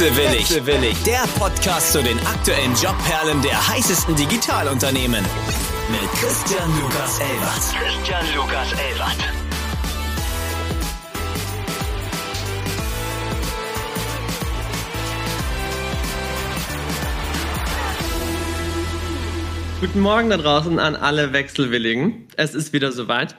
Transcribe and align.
Wechselwillig. 0.00 0.48
Wechselwillig. 0.48 1.02
Der 1.02 1.28
Podcast 1.38 1.92
zu 1.92 2.02
den 2.02 2.18
aktuellen 2.20 2.74
Jobperlen 2.74 3.42
der 3.42 3.68
heißesten 3.68 4.16
Digitalunternehmen. 4.16 5.22
Mit 5.90 6.10
Christian 6.12 6.70
Lukas 6.80 7.18
Elbert. 7.20 7.52
Christian 7.76 8.24
Lukas 8.34 8.72
Elbert. 8.72 9.16
Guten 19.82 20.00
Morgen 20.00 20.30
da 20.30 20.38
draußen 20.38 20.78
an 20.78 20.96
alle 20.96 21.34
Wechselwilligen. 21.34 22.26
Es 22.38 22.54
ist 22.54 22.72
wieder 22.72 22.90
soweit. 22.90 23.36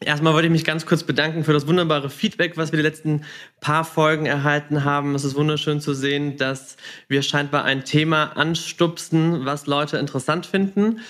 Erstmal 0.00 0.32
wollte 0.32 0.46
ich 0.46 0.52
mich 0.52 0.64
ganz 0.64 0.86
kurz 0.86 1.02
bedanken 1.02 1.42
für 1.42 1.52
das 1.52 1.66
wunderbare 1.66 2.08
Feedback, 2.08 2.56
was 2.56 2.70
wir 2.70 2.76
die 2.76 2.84
letzten 2.84 3.24
paar 3.60 3.84
Folgen 3.84 4.26
erhalten 4.26 4.84
haben. 4.84 5.14
Es 5.16 5.24
ist 5.24 5.34
wunderschön 5.34 5.80
zu 5.80 5.92
sehen, 5.92 6.36
dass 6.36 6.76
wir 7.08 7.22
scheinbar 7.22 7.64
ein 7.64 7.84
Thema 7.84 8.36
anstupsen, 8.36 9.44
was 9.44 9.66
Leute 9.66 9.98
interessant 9.98 10.46
finden. 10.46 11.00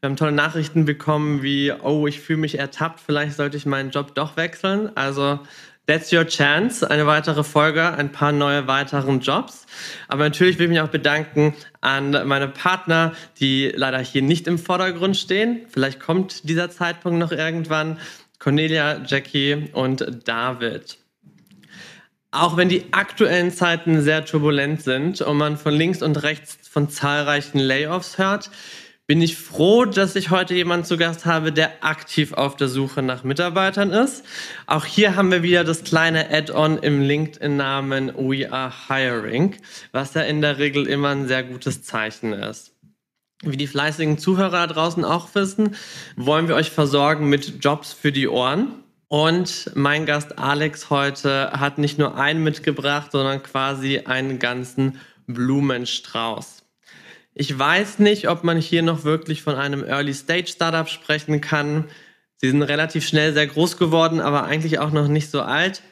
Wir 0.00 0.08
haben 0.08 0.16
tolle 0.16 0.32
Nachrichten 0.32 0.86
bekommen 0.86 1.42
wie, 1.42 1.72
oh, 1.72 2.06
ich 2.06 2.20
fühle 2.20 2.38
mich 2.38 2.58
ertappt, 2.58 3.00
vielleicht 3.00 3.36
sollte 3.36 3.56
ich 3.58 3.66
meinen 3.66 3.90
Job 3.90 4.14
doch 4.14 4.36
wechseln. 4.36 4.96
Also 4.96 5.40
That's 5.88 6.12
your 6.12 6.26
chance. 6.26 6.88
Eine 6.88 7.06
weitere 7.06 7.42
Folge, 7.42 7.94
ein 7.94 8.12
paar 8.12 8.30
neue 8.30 8.66
weiteren 8.66 9.20
Jobs. 9.20 9.64
Aber 10.06 10.24
natürlich 10.24 10.58
will 10.58 10.66
ich 10.66 10.70
mich 10.72 10.80
auch 10.82 10.88
bedanken 10.88 11.54
an 11.80 12.10
meine 12.28 12.46
Partner, 12.46 13.14
die 13.40 13.72
leider 13.74 13.98
hier 13.98 14.20
nicht 14.20 14.46
im 14.48 14.58
Vordergrund 14.58 15.16
stehen. 15.16 15.62
Vielleicht 15.70 15.98
kommt 15.98 16.46
dieser 16.46 16.68
Zeitpunkt 16.68 17.18
noch 17.18 17.32
irgendwann. 17.32 17.96
Cornelia, 18.38 19.02
Jackie 19.04 19.70
und 19.72 20.06
David. 20.24 20.98
Auch 22.30 22.56
wenn 22.56 22.68
die 22.68 22.92
aktuellen 22.92 23.50
Zeiten 23.50 24.02
sehr 24.02 24.24
turbulent 24.24 24.82
sind 24.82 25.20
und 25.22 25.38
man 25.38 25.56
von 25.56 25.74
links 25.74 26.02
und 26.02 26.22
rechts 26.22 26.58
von 26.68 26.90
zahlreichen 26.90 27.58
Layoffs 27.58 28.18
hört, 28.18 28.50
bin 29.08 29.22
ich 29.22 29.38
froh, 29.38 29.86
dass 29.86 30.14
ich 30.16 30.28
heute 30.28 30.54
jemanden 30.54 30.84
zu 30.84 30.98
Gast 30.98 31.24
habe, 31.24 31.50
der 31.50 31.82
aktiv 31.82 32.34
auf 32.34 32.56
der 32.56 32.68
Suche 32.68 33.00
nach 33.02 33.24
Mitarbeitern 33.24 33.90
ist. 33.90 34.22
Auch 34.66 34.84
hier 34.84 35.16
haben 35.16 35.30
wir 35.30 35.42
wieder 35.42 35.64
das 35.64 35.82
kleine 35.82 36.30
Add-on 36.30 36.76
im 36.76 37.00
LinkedIn-Namen 37.00 38.12
We 38.18 38.52
Are 38.52 38.70
Hiring, 38.88 39.56
was 39.92 40.12
ja 40.12 40.20
in 40.20 40.42
der 40.42 40.58
Regel 40.58 40.86
immer 40.86 41.08
ein 41.08 41.26
sehr 41.26 41.42
gutes 41.42 41.82
Zeichen 41.82 42.34
ist. 42.34 42.77
Wie 43.42 43.56
die 43.56 43.68
fleißigen 43.68 44.18
Zuhörer 44.18 44.66
draußen 44.66 45.04
auch 45.04 45.34
wissen, 45.34 45.76
wollen 46.16 46.48
wir 46.48 46.56
euch 46.56 46.70
versorgen 46.70 47.28
mit 47.28 47.64
Jobs 47.64 47.92
für 47.92 48.10
die 48.10 48.26
Ohren. 48.26 48.82
Und 49.06 49.70
mein 49.74 50.06
Gast 50.06 50.38
Alex 50.38 50.90
heute 50.90 51.52
hat 51.52 51.78
nicht 51.78 51.98
nur 51.98 52.16
einen 52.16 52.42
mitgebracht, 52.42 53.12
sondern 53.12 53.42
quasi 53.42 54.00
einen 54.00 54.38
ganzen 54.38 55.00
Blumenstrauß. 55.28 56.64
Ich 57.32 57.56
weiß 57.56 58.00
nicht, 58.00 58.28
ob 58.28 58.42
man 58.42 58.58
hier 58.58 58.82
noch 58.82 59.04
wirklich 59.04 59.42
von 59.42 59.54
einem 59.54 59.84
Early 59.84 60.12
Stage 60.12 60.48
Startup 60.48 60.88
sprechen 60.88 61.40
kann. 61.40 61.84
Sie 62.36 62.50
sind 62.50 62.62
relativ 62.62 63.06
schnell 63.06 63.32
sehr 63.32 63.46
groß 63.46 63.76
geworden, 63.76 64.20
aber 64.20 64.44
eigentlich 64.44 64.80
auch 64.80 64.90
noch 64.90 65.06
nicht 65.06 65.30
so 65.30 65.42
alt. 65.42 65.82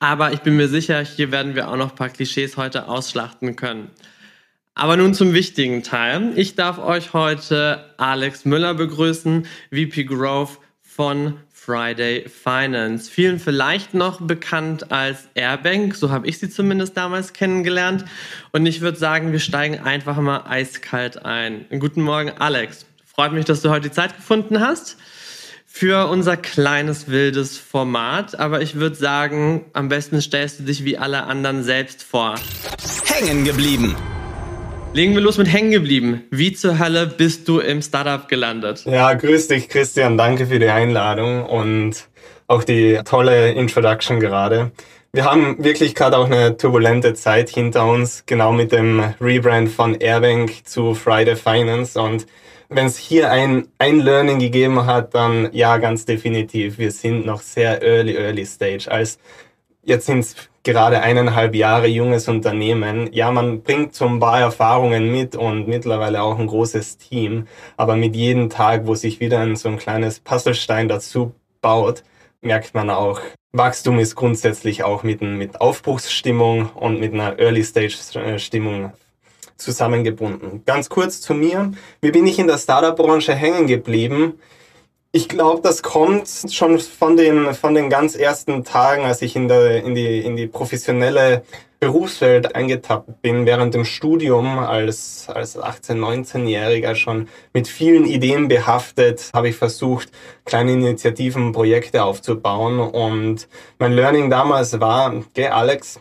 Aber 0.00 0.32
ich 0.32 0.40
bin 0.40 0.56
mir 0.56 0.68
sicher, 0.68 1.00
hier 1.02 1.30
werden 1.30 1.54
wir 1.54 1.68
auch 1.68 1.76
noch 1.76 1.90
ein 1.90 1.96
paar 1.96 2.08
Klischees 2.08 2.56
heute 2.56 2.88
ausschlachten 2.88 3.54
können. 3.54 3.90
Aber 4.78 4.98
nun 4.98 5.14
zum 5.14 5.32
wichtigen 5.32 5.82
Teil. 5.82 6.32
Ich 6.36 6.54
darf 6.54 6.78
euch 6.78 7.14
heute 7.14 7.82
Alex 7.96 8.44
Müller 8.44 8.74
begrüßen, 8.74 9.46
VP 9.72 10.04
Growth 10.04 10.58
von 10.82 11.38
Friday 11.50 12.28
Finance. 12.28 13.10
Vielen 13.10 13.40
vielleicht 13.40 13.94
noch 13.94 14.20
bekannt 14.20 14.92
als 14.92 15.30
Airbank, 15.34 15.94
so 15.94 16.10
habe 16.10 16.26
ich 16.26 16.38
sie 16.38 16.50
zumindest 16.50 16.94
damals 16.94 17.32
kennengelernt. 17.32 18.04
Und 18.52 18.66
ich 18.66 18.82
würde 18.82 18.98
sagen, 18.98 19.32
wir 19.32 19.40
steigen 19.40 19.78
einfach 19.78 20.18
mal 20.18 20.44
eiskalt 20.46 21.24
ein. 21.24 21.64
Guten 21.80 22.02
Morgen, 22.02 22.32
Alex. 22.38 22.84
Freut 23.06 23.32
mich, 23.32 23.46
dass 23.46 23.62
du 23.62 23.70
heute 23.70 23.88
die 23.88 23.94
Zeit 23.94 24.14
gefunden 24.14 24.60
hast 24.60 24.98
für 25.64 26.08
unser 26.10 26.36
kleines 26.36 27.08
wildes 27.08 27.56
Format. 27.56 28.38
Aber 28.38 28.60
ich 28.60 28.74
würde 28.74 28.96
sagen, 28.96 29.64
am 29.72 29.88
besten 29.88 30.20
stellst 30.20 30.60
du 30.60 30.64
dich 30.64 30.84
wie 30.84 30.98
alle 30.98 31.24
anderen 31.24 31.62
selbst 31.62 32.02
vor. 32.02 32.34
Hängen 33.06 33.44
geblieben. 33.46 33.96
Legen 34.96 35.14
wir 35.14 35.20
los 35.20 35.36
mit 35.36 35.52
hängen 35.52 35.72
geblieben. 35.72 36.24
Wie 36.30 36.54
zur 36.54 36.78
Hölle 36.78 37.06
bist 37.06 37.46
du 37.48 37.58
im 37.58 37.82
Startup 37.82 38.26
gelandet? 38.30 38.82
Ja, 38.86 39.12
grüß 39.12 39.48
dich, 39.48 39.68
Christian. 39.68 40.16
Danke 40.16 40.46
für 40.46 40.58
die 40.58 40.70
Einladung 40.70 41.44
und 41.44 42.08
auch 42.46 42.64
die 42.64 42.98
tolle 43.04 43.52
Introduction 43.52 44.20
gerade. 44.20 44.72
Wir 45.12 45.26
haben 45.26 45.62
wirklich 45.62 45.94
gerade 45.94 46.16
auch 46.16 46.24
eine 46.24 46.56
turbulente 46.56 47.12
Zeit 47.12 47.50
hinter 47.50 47.84
uns, 47.84 48.24
genau 48.24 48.52
mit 48.52 48.72
dem 48.72 49.12
Rebrand 49.20 49.68
von 49.68 49.96
Airbank 49.96 50.66
zu 50.66 50.94
Friday 50.94 51.36
Finance. 51.36 52.00
Und 52.00 52.26
wenn 52.70 52.86
es 52.86 52.96
hier 52.96 53.30
ein, 53.30 53.68
ein 53.76 54.00
Learning 54.00 54.38
gegeben 54.38 54.86
hat, 54.86 55.14
dann 55.14 55.50
ja, 55.52 55.76
ganz 55.76 56.06
definitiv. 56.06 56.78
Wir 56.78 56.90
sind 56.90 57.26
noch 57.26 57.42
sehr 57.42 57.82
early, 57.82 58.16
early 58.16 58.46
stage. 58.46 58.90
Als 58.90 59.18
jetzt 59.84 60.06
sind 60.06 60.20
es 60.20 60.36
gerade 60.66 61.00
eineinhalb 61.00 61.54
Jahre 61.54 61.86
junges 61.86 62.28
Unternehmen. 62.28 63.08
Ja, 63.12 63.30
man 63.30 63.62
bringt 63.62 63.94
so 63.94 64.06
ein 64.06 64.18
paar 64.18 64.40
Erfahrungen 64.40 65.10
mit 65.10 65.36
und 65.36 65.68
mittlerweile 65.68 66.22
auch 66.22 66.38
ein 66.38 66.48
großes 66.48 66.98
Team. 66.98 67.46
Aber 67.76 67.96
mit 67.96 68.14
jedem 68.16 68.50
Tag, 68.50 68.86
wo 68.86 68.94
sich 68.94 69.20
wieder 69.20 69.38
ein, 69.38 69.56
so 69.56 69.68
ein 69.68 69.78
kleines 69.78 70.20
Puzzlestein 70.20 70.88
dazu 70.88 71.32
baut, 71.62 72.02
merkt 72.40 72.74
man 72.74 72.90
auch, 72.90 73.20
Wachstum 73.52 73.98
ist 74.00 74.16
grundsätzlich 74.16 74.82
auch 74.82 75.04
mit, 75.04 75.22
mit 75.22 75.60
Aufbruchsstimmung 75.60 76.70
und 76.74 77.00
mit 77.00 77.14
einer 77.14 77.38
Early-Stage-Stimmung 77.38 78.92
zusammengebunden. 79.56 80.62
Ganz 80.66 80.88
kurz 80.88 81.20
zu 81.20 81.32
mir. 81.32 81.72
Wie 82.00 82.10
bin 82.10 82.26
ich 82.26 82.38
in 82.38 82.48
der 82.48 82.58
Startup-Branche 82.58 83.34
hängen 83.34 83.66
geblieben? 83.66 84.40
Ich 85.16 85.30
glaube, 85.30 85.62
das 85.62 85.82
kommt 85.82 86.28
schon 86.50 86.78
von 86.78 87.16
den, 87.16 87.54
von 87.54 87.74
den 87.74 87.88
ganz 87.88 88.16
ersten 88.16 88.64
Tagen, 88.64 89.06
als 89.06 89.22
ich 89.22 89.34
in, 89.34 89.48
der, 89.48 89.82
in, 89.82 89.94
die, 89.94 90.18
in 90.18 90.36
die 90.36 90.46
professionelle 90.46 91.42
Berufswelt 91.80 92.54
eingetappt 92.54 93.22
bin, 93.22 93.46
während 93.46 93.72
dem 93.72 93.86
Studium 93.86 94.58
als, 94.58 95.26
als 95.30 95.58
18-, 95.58 95.94
19-Jähriger 95.94 96.94
schon 96.94 97.28
mit 97.54 97.66
vielen 97.66 98.04
Ideen 98.04 98.48
behaftet, 98.48 99.30
habe 99.32 99.48
ich 99.48 99.56
versucht, 99.56 100.10
kleine 100.44 100.72
Initiativen, 100.72 101.52
Projekte 101.52 102.04
aufzubauen. 102.04 102.78
Und 102.78 103.48
mein 103.78 103.94
Learning 103.94 104.28
damals 104.28 104.78
war, 104.80 105.14
geh 105.32 105.46
Alex, 105.46 105.98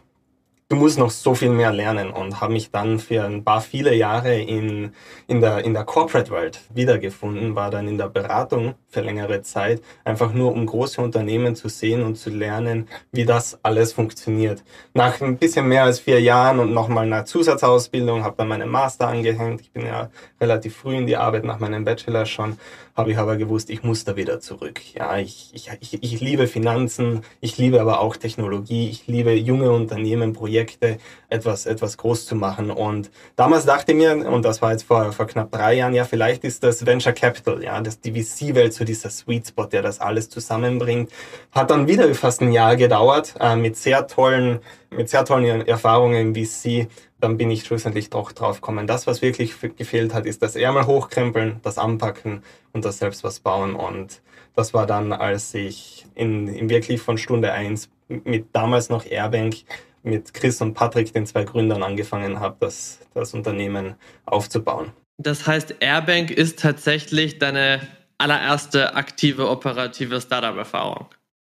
du 0.69 0.75
musst 0.75 0.97
noch 0.97 1.11
so 1.11 1.35
viel 1.35 1.49
mehr 1.49 1.71
lernen 1.71 2.11
und 2.11 2.41
habe 2.41 2.53
mich 2.53 2.71
dann 2.71 2.99
für 2.99 3.23
ein 3.23 3.43
paar 3.43 3.61
viele 3.61 3.93
Jahre 3.95 4.39
in, 4.39 4.93
in, 5.27 5.41
der, 5.41 5.63
in 5.63 5.73
der 5.73 5.83
Corporate 5.83 6.31
World 6.31 6.59
wiedergefunden, 6.73 7.55
war 7.55 7.69
dann 7.69 7.87
in 7.87 7.97
der 7.97 8.09
Beratung 8.09 8.75
für 8.95 9.01
längere 9.01 9.41
Zeit, 9.41 9.81
einfach 10.05 10.33
nur 10.33 10.53
um 10.53 10.65
große 10.65 11.01
Unternehmen 11.01 11.55
zu 11.55 11.67
sehen 11.67 12.01
und 12.01 12.15
zu 12.15 12.29
lernen, 12.29 12.87
wie 13.11 13.25
das 13.25 13.59
alles 13.61 13.91
funktioniert. 13.91 14.63
Nach 14.93 15.19
ein 15.19 15.37
bisschen 15.37 15.67
mehr 15.67 15.83
als 15.83 15.99
vier 15.99 16.21
Jahren 16.21 16.59
und 16.59 16.73
nochmal 16.73 17.05
einer 17.05 17.25
Zusatzausbildung, 17.25 18.23
habe 18.23 18.35
dann 18.37 18.47
meinen 18.47 18.69
Master 18.69 19.09
angehängt. 19.09 19.59
Ich 19.59 19.71
bin 19.71 19.85
ja 19.85 20.09
relativ 20.39 20.77
früh 20.77 20.95
in 20.95 21.07
die 21.07 21.17
Arbeit 21.17 21.43
nach 21.43 21.59
meinem 21.59 21.83
Bachelor 21.83 22.25
schon 22.25 22.57
habe 22.95 23.11
ich 23.11 23.17
aber 23.17 23.35
gewusst, 23.35 23.69
ich 23.69 23.83
muss 23.83 24.05
da 24.05 24.15
wieder 24.15 24.39
zurück. 24.39 24.79
Ja, 24.95 25.17
ich, 25.17 25.51
ich, 25.53 25.69
ich, 25.81 26.01
ich 26.01 26.21
liebe 26.21 26.47
Finanzen, 26.47 27.23
ich 27.41 27.57
liebe 27.57 27.81
aber 27.81 27.99
auch 27.99 28.15
Technologie, 28.15 28.89
ich 28.89 29.05
liebe 29.07 29.33
junge 29.33 29.71
Unternehmen, 29.71 30.31
Projekte, 30.31 30.97
etwas, 31.27 31.65
etwas 31.65 31.97
groß 31.97 32.25
zu 32.25 32.35
machen. 32.35 32.71
Und 32.71 33.11
damals 33.35 33.65
dachte 33.65 33.91
ich 33.91 33.97
mir, 33.97 34.15
und 34.29 34.45
das 34.45 34.61
war 34.61 34.71
jetzt 34.71 34.83
vor, 34.83 35.11
vor 35.11 35.27
knapp 35.27 35.51
drei 35.51 35.73
Jahren, 35.73 35.93
ja, 35.93 36.05
vielleicht 36.05 36.45
ist 36.45 36.63
das 36.63 36.85
Venture 36.85 37.11
Capital, 37.11 37.61
ja, 37.61 37.81
das 37.81 37.99
die 37.99 38.11
VC-Welt, 38.11 38.73
dieser 38.85 39.09
Sweet 39.09 39.47
Spot, 39.47 39.65
der 39.65 39.81
das 39.81 39.99
alles 39.99 40.29
zusammenbringt. 40.29 41.11
Hat 41.51 41.71
dann 41.71 41.87
wieder 41.87 42.13
fast 42.15 42.41
ein 42.41 42.51
Jahr 42.51 42.75
gedauert, 42.75 43.35
äh, 43.39 43.55
mit 43.55 43.75
sehr 43.75 44.07
tollen, 44.07 44.59
mit 44.89 45.09
sehr 45.09 45.25
tollen 45.25 45.67
Erfahrungen 45.67 46.33
im 46.33 46.35
VC 46.35 46.87
dann 47.25 47.37
bin 47.37 47.49
ich 47.49 47.63
schlussendlich 47.63 48.09
doch 48.09 48.31
drauf 48.31 48.61
gekommen. 48.61 48.87
Das, 48.87 49.07
was 49.07 49.21
wirklich 49.21 49.55
gefehlt 49.77 50.13
hat, 50.13 50.25
ist 50.25 50.41
das 50.41 50.55
Ärmel 50.55 50.85
hochkrempeln, 50.85 51.59
das 51.63 51.77
Anpacken 51.77 52.43
und 52.71 52.85
das 52.85 52.99
selbst 52.99 53.23
was 53.23 53.39
bauen. 53.39 53.75
Und 53.75 54.21
das 54.55 54.73
war 54.73 54.85
dann, 54.85 55.11
als 55.11 55.53
ich 55.53 56.05
in, 56.13 56.47
in 56.47 56.69
wirklich 56.69 57.01
von 57.01 57.17
Stunde 57.17 57.51
eins 57.51 57.89
mit 58.07 58.47
damals 58.53 58.89
noch 58.89 59.05
Airbank 59.05 59.55
mit 60.03 60.35
Chris 60.35 60.61
und 60.61 60.75
Patrick, 60.75 61.13
den 61.13 61.25
zwei 61.25 61.43
Gründern, 61.45 61.81
angefangen 61.81 62.39
habe, 62.39 62.57
das, 62.59 62.99
das 63.15 63.33
Unternehmen 63.33 63.95
aufzubauen. 64.25 64.91
Das 65.17 65.47
heißt, 65.47 65.77
Airbank 65.79 66.29
ist 66.29 66.59
tatsächlich 66.59 67.39
deine 67.39 67.81
allererste 68.17 68.95
aktive 68.95 69.49
operative 69.49 70.21
Startup-Erfahrung. 70.21 71.07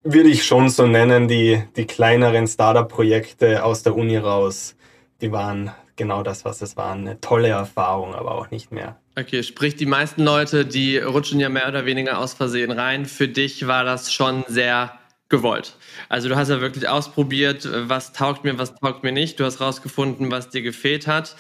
Würde 0.03 0.29
ich 0.29 0.45
schon 0.45 0.69
so 0.69 0.87
nennen, 0.87 1.27
die, 1.27 1.63
die 1.75 1.85
kleineren 1.85 2.47
Startup-Projekte 2.47 3.63
aus 3.63 3.83
der 3.83 3.95
Uni 3.95 4.17
raus 4.17 4.75
die 5.21 5.31
waren 5.31 5.71
genau 5.95 6.23
das, 6.23 6.45
was 6.45 6.61
es 6.61 6.75
waren. 6.75 7.01
Eine 7.01 7.21
tolle 7.21 7.49
Erfahrung, 7.49 8.15
aber 8.15 8.31
auch 8.31 8.49
nicht 8.51 8.71
mehr. 8.71 8.97
Okay, 9.17 9.43
sprich, 9.43 9.75
die 9.75 9.85
meisten 9.85 10.23
Leute, 10.23 10.65
die 10.65 10.97
rutschen 10.97 11.39
ja 11.39 11.49
mehr 11.49 11.67
oder 11.67 11.85
weniger 11.85 12.17
aus 12.17 12.33
Versehen 12.33 12.71
rein. 12.71 13.05
Für 13.05 13.27
dich 13.27 13.67
war 13.67 13.83
das 13.83 14.11
schon 14.11 14.43
sehr 14.47 14.97
gewollt. 15.31 15.75
Also 16.09 16.29
du 16.29 16.35
hast 16.35 16.49
ja 16.49 16.61
wirklich 16.61 16.87
ausprobiert, 16.87 17.67
was 17.87 18.13
taugt 18.13 18.43
mir, 18.43 18.59
was 18.59 18.75
taugt 18.75 19.03
mir 19.03 19.11
nicht. 19.11 19.39
Du 19.39 19.45
hast 19.45 19.59
rausgefunden, 19.59 20.29
was 20.29 20.49
dir 20.49 20.61
gefehlt 20.61 21.07
hat. 21.07 21.35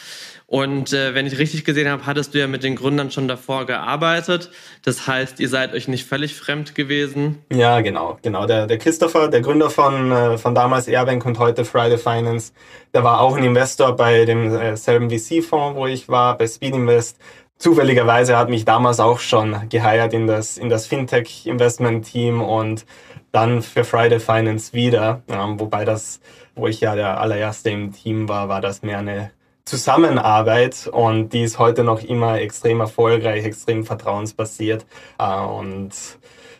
Und 0.47 0.91
äh, 0.91 1.13
wenn 1.15 1.25
ich 1.27 1.37
richtig 1.37 1.63
gesehen 1.63 1.87
habe, 1.87 2.05
hattest 2.05 2.33
du 2.33 2.39
ja 2.39 2.47
mit 2.47 2.63
den 2.63 2.75
Gründern 2.75 3.09
schon 3.09 3.29
davor 3.29 3.65
gearbeitet. 3.65 4.51
Das 4.83 5.07
heißt, 5.07 5.39
ihr 5.39 5.47
seid 5.47 5.73
euch 5.73 5.87
nicht 5.87 6.05
völlig 6.05 6.35
fremd 6.35 6.75
gewesen. 6.75 7.37
Ja, 7.53 7.79
genau, 7.79 8.17
genau. 8.21 8.45
Der, 8.45 8.67
der 8.67 8.77
Christopher, 8.77 9.29
der 9.29 9.39
Gründer 9.39 9.69
von, 9.69 10.11
äh, 10.11 10.37
von 10.37 10.53
damals 10.53 10.89
Airbank 10.89 11.25
und 11.25 11.39
heute 11.39 11.63
Friday 11.63 11.97
Finance, 11.97 12.51
der 12.93 13.05
war 13.05 13.21
auch 13.21 13.37
ein 13.37 13.45
Investor 13.45 13.95
bei 13.95 14.25
demselben 14.25 15.09
äh, 15.09 15.19
VC-Fonds, 15.19 15.77
wo 15.77 15.87
ich 15.87 16.09
war, 16.09 16.37
bei 16.37 16.47
Speed 16.47 16.75
Invest. 16.75 17.17
Zufälligerweise 17.57 18.37
hat 18.37 18.49
mich 18.49 18.65
damals 18.65 18.99
auch 18.99 19.19
schon 19.19 19.69
geheiert 19.69 20.13
in 20.13 20.27
das, 20.27 20.57
in 20.57 20.67
das 20.67 20.85
Fintech-Investment-Team 20.87 22.41
und 22.41 22.85
dann 23.31 23.61
für 23.61 23.83
Friday 23.83 24.19
Finance 24.19 24.73
wieder. 24.73 25.21
Ähm, 25.27 25.59
wobei 25.59 25.85
das, 25.85 26.19
wo 26.55 26.67
ich 26.67 26.81
ja 26.81 26.95
der 26.95 27.19
allererste 27.19 27.69
im 27.69 27.93
Team 27.93 28.27
war, 28.29 28.49
war 28.49 28.61
das 28.61 28.81
mehr 28.81 28.99
eine 28.99 29.31
Zusammenarbeit 29.65 30.89
und 30.91 31.29
die 31.29 31.43
ist 31.43 31.59
heute 31.59 31.83
noch 31.83 32.03
immer 32.03 32.39
extrem 32.39 32.79
erfolgreich, 32.79 33.45
extrem 33.45 33.85
vertrauensbasiert 33.85 34.85
äh, 35.19 35.39
und 35.39 35.91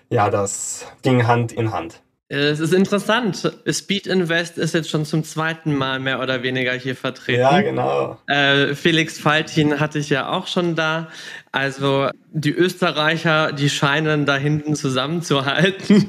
ja, 0.10 0.30
das 0.30 0.86
ging 1.02 1.26
Hand 1.26 1.52
in 1.52 1.72
Hand. 1.72 2.02
Es 2.34 2.62
ist 2.62 2.74
interessant. 2.74 3.52
Speed 3.70 4.08
Invest 4.08 4.58
ist 4.58 4.74
jetzt 4.74 4.90
schon 4.90 5.04
zum 5.04 5.26
zweiten 5.26 5.76
Mal 5.76 6.00
mehr 6.00 6.22
oder 6.22 6.44
weniger 6.44 6.72
hier 6.72 6.96
vertreten. 6.96 7.42
Ja, 7.42 7.60
genau. 7.60 8.20
Äh, 8.28 8.74
Felix 8.74 9.20
Faltin 9.20 9.82
hatte 9.82 10.00
ich 10.00 10.10
ja 10.10 10.30
auch 10.30 10.48
schon 10.48 10.76
da. 10.76 11.10
Also 11.52 12.10
die 12.32 12.52
Österreicher, 12.52 13.52
die 13.52 13.70
scheinen 13.70 14.26
da 14.26 14.38
hinten 14.38 14.76
zusammenzuhalten. 14.76 16.08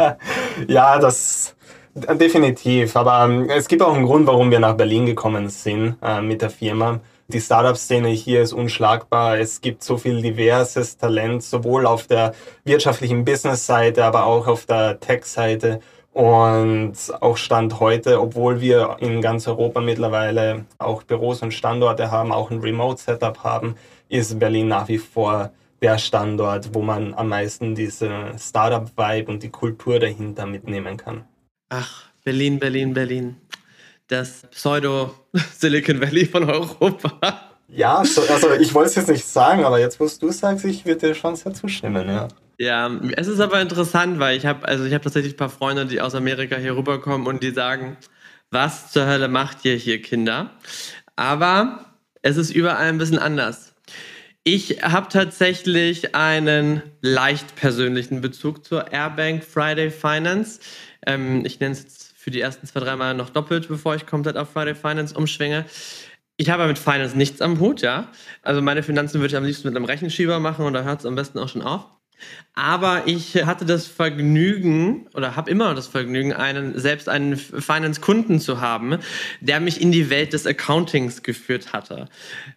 ja, 0.68 0.98
das 0.98 1.54
Definitiv, 1.92 2.94
aber 2.94 3.24
ähm, 3.24 3.50
es 3.50 3.66
gibt 3.66 3.82
auch 3.82 3.92
einen 3.92 4.06
Grund, 4.06 4.26
warum 4.28 4.52
wir 4.52 4.60
nach 4.60 4.74
Berlin 4.76 5.06
gekommen 5.06 5.48
sind 5.48 5.96
äh, 6.02 6.20
mit 6.20 6.40
der 6.40 6.50
Firma. 6.50 7.00
Die 7.26 7.40
Startup-Szene 7.40 8.08
hier 8.08 8.42
ist 8.42 8.52
unschlagbar. 8.52 9.38
Es 9.38 9.60
gibt 9.60 9.82
so 9.82 9.96
viel 9.96 10.22
diverses 10.22 10.98
Talent, 10.98 11.42
sowohl 11.42 11.86
auf 11.86 12.06
der 12.06 12.32
wirtschaftlichen 12.64 13.24
Business-Seite, 13.24 14.04
aber 14.04 14.26
auch 14.26 14.46
auf 14.46 14.66
der 14.66 15.00
Tech-Seite. 15.00 15.80
Und 16.12 16.94
auch 17.20 17.36
Stand 17.36 17.80
heute, 17.80 18.20
obwohl 18.20 18.60
wir 18.60 18.96
in 19.00 19.20
ganz 19.20 19.46
Europa 19.48 19.80
mittlerweile 19.80 20.64
auch 20.78 21.02
Büros 21.02 21.42
und 21.42 21.54
Standorte 21.54 22.10
haben, 22.10 22.32
auch 22.32 22.50
ein 22.50 22.60
Remote-Setup 22.60 23.42
haben, 23.42 23.74
ist 24.10 24.38
Berlin 24.38 24.68
nach 24.68 24.88
wie 24.88 24.98
vor 24.98 25.52
der 25.80 25.96
Standort, 25.98 26.74
wo 26.74 26.82
man 26.82 27.14
am 27.14 27.28
meisten 27.28 27.74
diese 27.74 28.32
Startup-Vibe 28.38 29.30
und 29.30 29.42
die 29.42 29.48
Kultur 29.48 29.98
dahinter 29.98 30.44
mitnehmen 30.44 30.96
kann. 30.96 31.24
Ach, 31.70 32.10
Berlin, 32.24 32.58
Berlin, 32.58 32.92
Berlin. 32.92 33.36
Das 34.08 34.42
Pseudo-Silicon 34.50 36.00
Valley 36.00 36.26
von 36.26 36.50
Europa. 36.50 37.50
Ja, 37.68 38.04
so, 38.04 38.22
also 38.22 38.52
ich 38.54 38.74
wollte 38.74 38.90
es 38.90 38.96
jetzt 38.96 39.08
nicht 39.08 39.24
sagen, 39.24 39.64
aber 39.64 39.78
jetzt, 39.78 40.00
wo 40.00 40.04
du 40.06 40.32
sagst, 40.32 40.64
ich 40.64 40.84
würde 40.84 41.08
dir 41.08 41.14
schon 41.14 41.36
sehr 41.36 41.54
zustimmen, 41.54 42.08
ja. 42.08 42.28
Ja, 42.58 42.90
es 43.16 43.28
ist 43.28 43.40
aber 43.40 43.60
interessant, 43.62 44.18
weil 44.18 44.36
ich 44.36 44.44
habe 44.44 44.68
also 44.68 44.84
ich 44.84 44.92
habe 44.92 45.04
tatsächlich 45.04 45.34
ein 45.34 45.38
paar 45.38 45.48
Freunde, 45.48 45.86
die 45.86 46.02
aus 46.02 46.14
Amerika 46.14 46.56
hier 46.56 46.76
rüberkommen 46.76 47.26
und 47.26 47.42
die 47.42 47.52
sagen, 47.52 47.96
was 48.50 48.92
zur 48.92 49.06
Hölle 49.06 49.28
macht 49.28 49.64
ihr 49.64 49.76
hier, 49.76 50.02
Kinder? 50.02 50.50
Aber 51.16 51.86
es 52.20 52.36
ist 52.36 52.50
überall 52.50 52.88
ein 52.88 52.98
bisschen 52.98 53.18
anders. 53.18 53.69
Ich 54.42 54.82
habe 54.82 55.08
tatsächlich 55.10 56.14
einen 56.14 56.82
leicht 57.02 57.56
persönlichen 57.56 58.22
Bezug 58.22 58.64
zur 58.64 58.90
Airbank 58.90 59.44
Friday 59.44 59.90
Finance. 59.90 60.60
Ähm, 61.06 61.44
ich 61.44 61.60
nenne 61.60 61.72
es 61.72 61.82
jetzt 61.82 62.14
für 62.16 62.30
die 62.30 62.40
ersten 62.40 62.66
zwei, 62.66 62.80
drei 62.80 62.96
Mal 62.96 63.12
noch 63.12 63.28
doppelt, 63.28 63.68
bevor 63.68 63.96
ich 63.96 64.06
komplett 64.06 64.38
auf 64.38 64.50
Friday 64.50 64.74
Finance 64.74 65.14
umschwinge. 65.14 65.66
Ich 66.38 66.48
habe 66.48 66.66
mit 66.66 66.78
Finance 66.78 67.18
nichts 67.18 67.42
am 67.42 67.60
Hut, 67.60 67.82
ja. 67.82 68.10
Also 68.40 68.62
meine 68.62 68.82
Finanzen 68.82 69.20
würde 69.20 69.26
ich 69.26 69.36
am 69.36 69.44
liebsten 69.44 69.68
mit 69.68 69.76
einem 69.76 69.84
Rechenschieber 69.84 70.40
machen 70.40 70.64
und 70.64 70.72
da 70.72 70.84
hört 70.84 71.00
es 71.00 71.06
am 71.06 71.16
besten 71.16 71.38
auch 71.38 71.48
schon 71.48 71.60
auf. 71.60 71.99
Aber 72.54 73.04
ich 73.06 73.36
hatte 73.46 73.64
das 73.64 73.86
Vergnügen 73.86 75.06
oder 75.14 75.36
habe 75.36 75.50
immer 75.50 75.74
das 75.74 75.86
Vergnügen, 75.86 76.32
einen, 76.32 76.78
selbst 76.78 77.08
einen 77.08 77.36
Finance-Kunden 77.36 78.40
zu 78.40 78.60
haben, 78.60 78.98
der 79.40 79.60
mich 79.60 79.80
in 79.80 79.92
die 79.92 80.10
Welt 80.10 80.32
des 80.32 80.46
Accountings 80.46 81.22
geführt 81.22 81.72
hatte. 81.72 82.08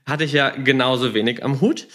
Hatte 0.06 0.24
ich 0.24 0.34
ja 0.34 0.50
genauso 0.50 1.14
wenig 1.14 1.44
am 1.44 1.62
Hut. 1.62 1.88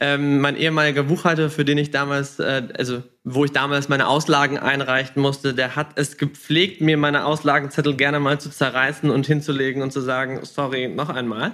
Ähm, 0.00 0.40
mein 0.40 0.56
ehemaliger 0.56 1.04
Buchhalter, 1.04 1.48
für 1.48 1.64
den 1.64 1.78
ich 1.78 1.92
damals, 1.92 2.40
äh, 2.40 2.62
also 2.76 3.04
wo 3.22 3.44
ich 3.44 3.52
damals 3.52 3.88
meine 3.88 4.08
Auslagen 4.08 4.58
einreichen 4.58 5.22
musste, 5.22 5.54
der 5.54 5.76
hat 5.76 5.90
es 5.94 6.16
gepflegt, 6.16 6.80
mir 6.80 6.96
meine 6.96 7.24
Auslagenzettel 7.24 7.94
gerne 7.94 8.18
mal 8.18 8.40
zu 8.40 8.50
zerreißen 8.50 9.10
und 9.10 9.26
hinzulegen 9.26 9.80
und 9.80 9.92
zu 9.92 10.00
sagen, 10.00 10.40
sorry, 10.42 10.88
noch 10.88 11.08
einmal. 11.08 11.52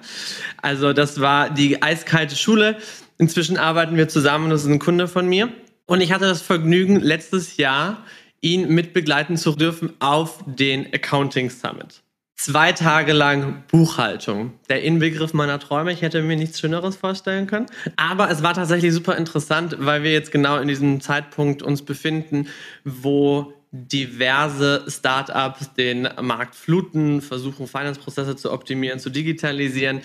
Also 0.63 0.95
das 0.95 1.21
war 1.21 1.51
die 1.51 1.83
eiskalte 1.83 2.37
Schule. 2.37 2.79
Inzwischen 3.19 3.57
arbeiten 3.57 3.97
wir 3.97 4.09
zusammen, 4.09 4.51
das 4.51 4.63
ist 4.63 4.69
ein 4.69 4.79
Kunde 4.79 5.09
von 5.09 5.29
mir. 5.29 5.49
Und 5.87 6.01
ich 6.01 6.13
hatte 6.13 6.27
das 6.27 6.43
Vergnügen, 6.43 7.01
letztes 7.01 7.57
Jahr 7.57 8.05
ihn 8.41 8.73
mitbegleiten 8.73 9.37
zu 9.37 9.53
dürfen 9.53 9.93
auf 9.99 10.45
den 10.47 10.87
Accounting 10.93 11.51
Summit 11.51 12.03
zwei 12.39 12.73
Tage 12.73 13.13
lang 13.13 13.65
Buchhaltung. 13.69 14.53
Der 14.71 14.83
Inbegriff 14.83 15.35
meiner 15.35 15.59
Träume. 15.59 15.93
Ich 15.93 16.03
hätte 16.03 16.23
mir 16.23 16.37
nichts 16.37 16.61
Schöneres 16.61 16.97
vorstellen 16.97 17.47
können. 17.47 17.67
Aber 17.97 18.31
es 18.31 18.43
war 18.43 18.55
tatsächlich 18.55 18.95
super 18.95 19.17
interessant, 19.17 19.77
weil 19.81 20.03
wir 20.05 20.13
jetzt 20.13 20.31
genau 20.31 20.57
in 20.57 20.69
diesem 20.69 21.01
Zeitpunkt 21.01 21.63
uns 21.63 21.83
befinden, 21.83 22.47
wo 22.85 23.53
diverse 23.71 24.85
Startups 24.89 25.75
den 25.75 26.09
Markt 26.21 26.55
fluten, 26.55 27.21
versuchen 27.21 27.67
Finance-Prozesse 27.67 28.37
zu 28.37 28.53
optimieren, 28.53 28.99
zu 28.99 29.11
digitalisieren. 29.11 30.01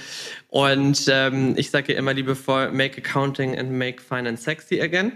Und 0.50 1.06
ähm, 1.08 1.56
ich 1.58 1.72
sage 1.72 1.94
ja 1.94 2.00
immer 2.00 2.14
liebevoll, 2.14 2.72
make 2.72 2.98
accounting 2.98 3.58
and 3.58 3.72
make 3.72 4.02
finance 4.02 4.44
sexy 4.44 4.82
again. 4.82 5.14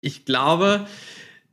Ich 0.00 0.24
glaube, 0.24 0.86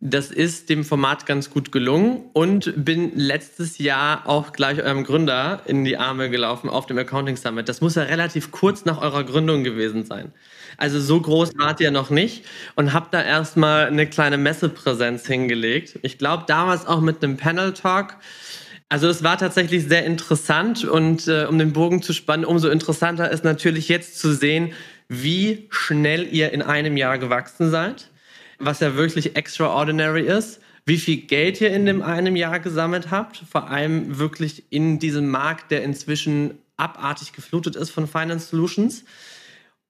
das 0.01 0.31
ist 0.31 0.69
dem 0.69 0.85
Format 0.85 1.25
ganz 1.25 1.49
gut 1.49 1.73
gelungen 1.73 2.23
und 2.31 2.73
bin 2.85 3.11
letztes 3.15 3.79
Jahr 3.79 4.27
auch 4.29 4.53
gleich 4.53 4.81
eurem 4.81 5.03
Gründer 5.03 5.61
in 5.65 5.83
die 5.83 5.97
Arme 5.97 6.29
gelaufen 6.29 6.69
auf 6.69 6.85
dem 6.85 6.97
Accounting 6.97 7.35
Summit. 7.35 7.67
Das 7.67 7.81
muss 7.81 7.95
ja 7.95 8.03
relativ 8.03 8.51
kurz 8.51 8.85
nach 8.85 9.01
eurer 9.01 9.25
Gründung 9.25 9.65
gewesen 9.65 10.05
sein. 10.05 10.31
Also 10.77 11.01
so 11.01 11.19
groß 11.19 11.57
wart 11.57 11.81
ihr 11.81 11.91
noch 11.91 12.11
nicht 12.11 12.45
und 12.75 12.93
habt 12.93 13.13
da 13.13 13.21
erstmal 13.21 13.87
eine 13.87 14.07
kleine 14.07 14.37
Messepräsenz 14.37 15.27
hingelegt. 15.27 15.99
Ich 16.01 16.17
glaube 16.17 16.45
damals 16.47 16.87
auch 16.87 17.01
mit 17.01 17.21
einem 17.21 17.35
Panel 17.35 17.73
Talk. 17.73 18.15
Also 18.87 19.09
es 19.09 19.21
war 19.21 19.37
tatsächlich 19.37 19.85
sehr 19.85 20.05
interessant 20.05 20.85
und 20.85 21.27
äh, 21.27 21.45
um 21.45 21.59
den 21.59 21.73
Bogen 21.73 22.01
zu 22.01 22.13
spannen, 22.13 22.45
umso 22.45 22.69
interessanter 22.69 23.29
ist 23.29 23.43
natürlich 23.43 23.89
jetzt 23.89 24.17
zu 24.17 24.33
sehen, 24.33 24.71
wie 25.09 25.67
schnell 25.71 26.25
ihr 26.33 26.53
in 26.53 26.61
einem 26.61 26.95
Jahr 26.95 27.17
gewachsen 27.17 27.69
seid 27.69 28.09
was 28.59 28.79
ja 28.81 28.95
wirklich 28.95 29.35
extraordinary 29.35 30.27
ist, 30.27 30.61
wie 30.85 30.97
viel 30.97 31.17
Geld 31.17 31.61
ihr 31.61 31.71
in 31.71 31.85
dem 31.85 32.01
einem 32.01 32.35
Jahr 32.35 32.59
gesammelt 32.59 33.11
habt, 33.11 33.37
vor 33.49 33.69
allem 33.69 34.17
wirklich 34.17 34.63
in 34.71 34.99
diesem 34.99 35.29
Markt, 35.29 35.71
der 35.71 35.83
inzwischen 35.83 36.57
abartig 36.77 37.33
geflutet 37.33 37.75
ist 37.75 37.91
von 37.91 38.07
Finance 38.07 38.47
Solutions. 38.49 39.03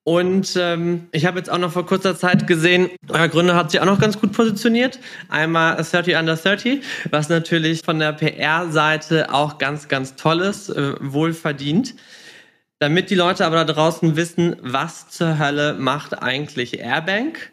Und 0.04 0.56
ähm, 0.56 1.08
ich 1.12 1.26
habe 1.26 1.38
jetzt 1.38 1.50
auch 1.50 1.58
noch 1.58 1.72
vor 1.72 1.86
kurzer 1.86 2.18
Zeit 2.18 2.48
gesehen, 2.48 2.90
euer 3.10 3.28
Gründer 3.28 3.56
hat 3.56 3.70
sich 3.70 3.80
auch 3.80 3.86
noch 3.86 4.00
ganz 4.00 4.20
gut 4.20 4.32
positioniert. 4.32 5.00
Einmal 5.28 5.76
30 5.76 6.16
Under 6.16 6.36
30, 6.36 6.82
was 7.12 7.30
natürlich 7.30 7.82
von 7.84 8.00
der 8.00 8.14
PR-Seite 8.14 9.32
auch 9.34 9.58
ganz, 9.58 9.88
ganz 9.88 10.16
toll 10.16 10.40
ist, 10.40 10.70
äh, 10.70 10.94
wohlverdient. 11.00 11.96
Damit 12.80 13.10
die 13.10 13.16
Leute 13.16 13.46
aber 13.46 13.64
da 13.64 13.74
draußen 13.74 14.16
wissen, 14.16 14.56
was 14.62 15.10
zur 15.10 15.38
Hölle 15.38 15.76
macht 15.76 16.24
eigentlich 16.24 16.80
Airbank 16.80 17.52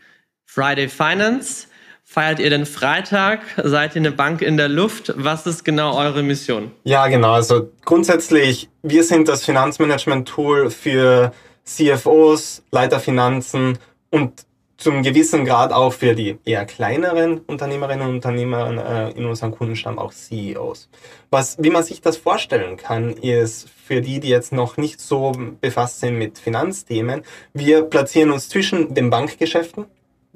Friday 0.56 0.88
Finance. 0.88 1.66
Feiert 2.02 2.38
ihr 2.38 2.48
den 2.48 2.64
Freitag? 2.64 3.40
Seid 3.62 3.94
ihr 3.94 4.00
eine 4.00 4.10
Bank 4.10 4.40
in 4.40 4.56
der 4.56 4.70
Luft? 4.70 5.12
Was 5.14 5.46
ist 5.46 5.66
genau 5.66 5.94
eure 5.94 6.22
Mission? 6.22 6.70
Ja, 6.82 7.08
genau. 7.08 7.32
Also 7.32 7.70
grundsätzlich, 7.84 8.70
wir 8.82 9.04
sind 9.04 9.28
das 9.28 9.44
Finanzmanagement-Tool 9.44 10.70
für 10.70 11.32
CFOs, 11.64 12.62
Leiter 12.70 13.00
Finanzen 13.00 13.76
und 14.08 14.46
zum 14.78 15.02
gewissen 15.02 15.44
Grad 15.44 15.74
auch 15.74 15.92
für 15.92 16.14
die 16.14 16.38
eher 16.46 16.64
kleineren 16.64 17.40
Unternehmerinnen 17.40 18.08
und 18.08 18.14
Unternehmer 18.14 19.10
äh, 19.10 19.18
in 19.18 19.26
unserem 19.26 19.52
Kundenstamm 19.52 19.98
auch 19.98 20.14
CEOs. 20.14 20.88
Was, 21.28 21.58
wie 21.62 21.70
man 21.70 21.82
sich 21.82 22.00
das 22.00 22.16
vorstellen 22.16 22.78
kann, 22.78 23.12
ist 23.12 23.68
für 23.68 24.00
die, 24.00 24.20
die 24.20 24.28
jetzt 24.30 24.54
noch 24.54 24.78
nicht 24.78 25.00
so 25.00 25.32
befasst 25.60 26.00
sind 26.00 26.16
mit 26.16 26.38
Finanzthemen, 26.38 27.24
wir 27.52 27.82
platzieren 27.82 28.30
uns 28.30 28.48
zwischen 28.48 28.94
den 28.94 29.10
Bankgeschäften, 29.10 29.84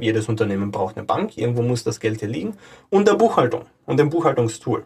jedes 0.00 0.28
Unternehmen 0.28 0.70
braucht 0.70 0.96
eine 0.96 1.06
Bank, 1.06 1.36
irgendwo 1.36 1.62
muss 1.62 1.84
das 1.84 2.00
Geld 2.00 2.20
hier 2.20 2.28
liegen, 2.28 2.54
und 2.90 3.06
der 3.08 3.14
Buchhaltung 3.14 3.66
und 3.86 3.98
dem 3.98 4.10
Buchhaltungstool. 4.10 4.84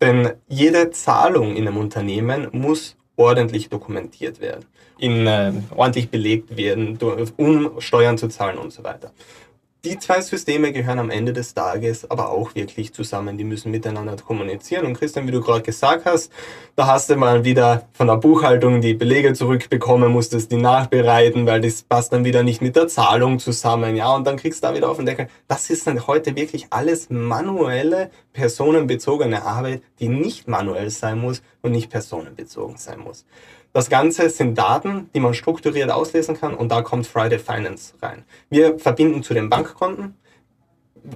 Denn 0.00 0.32
jede 0.48 0.90
Zahlung 0.90 1.56
in 1.56 1.66
einem 1.66 1.76
Unternehmen 1.76 2.48
muss 2.52 2.96
ordentlich 3.16 3.68
dokumentiert 3.68 4.40
werden, 4.40 4.64
in, 4.98 5.26
äh, 5.26 5.52
ordentlich 5.76 6.10
belegt 6.10 6.56
werden, 6.56 6.98
um 7.36 7.80
Steuern 7.80 8.18
zu 8.18 8.28
zahlen 8.28 8.58
und 8.58 8.72
so 8.72 8.82
weiter. 8.82 9.12
Die 9.84 9.98
zwei 9.98 10.20
Systeme 10.20 10.72
gehören 10.72 10.98
am 10.98 11.10
Ende 11.10 11.32
des 11.32 11.54
Tages 11.54 12.10
aber 12.10 12.30
auch 12.30 12.54
wirklich 12.54 12.92
zusammen. 12.92 13.38
Die 13.38 13.44
müssen 13.44 13.70
miteinander 13.70 14.16
kommunizieren. 14.16 14.84
Und 14.84 14.94
Christian, 14.94 15.26
wie 15.26 15.30
du 15.30 15.40
gerade 15.40 15.62
gesagt 15.62 16.04
hast, 16.04 16.30
da 16.76 16.86
hast 16.86 17.08
du 17.08 17.16
mal 17.16 17.44
wieder 17.44 17.88
von 17.92 18.06
der 18.08 18.16
Buchhaltung 18.16 18.80
die 18.80 18.94
Belege 18.94 19.32
zurückbekommen, 19.32 20.12
musstest 20.12 20.52
die 20.52 20.58
nachbereiten, 20.58 21.46
weil 21.46 21.60
das 21.62 21.82
passt 21.82 22.12
dann 22.12 22.24
wieder 22.24 22.42
nicht 22.42 22.60
mit 22.60 22.76
der 22.76 22.88
Zahlung 22.88 23.38
zusammen. 23.38 23.96
Ja, 23.96 24.14
und 24.14 24.26
dann 24.26 24.36
kriegst 24.36 24.62
du 24.62 24.68
da 24.68 24.74
wieder 24.74 24.90
auf 24.90 24.98
den 24.98 25.06
Deckel. 25.06 25.28
Das 25.48 25.70
ist 25.70 25.86
dann 25.86 26.06
heute 26.06 26.36
wirklich 26.36 26.66
alles 26.70 27.08
manuelle, 27.08 28.10
personenbezogene 28.32 29.44
Arbeit, 29.44 29.82
die 29.98 30.08
nicht 30.08 30.46
manuell 30.46 30.90
sein 30.90 31.18
muss 31.18 31.42
und 31.62 31.72
nicht 31.72 31.90
personenbezogen 31.90 32.76
sein 32.76 33.00
muss. 33.00 33.24
Das 33.72 33.88
Ganze 33.88 34.28
sind 34.30 34.58
Daten, 34.58 35.10
die 35.14 35.20
man 35.20 35.32
strukturiert 35.32 35.90
auslesen 35.90 36.36
kann 36.36 36.54
und 36.54 36.70
da 36.70 36.82
kommt 36.82 37.06
Friday 37.06 37.38
Finance 37.38 37.94
rein. 38.02 38.24
Wir 38.48 38.78
verbinden 38.78 39.22
zu 39.22 39.32
den 39.32 39.48
Bankkonten, 39.48 40.16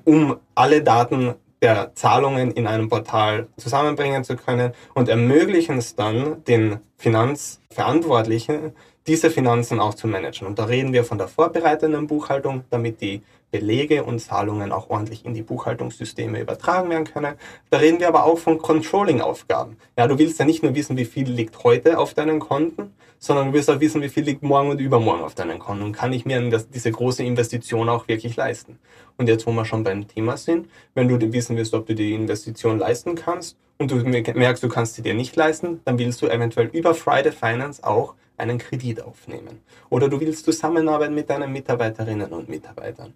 um 0.05 0.37
alle 0.55 0.83
Daten 0.83 1.35
der 1.61 1.95
Zahlungen 1.95 2.53
in 2.53 2.67
einem 2.67 2.89
Portal 2.89 3.49
zusammenbringen 3.57 4.23
zu 4.23 4.37
können 4.37 4.73
und 4.95 5.09
ermöglichen 5.09 5.79
es 5.79 5.97
dann 5.97 6.45
den 6.45 6.79
Finanzverantwortlichen, 6.97 8.73
diese 9.07 9.31
Finanzen 9.31 9.81
auch 9.81 9.95
zu 9.95 10.07
managen. 10.07 10.47
Und 10.47 10.59
da 10.59 10.65
reden 10.65 10.93
wir 10.93 11.05
von 11.05 11.19
der 11.19 11.29
vorbereitenden 11.29 12.07
Buchhaltung, 12.07 12.65
damit 12.71 13.01
die 13.01 13.23
Belege 13.55 14.03
und 14.03 14.19
Zahlungen 14.19 14.73
auch 14.73 14.91
ordentlich 14.91 15.25
in 15.25 15.33
die 15.33 15.43
Buchhaltungssysteme 15.43 16.41
übertragen 16.41 16.91
werden 16.91 17.05
können. 17.05 17.37
Da 17.71 17.79
reden 17.79 18.01
wir 18.01 18.09
aber 18.09 18.25
auch 18.25 18.37
von 18.37 18.59
Controlling-Aufgaben. 18.59 19.77
Ja, 19.97 20.09
du 20.09 20.19
willst 20.19 20.41
ja 20.41 20.45
nicht 20.45 20.65
nur 20.65 20.75
wissen, 20.75 20.97
wie 20.97 21.05
viel 21.05 21.31
liegt 21.31 21.63
heute 21.63 22.01
auf 22.01 22.15
deinen 22.15 22.41
Konten, 22.41 22.93
sondern 23.21 23.47
du 23.47 23.53
willst 23.53 23.71
auch 23.71 23.79
wissen, 23.79 24.03
wie 24.03 24.09
viel 24.09 24.25
liegt 24.25 24.43
morgen 24.43 24.71
und 24.71 24.81
übermorgen 24.81 25.23
auf 25.23 25.37
deinen 25.37 25.61
Konten. 25.61 25.85
Und 25.85 25.93
kann 25.93 26.13
ich 26.13 26.25
mir 26.25 26.51
das, 26.51 26.69
diese 26.69 26.91
große 26.91 27.23
Investition 27.23 27.89
auch 27.89 28.09
wirklich 28.09 28.35
leisten? 28.35 28.81
Und 29.19 29.29
jetzt, 29.29 29.47
wo 29.47 29.53
wir 29.53 29.65
schon 29.65 29.85
beim 29.85 30.09
Thema 30.09 30.37
sind, 30.37 30.69
wenn 30.95 31.07
du 31.07 31.33
wissen 31.33 31.57
willst, 31.57 31.75
ob 31.75 31.87
du 31.87 31.95
die 31.95 32.13
Investition 32.13 32.81
leisten 32.81 33.15
kannst 33.15 33.57
und 33.79 33.93
du 33.93 33.97
merkst, 33.99 34.65
du 34.65 34.69
kannst 34.69 34.95
sie 34.95 35.03
dir 35.03 35.15
nicht 35.15 35.37
leisten, 35.37 35.81
dann 35.85 35.97
willst 36.01 36.21
du 36.23 36.27
eventuell 36.27 36.67
über 36.73 36.93
Friday 36.93 37.31
Finance 37.31 37.85
auch 37.85 38.15
einen 38.37 38.59
Kredit 38.59 39.01
aufnehmen. 39.03 39.61
Oder 39.91 40.09
du 40.09 40.21
willst 40.21 40.45
zusammenarbeiten 40.45 41.15
mit 41.15 41.31
deinen 41.31 41.53
Mitarbeiterinnen 41.53 42.33
und 42.33 42.49
Mitarbeitern. 42.49 43.15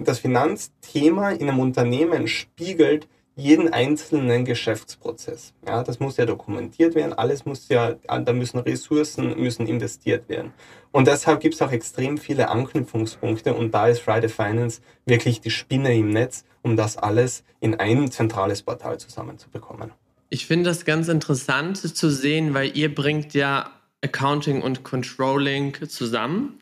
Das 0.00 0.18
Finanzthema 0.18 1.30
in 1.30 1.48
einem 1.48 1.60
Unternehmen 1.60 2.28
spiegelt 2.28 3.08
jeden 3.36 3.70
einzelnen 3.70 4.46
Geschäftsprozess. 4.46 5.52
Ja, 5.66 5.82
das 5.82 6.00
muss 6.00 6.16
ja 6.16 6.24
dokumentiert 6.24 6.94
werden, 6.94 7.12
alles 7.12 7.44
muss 7.44 7.68
ja, 7.68 7.92
da 7.92 8.32
müssen 8.32 8.58
Ressourcen 8.58 9.38
müssen 9.38 9.66
investiert 9.66 10.28
werden. 10.30 10.52
Und 10.90 11.06
deshalb 11.06 11.40
gibt 11.40 11.54
es 11.54 11.60
auch 11.60 11.70
extrem 11.70 12.16
viele 12.16 12.48
Anknüpfungspunkte 12.48 13.52
und 13.52 13.74
da 13.74 13.88
ist 13.88 14.00
Friday 14.00 14.30
Finance 14.30 14.80
wirklich 15.04 15.42
die 15.42 15.50
Spinne 15.50 15.94
im 15.94 16.08
Netz, 16.10 16.44
um 16.62 16.76
das 16.76 16.96
alles 16.96 17.44
in 17.60 17.74
ein 17.74 18.10
zentrales 18.10 18.62
Portal 18.62 18.98
zusammenzubekommen. 18.98 19.92
Ich 20.30 20.46
finde 20.46 20.70
das 20.70 20.86
ganz 20.86 21.08
interessant 21.08 21.76
zu 21.76 22.10
sehen, 22.10 22.54
weil 22.54 22.76
ihr 22.76 22.92
bringt 22.92 23.34
ja 23.34 23.70
Accounting 24.02 24.62
und 24.62 24.84
Controlling 24.84 25.74
zusammen, 25.88 26.60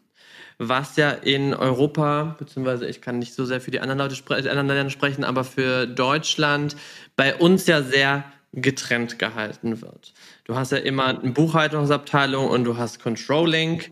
was 0.58 0.96
ja 0.96 1.10
in 1.10 1.52
Europa, 1.52 2.36
beziehungsweise 2.38 2.86
ich 2.86 3.00
kann 3.00 3.18
nicht 3.18 3.34
so 3.34 3.44
sehr 3.44 3.60
für 3.60 3.70
die 3.70 3.80
anderen 3.80 3.98
Leute 3.98 4.14
spre 4.14 4.36
anderen 4.36 4.68
Länder 4.68 4.90
sprechen, 4.90 5.24
aber 5.24 5.44
für 5.44 5.86
Deutschland 5.86 6.76
bei 7.16 7.34
uns 7.34 7.66
ja 7.66 7.82
sehr 7.82 8.24
getrennt 8.52 9.18
gehalten 9.18 9.82
wird. 9.82 10.12
Du 10.44 10.54
hast 10.54 10.72
ja 10.72 10.78
immer 10.78 11.06
eine 11.06 11.32
Buchhaltungsabteilung 11.32 12.48
und 12.48 12.64
du 12.64 12.76
hast 12.76 13.02
Controlling. 13.02 13.82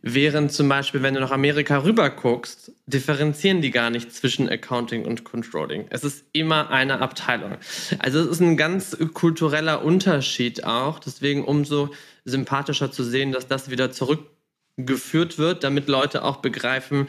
Während 0.00 0.52
zum 0.52 0.68
Beispiel, 0.68 1.02
wenn 1.02 1.14
du 1.14 1.20
nach 1.20 1.32
Amerika 1.32 1.82
rüber 1.82 2.08
guckst, 2.10 2.72
differenzieren 2.86 3.60
die 3.60 3.72
gar 3.72 3.90
nicht 3.90 4.14
zwischen 4.14 4.48
Accounting 4.48 5.04
und 5.04 5.24
Controlling. 5.24 5.86
Es 5.90 6.04
ist 6.04 6.24
immer 6.32 6.70
eine 6.70 7.00
Abteilung. 7.00 7.56
Also 7.98 8.20
es 8.20 8.28
ist 8.28 8.40
ein 8.40 8.56
ganz 8.56 8.96
kultureller 9.14 9.84
Unterschied 9.84 10.64
auch. 10.64 11.00
Deswegen 11.00 11.44
umso 11.44 11.90
sympathischer 12.24 12.92
zu 12.92 13.02
sehen, 13.02 13.32
dass 13.32 13.48
das 13.48 13.70
wieder 13.70 13.90
zurückgeführt 13.90 15.38
wird, 15.38 15.64
damit 15.64 15.88
Leute 15.88 16.22
auch 16.22 16.36
begreifen, 16.36 17.08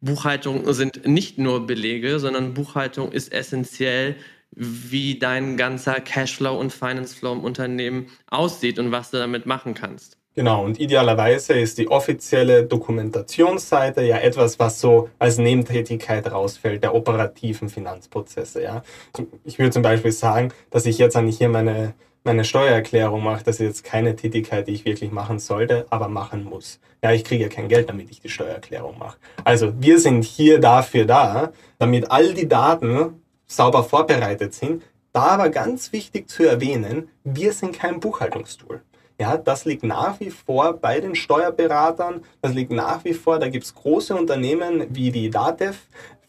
Buchhaltung 0.00 0.72
sind 0.72 1.06
nicht 1.06 1.36
nur 1.36 1.66
Belege, 1.66 2.18
sondern 2.18 2.54
Buchhaltung 2.54 3.12
ist 3.12 3.32
essentiell, 3.32 4.16
wie 4.52 5.18
dein 5.18 5.56
ganzer 5.56 6.00
Cashflow 6.00 6.58
und 6.58 6.72
Finance 6.72 7.14
Flow 7.14 7.32
im 7.32 7.44
Unternehmen 7.44 8.08
aussieht 8.26 8.78
und 8.78 8.92
was 8.92 9.10
du 9.10 9.18
damit 9.18 9.44
machen 9.46 9.74
kannst. 9.74 10.19
Genau, 10.36 10.64
und 10.64 10.78
idealerweise 10.78 11.54
ist 11.54 11.76
die 11.78 11.88
offizielle 11.88 12.64
Dokumentationsseite 12.64 14.02
ja 14.02 14.18
etwas, 14.18 14.60
was 14.60 14.80
so 14.80 15.10
als 15.18 15.38
Nebentätigkeit 15.38 16.30
rausfällt, 16.30 16.84
der 16.84 16.94
operativen 16.94 17.68
Finanzprozesse. 17.68 18.62
Ja. 18.62 18.84
Ich 19.44 19.58
würde 19.58 19.72
zum 19.72 19.82
Beispiel 19.82 20.12
sagen, 20.12 20.52
dass 20.70 20.86
ich 20.86 20.98
jetzt 20.98 21.16
eigentlich 21.16 21.38
hier 21.38 21.48
meine, 21.48 21.94
meine 22.22 22.44
Steuererklärung 22.44 23.24
mache, 23.24 23.42
das 23.42 23.56
ist 23.56 23.66
jetzt 23.66 23.84
keine 23.84 24.14
Tätigkeit, 24.14 24.68
die 24.68 24.72
ich 24.72 24.84
wirklich 24.84 25.10
machen 25.10 25.40
sollte, 25.40 25.86
aber 25.90 26.08
machen 26.08 26.44
muss. 26.44 26.78
Ja, 27.02 27.10
ich 27.12 27.24
kriege 27.24 27.44
ja 27.44 27.48
kein 27.48 27.68
Geld, 27.68 27.88
damit 27.88 28.08
ich 28.10 28.20
die 28.20 28.28
Steuererklärung 28.28 28.98
mache. 28.98 29.18
Also 29.42 29.72
wir 29.80 29.98
sind 29.98 30.24
hier 30.24 30.60
dafür 30.60 31.06
da, 31.06 31.52
damit 31.78 32.08
all 32.12 32.34
die 32.34 32.46
Daten 32.46 33.20
sauber 33.46 33.82
vorbereitet 33.82 34.54
sind. 34.54 34.84
Da 35.12 35.22
aber 35.22 35.48
ganz 35.48 35.92
wichtig 35.92 36.28
zu 36.28 36.44
erwähnen, 36.44 37.08
wir 37.24 37.52
sind 37.52 37.76
kein 37.76 37.98
Buchhaltungstool. 37.98 38.80
Ja, 39.20 39.36
das 39.36 39.66
liegt 39.66 39.82
nach 39.82 40.18
wie 40.18 40.30
vor 40.30 40.72
bei 40.72 40.98
den 40.98 41.14
Steuerberatern. 41.14 42.24
Das 42.40 42.54
liegt 42.54 42.72
nach 42.72 43.04
wie 43.04 43.12
vor, 43.12 43.38
da 43.38 43.50
gibt 43.50 43.66
es 43.66 43.74
große 43.74 44.16
Unternehmen 44.16 44.86
wie 44.88 45.10
die 45.10 45.28
DATEV, 45.28 45.76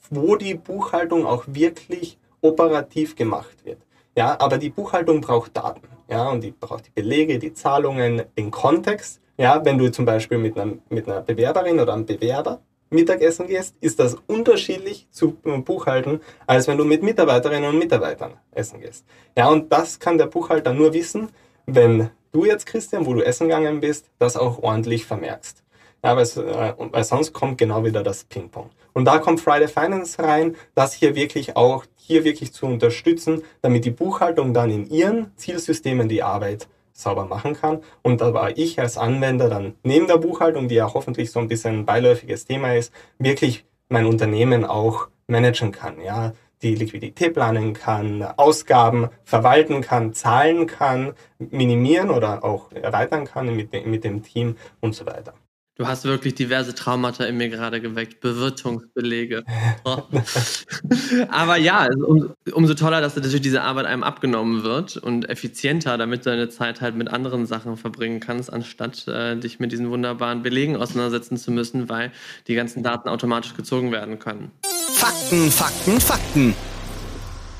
wo 0.09 0.35
die 0.35 0.55
Buchhaltung 0.55 1.25
auch 1.25 1.45
wirklich 1.47 2.17
operativ 2.41 3.15
gemacht 3.15 3.63
wird. 3.63 3.77
Ja, 4.17 4.35
aber 4.41 4.57
die 4.57 4.69
Buchhaltung 4.69 5.21
braucht 5.21 5.55
Daten. 5.55 5.87
Ja, 6.09 6.29
und 6.31 6.43
die 6.43 6.51
braucht 6.51 6.87
die 6.87 6.91
Belege, 6.91 7.39
die 7.39 7.53
Zahlungen, 7.53 8.23
den 8.37 8.51
Kontext. 8.51 9.21
Ja, 9.37 9.63
wenn 9.63 9.77
du 9.77 9.89
zum 9.89 10.03
Beispiel 10.03 10.37
mit 10.37 10.59
einer, 10.59 10.73
mit 10.89 11.07
einer 11.07 11.21
Bewerberin 11.21 11.79
oder 11.79 11.93
einem 11.93 12.05
Bewerber 12.05 12.59
Mittagessen 12.89 13.47
gehst, 13.47 13.73
ist 13.79 14.01
das 14.01 14.17
unterschiedlich 14.27 15.07
zu 15.11 15.37
buchhalten, 15.63 16.19
als 16.45 16.67
wenn 16.67 16.77
du 16.77 16.83
mit 16.83 17.03
Mitarbeiterinnen 17.03 17.69
und 17.69 17.79
Mitarbeitern 17.79 18.33
essen 18.51 18.81
gehst. 18.81 19.05
Ja, 19.37 19.47
und 19.47 19.71
das 19.71 19.97
kann 19.97 20.17
der 20.17 20.25
Buchhalter 20.25 20.73
nur 20.73 20.91
wissen, 20.93 21.29
wenn 21.65 22.09
du 22.31 22.45
jetzt, 22.45 22.65
Christian, 22.65 23.05
wo 23.05 23.13
du 23.13 23.21
essen 23.21 23.47
gegangen 23.47 23.79
bist, 23.79 24.09
das 24.19 24.37
auch 24.37 24.61
ordentlich 24.61 25.05
vermerkst. 25.05 25.63
Ja, 26.03 26.15
weil, 26.15 26.23
äh, 26.25 26.73
weil 26.77 27.03
sonst 27.03 27.31
kommt 27.33 27.57
genau 27.57 27.85
wieder 27.85 28.01
das 28.01 28.23
Ping-Pong. 28.23 28.71
Und 28.93 29.05
da 29.05 29.19
kommt 29.19 29.39
Friday 29.39 29.67
Finance 29.67 30.21
rein, 30.21 30.55
das 30.73 30.93
hier 30.93 31.15
wirklich 31.15 31.55
auch, 31.55 31.85
hier 31.95 32.23
wirklich 32.23 32.53
zu 32.53 32.65
unterstützen, 32.65 33.43
damit 33.61 33.85
die 33.85 33.91
Buchhaltung 33.91 34.53
dann 34.53 34.71
in 34.71 34.89
ihren 34.89 35.31
Zielsystemen 35.37 36.09
die 36.09 36.23
Arbeit 36.23 36.67
sauber 36.91 37.25
machen 37.25 37.53
kann. 37.53 37.81
Und 38.01 38.21
da 38.21 38.33
war 38.33 38.57
ich 38.57 38.79
als 38.79 38.97
Anwender 38.97 39.49
dann 39.49 39.75
neben 39.83 40.07
der 40.07 40.17
Buchhaltung, 40.17 40.67
die 40.67 40.75
ja 40.75 40.93
hoffentlich 40.93 41.31
so 41.31 41.39
ein 41.39 41.47
bisschen 41.47 41.79
ein 41.79 41.85
beiläufiges 41.85 42.45
Thema 42.45 42.75
ist, 42.75 42.91
wirklich 43.17 43.65
mein 43.87 44.05
Unternehmen 44.05 44.65
auch 44.65 45.07
managen 45.27 45.71
kann. 45.71 46.01
Ja, 46.01 46.33
die 46.61 46.75
Liquidität 46.75 47.33
planen 47.33 47.73
kann, 47.73 48.23
Ausgaben 48.23 49.09
verwalten 49.23 49.81
kann, 49.81 50.13
zahlen 50.13 50.67
kann, 50.67 51.13
minimieren 51.39 52.09
oder 52.09 52.43
auch 52.43 52.71
erweitern 52.71 53.25
kann 53.25 53.55
mit, 53.55 53.85
mit 53.85 54.03
dem 54.03 54.23
Team 54.23 54.55
und 54.79 54.95
so 54.95 55.05
weiter. 55.05 55.33
Du 55.81 55.87
hast 55.87 56.03
wirklich 56.03 56.35
diverse 56.35 56.75
Traumata 56.75 57.23
in 57.23 57.37
mir 57.37 57.49
gerade 57.49 57.81
geweckt, 57.81 58.19
Bewirtungsbelege. 58.21 59.43
Oh. 59.83 60.03
Aber 61.29 61.57
ja, 61.57 61.79
also 61.79 62.05
um, 62.05 62.33
umso 62.53 62.75
toller, 62.75 63.01
dass 63.01 63.15
natürlich 63.15 63.41
diese 63.41 63.63
Arbeit 63.63 63.85
einem 63.85 64.03
abgenommen 64.03 64.63
wird 64.63 64.95
und 64.97 65.27
effizienter, 65.27 65.97
damit 65.97 66.25
du 66.25 66.29
deine 66.29 66.49
Zeit 66.49 66.81
halt 66.81 66.95
mit 66.95 67.09
anderen 67.09 67.47
Sachen 67.47 67.77
verbringen 67.77 68.19
kannst, 68.19 68.53
anstatt 68.53 69.07
äh, 69.07 69.35
dich 69.37 69.59
mit 69.59 69.71
diesen 69.71 69.89
wunderbaren 69.89 70.43
Belegen 70.43 70.75
auseinandersetzen 70.75 71.37
zu 71.37 71.51
müssen, 71.51 71.89
weil 71.89 72.11
die 72.47 72.53
ganzen 72.53 72.83
Daten 72.83 73.09
automatisch 73.09 73.55
gezogen 73.55 73.91
werden 73.91 74.19
können. 74.19 74.51
Fakten, 74.95 75.51
Fakten, 75.51 75.99
Fakten. 75.99 76.55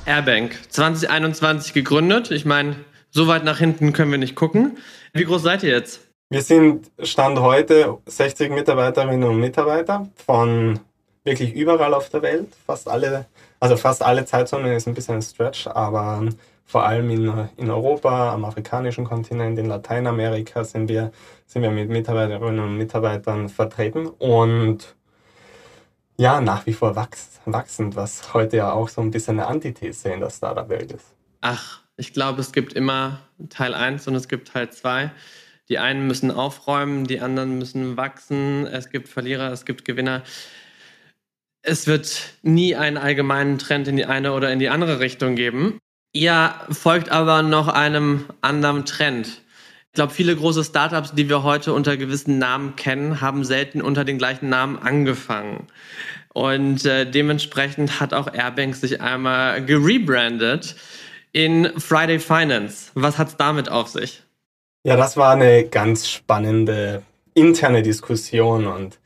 Airbank, 0.06 0.58
2021 0.70 1.74
gegründet. 1.74 2.32
Ich 2.32 2.46
meine, 2.46 2.76
so 3.10 3.28
weit 3.28 3.44
nach 3.44 3.60
hinten 3.60 3.94
können 3.94 4.12
wir 4.12 4.18
nicht 4.18 4.36
gucken. 4.36 4.78
Wie 5.14 5.26
groß 5.26 5.44
seid 5.44 5.64
ihr 5.64 5.72
jetzt? 5.72 6.02
Wir 6.30 6.42
sind 6.42 6.92
Stand 7.02 7.40
heute 7.40 7.98
60 8.06 8.52
Mitarbeiterinnen 8.52 9.28
und 9.30 9.40
Mitarbeiter 9.40 10.08
von 10.26 10.80
wirklich 11.24 11.54
überall 11.54 11.94
auf 11.94 12.10
der 12.10 12.22
Welt. 12.22 12.48
Fast 12.66 12.88
alle, 12.88 13.26
also 13.60 13.78
fast 13.78 14.02
alle 14.02 14.26
Zeitzonen 14.26 14.74
ist 14.74 14.88
ein 14.88 14.94
bisschen 14.94 15.16
ein 15.16 15.22
Stretch, 15.22 15.68
aber 15.68 16.24
vor 16.66 16.86
allem 16.86 17.10
in, 17.10 17.50
in 17.58 17.70
Europa, 17.70 18.34
am 18.34 18.46
afrikanischen 18.46 19.04
Kontinent, 19.04 19.60
in 19.60 19.66
Lateinamerika 19.66 20.64
sind 20.64 20.88
wir, 20.88 21.12
sind 21.46 21.64
wir 21.64 21.72
mit 21.72 21.90
Mitarbeiterinnen 21.90 22.64
und 22.64 22.78
Mitarbeitern 22.78 23.50
vertreten 23.50 24.08
und 24.08 24.96
ja, 26.18 26.42
nach 26.42 26.66
wie 26.66 26.74
vor 26.74 26.96
wachsend, 26.96 27.96
was 27.96 28.34
heute 28.34 28.58
ja 28.58 28.72
auch 28.72 28.90
so 28.90 29.02
ein 29.02 29.12
bisschen 29.12 29.40
eine 29.40 29.48
Antithese 29.48 30.10
in 30.10 30.20
der 30.20 30.30
Startup-Welt 30.30 30.92
ist. 30.92 31.16
Ach, 31.42 31.82
ich 31.98 32.14
glaube, 32.14 32.42
es 32.42 32.52
gibt 32.52 32.74
immer 32.74 33.20
Teil 33.50 33.74
1 33.74 34.08
und 34.08 34.16
es 34.16 34.28
gibt 34.28 34.50
Teil 34.50 34.70
2. 34.70 35.12
Die 35.70 35.80
einen 35.80 36.06
müssen 36.08 36.32
aufräumen, 36.32 37.06
die 37.06 37.22
anderen 37.22 37.58
müssen 37.58 37.98
wachsen. 37.98 38.68
Es 38.68 38.90
gibt 38.90 39.08
Verlierer, 39.08 39.52
es 39.52 39.66
gibt 39.66 39.86
Gewinner. 39.86 40.24
es 41.64 41.88
wird 41.88 42.34
nie 42.42 42.76
einen 42.76 42.98
allgemeinen 42.98 43.58
Trend 43.58 43.88
in 43.88 43.96
die 43.96 44.06
eine 44.06 44.34
oder 44.34 44.52
in 44.52 44.60
die 44.60 44.70
andere 44.70 45.00
Richtung 45.00 45.36
geben. 45.36 45.80
Ihr 46.14 46.54
folgt 46.70 47.10
aber 47.10 47.42
noch 47.44 47.68
einem 47.68 48.26
anderen 48.42 48.86
Trend. 48.86 49.42
Ich 49.92 49.96
glaube, 49.96 50.14
viele 50.14 50.34
große 50.34 50.64
Startups, 50.64 51.12
die 51.12 51.28
wir 51.28 51.44
heute 51.44 51.74
unter 51.74 51.98
gewissen 51.98 52.38
Namen 52.38 52.78
kennen, 52.78 53.20
haben 53.20 53.44
selten 53.44 53.82
unter 53.82 54.06
den 54.06 54.18
gleichen 54.18 54.48
Namen 54.48 54.80
angefangen. 54.80 55.68
Und 56.34 56.86
äh, 56.86 57.06
dementsprechend 57.12 58.00
hat 58.00 58.14
auch 58.14 58.34
Airbank 58.34 58.74
sich 58.76 59.02
einmal 59.02 59.66
gerebrandet 59.66 60.78
in 61.34 61.78
Friday 61.78 62.20
Finance. 62.20 62.92
Was 62.94 63.18
hat 63.18 63.28
es 63.28 63.36
damit 63.36 63.70
auf 63.70 63.90
sich? 63.90 64.24
Ja, 64.86 64.96
das 64.96 65.18
war 65.18 65.34
eine 65.34 65.66
ganz 65.66 66.08
spannende 66.08 67.04
interne 67.34 67.82
Diskussion 67.82 68.68
und 68.68 68.98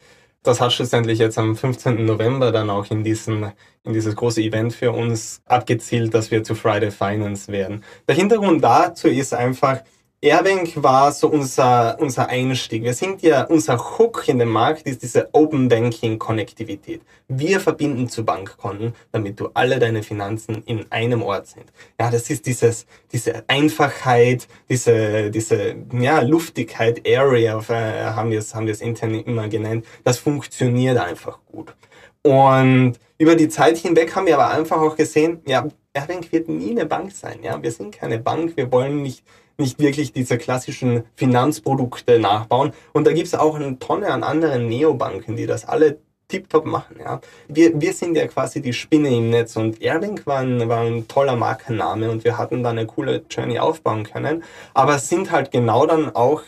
das 0.44 0.62
hat 0.62 0.72
schlussendlich 0.72 1.18
jetzt 1.18 1.39
am 1.39 1.56
15. 1.56 2.06
November 2.06 2.51
dann 2.51 2.70
auch 2.70 2.92
in, 2.92 3.04
diesen, 3.04 3.51
in 3.84 3.94
dieses 3.94 4.15
große 4.15 4.39
Event 4.39 4.74
für 4.74 4.92
uns 4.92 5.42
abgezielt, 5.46 6.13
dass 6.13 6.30
wir 6.30 6.44
zu 6.44 6.54
Friday 6.54 6.92
Finance 6.92 7.51
werden. 7.51 7.84
Der 8.08 8.13
Hintergrund 8.13 8.63
dazu 8.63 9.08
ist 9.08 9.34
einfach, 9.34 9.82
Airbank 10.25 10.82
war 10.82 11.12
so 11.12 11.27
unser, 11.27 11.98
unser 12.00 12.27
Einstieg. 12.29 12.82
Wir 12.82 12.96
sind 12.96 13.22
ja, 13.22 13.44
unser 13.44 13.77
Hook 13.77 14.27
in 14.27 14.39
dem 14.39 14.50
Markt 14.50 14.88
ist 14.88 15.03
diese 15.03 15.29
Open 15.34 15.67
Banking 15.67 16.17
Konnektivität. 16.17 17.01
Wir 17.27 17.60
verbinden 17.60 18.10
zu 18.10 18.25
Bankkonten, 18.25 18.96
damit 19.12 19.39
du 19.39 19.50
alle 19.53 19.77
deine 19.77 20.01
Finanzen 20.01 20.63
in 20.65 20.91
einem 20.91 21.22
Ort 21.22 21.46
sind. 21.46 21.65
Ja, 22.00 22.10
das 22.10 22.32
ist 22.32 22.48
dieses, 22.48 22.88
diese 23.12 23.44
Einfachheit, 23.48 24.48
diese, 24.67 25.29
diese, 25.29 25.75
ja, 25.94 26.22
Luftigkeit, 26.22 27.08
Area, 27.08 27.60
äh, 27.70 28.05
haben 28.05 28.32
wir 28.32 28.39
es, 28.39 28.55
haben 28.55 28.67
intern 28.67 29.13
immer 29.13 29.48
genannt. 29.48 29.86
Das 30.03 30.17
funktioniert 30.17 30.98
einfach 30.98 31.38
gut. 31.51 31.75
Und 32.24 32.96
über 33.20 33.36
die 33.36 33.50
Zeit 33.50 33.77
hinweg 33.77 34.15
haben 34.15 34.25
wir 34.25 34.39
aber 34.39 34.50
einfach 34.50 34.82
auch 34.82 34.96
gesehen, 34.96 35.44
ja, 35.46 35.67
Airbank 35.94 36.32
wird 36.32 36.50
nie 36.50 36.72
eine 36.72 36.88
Bank 36.88 37.12
sein. 37.12 37.44
Ja, 37.44 37.62
wir 37.62 37.72
sind 37.72 37.96
keine 37.96 38.17
Bank. 38.17 38.58
Wir 38.58 38.72
wollen 38.72 39.03
nicht 39.03 39.24
nicht 39.58 39.80
wirklich 39.80 40.14
diese 40.14 40.38
klassischen 40.38 41.04
Finanzprodukte 41.16 42.20
nachbauen. 42.20 42.74
Und 42.94 43.08
da 43.08 43.14
gibt 43.14 43.28
es 43.28 43.36
auch 43.36 43.56
eine 43.56 43.80
Tonne 43.80 44.10
an 44.10 44.24
anderen 44.24 44.68
Neobanken, 44.68 45.36
die 45.36 45.46
das 45.46 45.66
alle 45.66 46.00
tiptop 46.28 46.66
machen. 46.66 46.98
Ja. 47.00 47.22
Wir, 47.48 47.80
wir 47.80 47.94
sind 47.94 48.16
ja 48.18 48.28
quasi 48.28 48.62
die 48.62 48.74
Spinne 48.74 49.10
im 49.10 49.30
Netz 49.30 49.56
und 49.56 49.82
Airlink 49.82 50.26
war 50.26 50.40
ein, 50.40 50.68
war 50.68 50.82
ein 50.82 51.08
toller 51.08 51.36
Markenname 51.36 52.10
und 52.10 52.24
wir 52.24 52.38
hatten 52.38 52.64
da 52.64 52.72
eine 52.72 52.86
coole 52.86 53.24
Journey 53.30 53.60
aufbauen 53.60 54.04
können, 54.04 54.44
aber 54.74 54.98
sind 54.98 55.32
halt 55.32 55.52
genau 55.52 55.86
dann 55.86 56.16
auch 56.16 56.42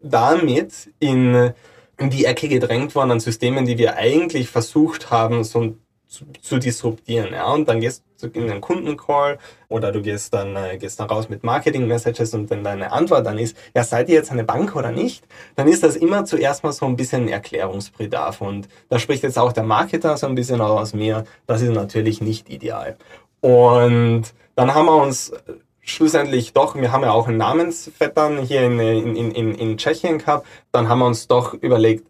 damit 0.00 0.90
in, 0.98 1.52
in 1.98 2.10
die 2.10 2.24
Ecke 2.24 2.48
gedrängt 2.48 2.94
worden 2.94 3.12
an 3.12 3.20
Systemen, 3.20 3.66
die 3.66 3.78
wir 3.78 3.96
eigentlich 3.96 4.48
versucht 4.48 5.10
haben, 5.10 5.44
so 5.44 5.74
zu, 6.08 6.24
zu 6.40 6.58
disruptieren. 6.58 7.32
Ja? 7.32 7.52
Und 7.52 7.68
dann 7.68 7.80
gehst 7.80 8.02
du 8.20 8.26
in 8.28 8.50
einen 8.50 8.60
Kundencall 8.60 9.38
oder 9.68 9.92
du 9.92 10.02
gehst 10.02 10.34
dann, 10.34 10.56
äh, 10.56 10.78
gehst 10.78 10.98
dann 10.98 11.08
raus 11.08 11.28
mit 11.28 11.44
Marketing-Messages 11.44 12.34
und 12.34 12.50
wenn 12.50 12.64
deine 12.64 12.90
Antwort 12.90 13.26
dann 13.26 13.38
ist, 13.38 13.56
ja, 13.74 13.84
seid 13.84 14.08
ihr 14.08 14.16
jetzt 14.16 14.32
eine 14.32 14.44
Bank 14.44 14.74
oder 14.74 14.90
nicht, 14.90 15.24
dann 15.54 15.68
ist 15.68 15.82
das 15.82 15.96
immer 15.96 16.24
zuerst 16.24 16.64
mal 16.64 16.72
so 16.72 16.86
ein 16.86 16.96
bisschen 16.96 17.28
Erklärungsbedarf. 17.28 18.40
Und 18.40 18.68
da 18.88 18.98
spricht 18.98 19.22
jetzt 19.22 19.38
auch 19.38 19.52
der 19.52 19.64
Marketer 19.64 20.16
so 20.16 20.26
ein 20.26 20.34
bisschen 20.34 20.60
aus 20.60 20.94
mir, 20.94 21.24
das 21.46 21.62
ist 21.62 21.72
natürlich 21.72 22.20
nicht 22.20 22.48
ideal. 22.48 22.96
Und 23.40 24.34
dann 24.56 24.74
haben 24.74 24.86
wir 24.86 24.96
uns 24.96 25.32
schlussendlich 25.80 26.52
doch, 26.52 26.74
wir 26.74 26.92
haben 26.92 27.02
ja 27.02 27.12
auch 27.12 27.28
einen 27.28 27.38
Namensvettern 27.38 28.38
hier 28.38 28.62
in, 28.62 28.78
in, 28.80 29.16
in, 29.32 29.54
in 29.54 29.78
Tschechien 29.78 30.18
gehabt, 30.18 30.46
dann 30.72 30.88
haben 30.88 30.98
wir 30.98 31.06
uns 31.06 31.28
doch 31.28 31.54
überlegt, 31.54 32.06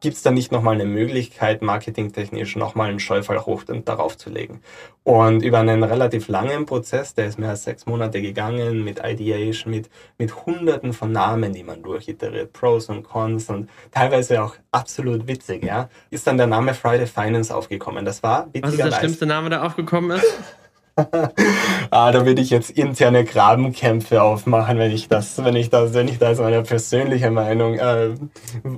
gibt 0.00 0.16
es 0.16 0.22
da 0.22 0.30
nicht 0.30 0.50
nochmal 0.50 0.74
eine 0.74 0.86
Möglichkeit, 0.86 1.62
marketingtechnisch 1.62 2.56
nochmal 2.56 2.88
einen 2.88 3.00
Scheufall 3.00 3.44
hoch 3.44 3.64
darauf 3.84 4.16
zu 4.16 4.30
legen. 4.30 4.62
Und 5.04 5.42
über 5.42 5.58
einen 5.58 5.82
relativ 5.82 6.28
langen 6.28 6.66
Prozess, 6.66 7.14
der 7.14 7.26
ist 7.26 7.38
mehr 7.38 7.50
als 7.50 7.64
sechs 7.64 7.86
Monate 7.86 8.22
gegangen, 8.22 8.82
mit 8.82 9.00
Ideation, 9.04 9.72
mit, 9.72 9.90
mit 10.18 10.46
hunderten 10.46 10.92
von 10.92 11.12
Namen, 11.12 11.52
die 11.52 11.64
man 11.64 11.82
durchiteriert, 11.82 12.52
Pros 12.52 12.88
und 12.88 13.02
Cons 13.02 13.48
und 13.50 13.68
teilweise 13.90 14.42
auch 14.42 14.54
absolut 14.70 15.26
witzig, 15.26 15.64
ja, 15.64 15.88
ist 16.10 16.26
dann 16.26 16.38
der 16.38 16.46
Name 16.46 16.74
Friday 16.74 17.06
Finance 17.06 17.54
aufgekommen. 17.54 18.04
Das 18.04 18.22
war 18.22 18.48
Was 18.60 18.72
ist 18.72 18.82
der 18.82 18.92
schlimmste 18.92 19.26
Name, 19.26 19.50
der 19.50 19.64
aufgekommen 19.64 20.12
ist? 20.12 20.56
ah, 21.90 22.12
da 22.12 22.26
würde 22.26 22.42
ich 22.42 22.50
jetzt 22.50 22.70
interne 22.70 23.24
Grabenkämpfe 23.24 24.22
aufmachen, 24.22 24.78
wenn 24.78 24.90
ich 24.90 25.08
das, 25.08 25.42
wenn 25.44 25.56
ich 25.56 25.70
das, 25.70 25.94
wenn 25.94 26.08
ich 26.08 26.18
das 26.18 26.38
meine 26.38 26.62
persönliche 26.62 27.30
Meinung 27.30 27.74
äh, 27.74 28.14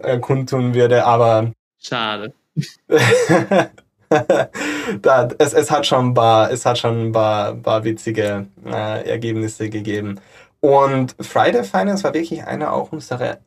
äh, 0.03 0.19
kundtun 0.19 0.75
würde, 0.75 1.05
aber. 1.05 1.53
Schade. 1.79 2.33
da, 5.03 5.29
es, 5.39 5.53
es 5.55 5.71
hat 5.71 5.87
schon 5.87 6.09
ein 6.09 6.15
paar, 6.15 6.51
es 6.51 6.67
hat 6.67 6.79
schon 6.79 7.09
ein 7.09 7.13
paar, 7.13 7.55
paar 7.55 7.85
witzige 7.85 8.47
äh, 8.65 9.09
Ergebnisse 9.09 9.71
gegeben. 9.71 10.21
Und 10.61 11.17
Friday 11.19 11.65
Finance 11.65 12.05
war 12.05 12.15
wirklich 12.15 12.45
eine 12.45 12.73
auch 12.73 12.93
unserer 12.93 13.39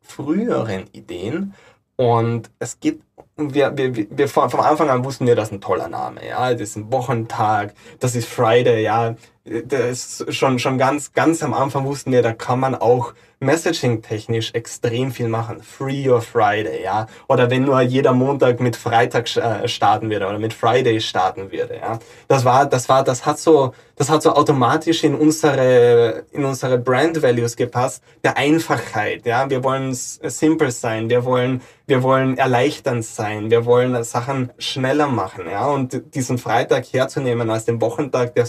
früheren 0.00 0.84
Ideen. 0.92 1.54
Und 1.96 2.50
es 2.58 2.80
gibt 2.80 3.04
wir, 3.36 3.76
wir, 3.76 3.94
wir 3.94 4.28
von, 4.28 4.50
vom 4.50 4.60
Anfang 4.60 4.90
an 4.90 5.04
wussten 5.04 5.26
wir, 5.26 5.34
das 5.34 5.48
ist 5.48 5.54
ein 5.54 5.60
toller 5.60 5.88
Name, 5.88 6.26
ja, 6.26 6.52
das 6.52 6.60
ist 6.60 6.76
ein 6.76 6.92
Wochentag, 6.92 7.74
das 8.00 8.14
ist 8.14 8.28
Friday, 8.28 8.82
ja, 8.82 9.16
das 9.44 10.20
ist 10.20 10.34
schon, 10.36 10.58
schon 10.58 10.78
ganz, 10.78 11.12
ganz 11.12 11.42
am 11.42 11.54
Anfang 11.54 11.84
wussten 11.84 12.12
wir, 12.12 12.22
da 12.22 12.32
kann 12.32 12.60
man 12.60 12.74
auch 12.74 13.14
Messaging-technisch 13.42 14.54
extrem 14.54 15.10
viel 15.10 15.28
machen. 15.28 15.62
Free 15.62 16.08
or 16.08 16.22
Friday, 16.22 16.84
ja. 16.84 17.06
Oder 17.28 17.50
wenn 17.50 17.64
nur 17.64 17.80
jeder 17.80 18.12
Montag 18.12 18.60
mit 18.60 18.76
Freitag 18.76 19.36
äh, 19.36 19.66
starten 19.68 20.10
würde 20.10 20.28
oder 20.28 20.38
mit 20.38 20.54
Friday 20.54 21.00
starten 21.00 21.50
würde, 21.50 21.76
ja. 21.76 21.98
Das 22.28 22.44
war, 22.44 22.66
das 22.66 22.88
war, 22.88 23.02
das 23.02 23.26
hat 23.26 23.38
so, 23.38 23.74
das 23.96 24.08
hat 24.08 24.22
so 24.22 24.32
automatisch 24.32 25.04
in 25.04 25.14
unsere, 25.14 26.24
in 26.30 26.44
unsere 26.44 26.78
Brand 26.78 27.20
Values 27.20 27.56
gepasst. 27.56 28.02
Der 28.22 28.36
Einfachheit, 28.36 29.26
ja. 29.26 29.50
Wir 29.50 29.64
wollen 29.64 29.92
simple 29.92 30.70
sein. 30.70 31.10
Wir 31.10 31.24
wollen, 31.24 31.62
wir 31.86 32.02
wollen 32.02 32.38
erleichternd 32.38 33.04
sein. 33.14 33.50
Wir 33.50 33.64
wollen 33.64 34.02
Sachen 34.04 34.50
schneller 34.58 35.08
machen, 35.08 35.46
ja. 35.50 35.66
Und 35.66 36.14
diesen 36.14 36.38
Freitag 36.38 36.84
herzunehmen 36.92 37.50
als 37.50 37.64
den 37.64 37.80
Wochentag, 37.80 38.34
der 38.34 38.46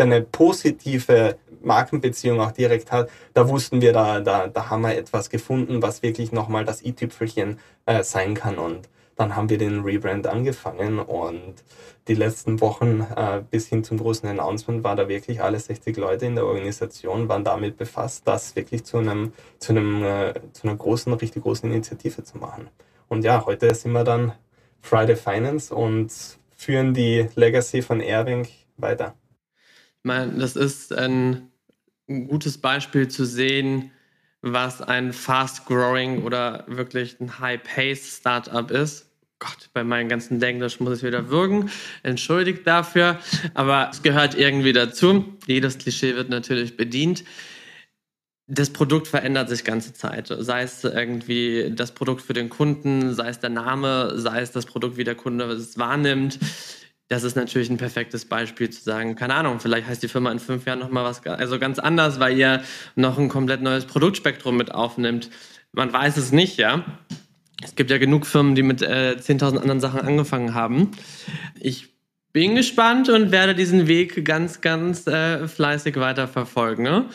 der 0.00 0.06
eine 0.06 0.22
positive 0.22 1.36
Markenbeziehung 1.62 2.40
auch 2.40 2.52
direkt 2.52 2.90
hat, 2.90 3.10
da 3.34 3.48
wussten 3.48 3.82
wir, 3.82 3.92
da, 3.92 4.20
da, 4.20 4.46
da 4.46 4.70
haben 4.70 4.82
wir 4.82 4.96
etwas 4.96 5.28
gefunden, 5.28 5.82
was 5.82 6.02
wirklich 6.02 6.32
nochmal 6.32 6.64
das 6.64 6.82
i-Tüpfelchen 6.82 7.58
äh, 7.84 8.02
sein 8.02 8.34
kann. 8.34 8.58
Und 8.58 8.88
dann 9.16 9.36
haben 9.36 9.50
wir 9.50 9.58
den 9.58 9.80
Rebrand 9.80 10.26
angefangen 10.26 10.98
und 10.98 11.54
die 12.08 12.14
letzten 12.14 12.62
Wochen 12.62 13.06
äh, 13.14 13.42
bis 13.50 13.68
hin 13.68 13.84
zum 13.84 13.98
großen 13.98 14.26
Announcement 14.26 14.82
war 14.82 14.96
da 14.96 15.06
wirklich 15.06 15.42
alle 15.42 15.60
60 15.60 15.98
Leute 15.98 16.24
in 16.24 16.34
der 16.34 16.46
Organisation 16.46 17.28
waren 17.28 17.44
damit 17.44 17.76
befasst, 17.76 18.26
das 18.26 18.56
wirklich 18.56 18.84
zu 18.84 18.96
einem, 18.96 19.34
zu 19.58 19.72
einem, 19.72 20.02
äh, 20.02 20.32
zu 20.52 20.66
einer 20.66 20.76
großen, 20.76 21.12
richtig 21.12 21.42
großen 21.42 21.70
Initiative 21.70 22.24
zu 22.24 22.38
machen. 22.38 22.70
Und 23.10 23.24
ja, 23.24 23.44
heute 23.44 23.74
sind 23.74 23.90
wir 23.90 24.04
dann 24.04 24.32
Friday 24.80 25.16
Finance 25.16 25.74
und 25.74 26.12
führen 26.56 26.94
die 26.94 27.28
Legacy 27.34 27.82
von 27.82 28.00
Airwing 28.00 28.46
weiter. 28.76 29.16
Ich 29.98 30.04
meine, 30.04 30.38
das 30.38 30.54
ist 30.54 30.92
ein, 30.92 31.50
gutes 32.06 32.58
Beispiel 32.58 33.08
zu 33.08 33.24
sehen, 33.24 33.90
was 34.42 34.80
ein 34.80 35.12
fast-growing 35.12 36.22
oder 36.22 36.64
wirklich 36.68 37.20
ein 37.20 37.40
high-pace-Startup 37.40 38.70
ist. 38.70 39.10
Gott, 39.40 39.70
bei 39.72 39.84
meinem 39.84 40.08
ganzen 40.08 40.40
Englisch 40.40 40.80
muss 40.80 40.94
es 40.94 41.02
wieder 41.02 41.30
wirken. 41.30 41.70
Entschuldigt 42.02 42.66
dafür, 42.66 43.18
aber 43.54 43.90
es 43.92 44.02
gehört 44.02 44.36
irgendwie 44.36 44.72
dazu. 44.72 45.36
Jedes 45.46 45.78
Klischee 45.78 46.14
wird 46.14 46.30
natürlich 46.30 46.76
bedient. 46.76 47.24
Das 48.52 48.70
Produkt 48.70 49.06
verändert 49.06 49.48
sich 49.48 49.62
ganze 49.64 49.92
Zeit. 49.92 50.26
Sei 50.38 50.62
es 50.62 50.82
irgendwie 50.82 51.72
das 51.74 51.92
Produkt 51.92 52.22
für 52.22 52.32
den 52.32 52.48
Kunden, 52.48 53.14
sei 53.14 53.28
es 53.28 53.38
der 53.38 53.50
Name, 53.50 54.18
sei 54.18 54.40
es 54.40 54.50
das 54.50 54.66
Produkt, 54.66 54.96
wie 54.96 55.04
der 55.04 55.14
Kunde 55.14 55.44
es 55.44 55.78
wahrnimmt 55.78 56.38
das 57.10 57.24
ist 57.24 57.34
natürlich 57.34 57.68
ein 57.68 57.76
perfektes 57.76 58.24
Beispiel 58.24 58.70
zu 58.70 58.82
sagen, 58.82 59.16
keine 59.16 59.34
Ahnung, 59.34 59.58
vielleicht 59.58 59.88
heißt 59.88 60.00
die 60.00 60.06
Firma 60.06 60.30
in 60.30 60.38
fünf 60.38 60.64
Jahren 60.64 60.78
nochmal 60.78 61.04
was 61.04 61.26
also 61.26 61.58
ganz 61.58 61.80
anders, 61.80 62.20
weil 62.20 62.38
ihr 62.38 62.62
noch 62.94 63.18
ein 63.18 63.28
komplett 63.28 63.62
neues 63.62 63.84
Produktspektrum 63.84 64.56
mit 64.56 64.72
aufnimmt. 64.72 65.28
Man 65.72 65.92
weiß 65.92 66.16
es 66.16 66.30
nicht, 66.30 66.56
ja. 66.56 66.84
Es 67.64 67.74
gibt 67.74 67.90
ja 67.90 67.98
genug 67.98 68.26
Firmen, 68.26 68.54
die 68.54 68.62
mit 68.62 68.80
äh, 68.80 69.16
10.000 69.18 69.58
anderen 69.58 69.80
Sachen 69.80 70.00
angefangen 70.00 70.54
haben. 70.54 70.92
Ich 71.58 71.88
bin 72.32 72.54
gespannt 72.54 73.08
und 73.08 73.32
werde 73.32 73.56
diesen 73.56 73.88
Weg 73.88 74.24
ganz, 74.24 74.60
ganz 74.60 75.08
äh, 75.08 75.48
fleißig 75.48 75.96
weiter 75.96 76.28
verfolgen. 76.28 76.84
Ne? 76.84 77.06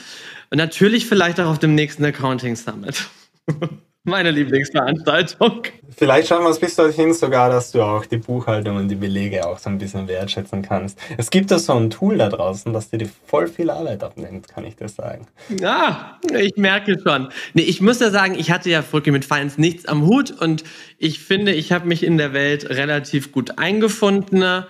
Und 0.55 0.59
natürlich 0.59 1.05
vielleicht 1.05 1.37
auch 1.41 1.47
auf 1.47 1.59
dem 1.59 1.75
nächsten 1.75 2.05
Accounting 2.05 2.55
Summit. 2.55 3.09
Meine 4.05 4.31
Lieblingsveranstaltung. 4.31 5.63
Vielleicht 5.97 6.29
schaffen 6.29 6.45
wir 6.45 6.51
es 6.51 6.59
bis 6.59 6.77
dorthin 6.77 7.13
sogar, 7.13 7.49
dass 7.49 7.73
du 7.73 7.81
auch 7.81 8.05
die 8.05 8.19
Buchhaltung 8.19 8.77
und 8.77 8.87
die 8.87 8.95
Belege 8.95 9.45
auch 9.45 9.57
so 9.57 9.69
ein 9.69 9.77
bisschen 9.79 10.07
wertschätzen 10.07 10.61
kannst. 10.61 10.97
Es 11.17 11.29
gibt 11.29 11.51
da 11.51 11.59
so 11.59 11.73
ein 11.73 11.89
Tool 11.89 12.17
da 12.17 12.29
draußen, 12.29 12.71
das 12.71 12.89
dir 12.89 13.05
voll 13.27 13.49
viel 13.49 13.69
Arbeit 13.69 14.01
abnimmt, 14.01 14.47
kann 14.47 14.63
ich 14.63 14.77
dir 14.77 14.87
sagen. 14.87 15.27
Ja, 15.59 16.21
ich 16.39 16.55
merke 16.55 16.97
schon. 17.05 17.27
Nee, 17.53 17.63
ich 17.63 17.81
muss 17.81 17.99
ja 17.99 18.09
sagen, 18.09 18.35
ich 18.39 18.49
hatte 18.49 18.69
ja 18.69 18.81
wirklich 18.93 19.11
mit 19.11 19.25
Finance 19.25 19.59
nichts 19.59 19.85
am 19.87 20.05
Hut 20.05 20.31
und 20.31 20.63
ich 20.97 21.19
finde, 21.19 21.51
ich 21.51 21.73
habe 21.73 21.85
mich 21.85 22.01
in 22.01 22.17
der 22.17 22.31
Welt 22.31 22.69
relativ 22.69 23.33
gut 23.33 23.59
eingefunden. 23.59 24.65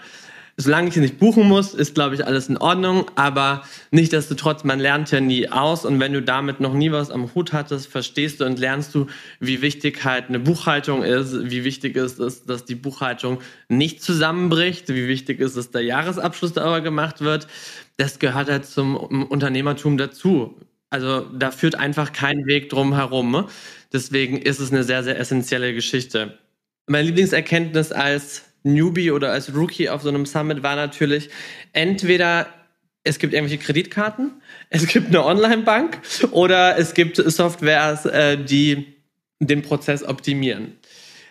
Solange 0.58 0.88
ich 0.88 0.96
nicht 0.96 1.20
buchen 1.20 1.50
muss, 1.50 1.74
ist, 1.74 1.96
glaube 1.96 2.16
ich, 2.16 2.26
alles 2.26 2.48
in 2.48 2.58
Ordnung. 2.58 3.12
Aber 3.16 3.64
nichtsdestotrotz, 3.92 4.64
man 4.64 4.80
lernt 4.80 5.12
ja 5.12 5.20
nie 5.20 5.50
aus. 5.50 5.84
Und 5.84 6.00
wenn 6.00 6.14
du 6.14 6.22
damit 6.22 6.62
noch 6.62 6.74
nie 6.74 6.94
was 6.94 7.12
am 7.12 7.36
Hut 7.36 7.52
hattest, 7.52 7.88
verstehst 7.88 8.40
du 8.40 8.46
und 8.46 8.58
lernst 8.58 8.96
du, 8.96 9.08
wie 9.42 9.62
wichtig 9.62 10.06
halt 10.06 10.30
eine 10.30 10.40
Buchhaltung 10.40 11.04
ist, 11.04 11.50
wie 11.52 11.66
wichtig 11.66 11.98
ist 11.98 12.20
es, 12.20 12.46
dass 12.46 12.64
die 12.64 12.76
Buchhaltung 12.76 13.40
nicht 13.68 14.02
zusammenbricht, 14.02 14.88
wie 14.88 15.10
wichtig 15.10 15.42
ist 15.42 15.52
es, 15.52 15.66
dass 15.66 15.72
der 15.72 15.82
Jahresabschluss 15.82 16.54
darüber 16.54 16.80
gemacht 16.80 17.20
wird. 17.20 17.48
Das 17.98 18.20
gehört 18.20 18.50
halt 18.50 18.66
zum 18.66 18.96
Unternehmertum 18.96 19.98
dazu. 19.98 20.58
Also 20.90 21.22
da 21.22 21.52
führt 21.52 21.76
einfach 21.76 22.14
kein 22.14 22.46
Weg 22.46 22.70
drum 22.70 22.94
herum. 22.94 23.50
Deswegen 23.92 24.38
ist 24.38 24.62
es 24.62 24.72
eine 24.72 24.86
sehr, 24.86 25.04
sehr 25.04 25.20
essentielle 25.20 25.74
Geschichte. 25.74 26.38
Meine 26.88 27.08
Lieblingserkenntnis 27.08 27.92
als 27.92 28.44
Newbie 28.66 29.12
oder 29.12 29.32
als 29.32 29.56
Rookie 29.56 29.90
auf 29.90 30.02
so 30.02 30.10
einem 30.10 30.26
Summit 30.26 30.64
war 30.64 30.76
natürlich 30.76 31.30
entweder 31.74 32.48
es 33.04 33.20
gibt 33.20 33.34
irgendwelche 33.34 33.64
Kreditkarten, 33.64 34.42
es 34.72 34.88
gibt 34.88 35.10
eine 35.10 35.24
Online-Bank 35.24 36.02
oder 36.32 36.78
es 36.78 36.96
gibt 36.96 37.18
Softwares, 37.18 38.06
äh, 38.06 38.38
die 38.44 38.96
den 39.40 39.62
Prozess 39.62 40.04
optimieren. 40.04 40.78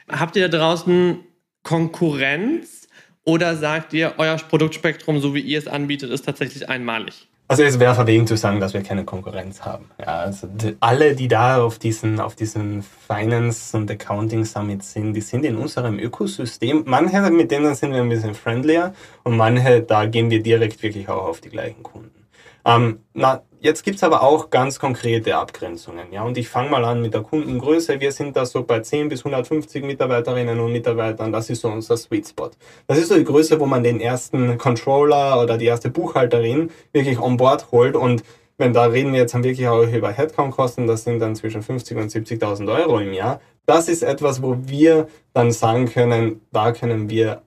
Habt 0.09 0.37
ihr 0.37 0.49
da 0.49 0.59
draußen 0.59 1.19
Konkurrenz 1.65 2.89
oder 3.25 3.57
sagt 3.57 3.93
ihr, 3.93 4.15
euer 4.19 4.37
Produktspektrum, 4.37 5.19
so 5.21 5.35
wie 5.35 5.41
ihr 5.41 5.59
es 5.59 5.67
anbietet, 5.67 6.11
ist 6.11 6.25
tatsächlich 6.25 6.69
einmalig? 6.69 7.27
Also 7.47 7.63
es 7.63 7.79
wäre 7.79 7.95
verwegen 7.95 8.27
zu 8.27 8.39
sagen, 8.39 8.59
dass 8.59 8.73
wir 8.73 8.83
keine 8.83 9.05
Konkurrenz 9.05 9.63
haben. 9.63 9.91
Ja, 10.01 10.21
also 10.21 10.47
die, 10.47 10.77
alle, 10.81 11.15
die 11.15 11.29
da 11.29 11.63
auf 11.63 11.79
diesen, 11.79 12.19
auf 12.19 12.35
diesen 12.35 12.83
Finance 12.83 13.77
und 13.77 13.91
Accounting 13.91 14.47
Summit 14.47 14.83
sind, 14.83 15.13
die 15.13 15.21
sind 15.21 15.45
in 15.45 15.57
unserem 15.57 15.99
Ökosystem. 15.99 16.85
Manche, 16.87 17.21
mit 17.31 17.51
denen 17.51 17.75
sind 17.75 17.93
wir 17.93 18.01
ein 18.01 18.09
bisschen 18.09 18.35
friendlier 18.35 18.95
und 19.25 19.37
manche, 19.37 19.83
da 19.83 20.07
gehen 20.07 20.31
wir 20.31 20.43
direkt 20.43 20.83
wirklich 20.83 21.09
auch 21.11 21.27
auf 21.27 21.43
die 21.43 21.51
gleichen 21.51 21.83
Kunden. 21.83 22.27
Ähm, 22.65 23.01
na, 23.13 23.43
jetzt 23.65 23.83
gibt's 23.83 24.03
aber 24.03 24.23
auch 24.23 24.51
ganz 24.51 24.79
konkrete 24.79 25.37
Abgrenzungen. 25.37 26.13
Ja? 26.13 26.23
Und 26.23 26.37
ich 26.37 26.49
fange 26.49 26.69
mal 26.69 26.85
an 26.85 27.01
mit 27.01 27.15
der 27.15 27.23
Kundengröße. 27.23 27.99
Wir 27.99 28.13
sind 28.13 28.37
da 28.37 28.45
so 28.45 28.63
bei 28.63 28.81
10 28.81 29.09
bis 29.09 29.21
150 29.21 29.83
Mitarbeiterinnen 29.83 30.61
und 30.61 30.71
Mitarbeitern. 30.71 31.33
Das 31.33 31.49
ist 31.49 31.63
so 31.63 31.69
unser 31.69 31.97
Sweet 31.97 32.29
Spot. 32.29 32.51
Das 32.87 32.99
ist 32.99 33.09
so 33.09 33.17
die 33.17 33.25
Größe, 33.25 33.59
wo 33.59 33.65
man 33.65 33.83
den 33.83 34.01
ersten 34.01 34.59
Controller 34.59 35.41
oder 35.43 35.57
die 35.57 35.65
erste 35.65 35.89
Buchhalterin 35.89 36.71
wirklich 36.93 37.19
on 37.19 37.39
board 37.39 37.73
holt. 37.73 37.97
Und 37.97 38.23
wenn 38.59 38.75
da 38.75 38.85
reden 38.85 39.13
wir 39.13 39.21
jetzt 39.21 39.35
wirklich 39.35 39.67
auch 39.67 39.83
über 39.83 40.13
Headcount-Kosten, 40.13 40.87
das 40.87 41.05
sind 41.05 41.21
dann 41.21 41.35
zwischen 41.35 41.63
50 41.63 41.97
und 41.97 42.11
70.000 42.11 42.71
Euro 42.71 42.99
im 42.99 43.15
Jahr. 43.15 43.41
Das 43.65 43.89
ist 43.89 44.03
etwas, 44.03 44.43
wo 44.43 44.59
wir 44.67 45.09
dann 45.33 45.53
sagen 45.53 45.87
können, 45.87 46.43
da 46.53 46.73
können 46.73 47.09
wir 47.09 47.41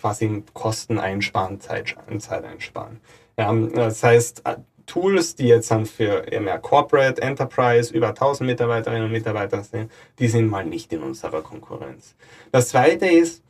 quasi 0.00 0.42
Kosten 0.54 0.98
einsparen, 0.98 1.60
Zeit, 1.60 1.94
Zeit 2.18 2.44
einsparen. 2.44 3.00
Ja, 3.38 3.52
das 3.52 4.02
heißt, 4.02 4.42
Tools, 4.90 5.36
die 5.36 5.46
jetzt 5.46 5.70
dann 5.70 5.86
für 5.86 6.24
mehr 6.40 6.58
Corporate, 6.58 7.22
Enterprise, 7.22 7.94
über 7.94 8.08
1000 8.08 8.48
Mitarbeiterinnen 8.48 9.04
und 9.04 9.12
Mitarbeiter 9.12 9.62
sind, 9.62 9.90
die 10.18 10.26
sind 10.26 10.48
mal 10.48 10.64
nicht 10.64 10.92
in 10.92 11.02
unserer 11.02 11.42
Konkurrenz. 11.42 12.16
Das 12.50 12.70
zweite 12.70 13.06
ist, 13.06 13.42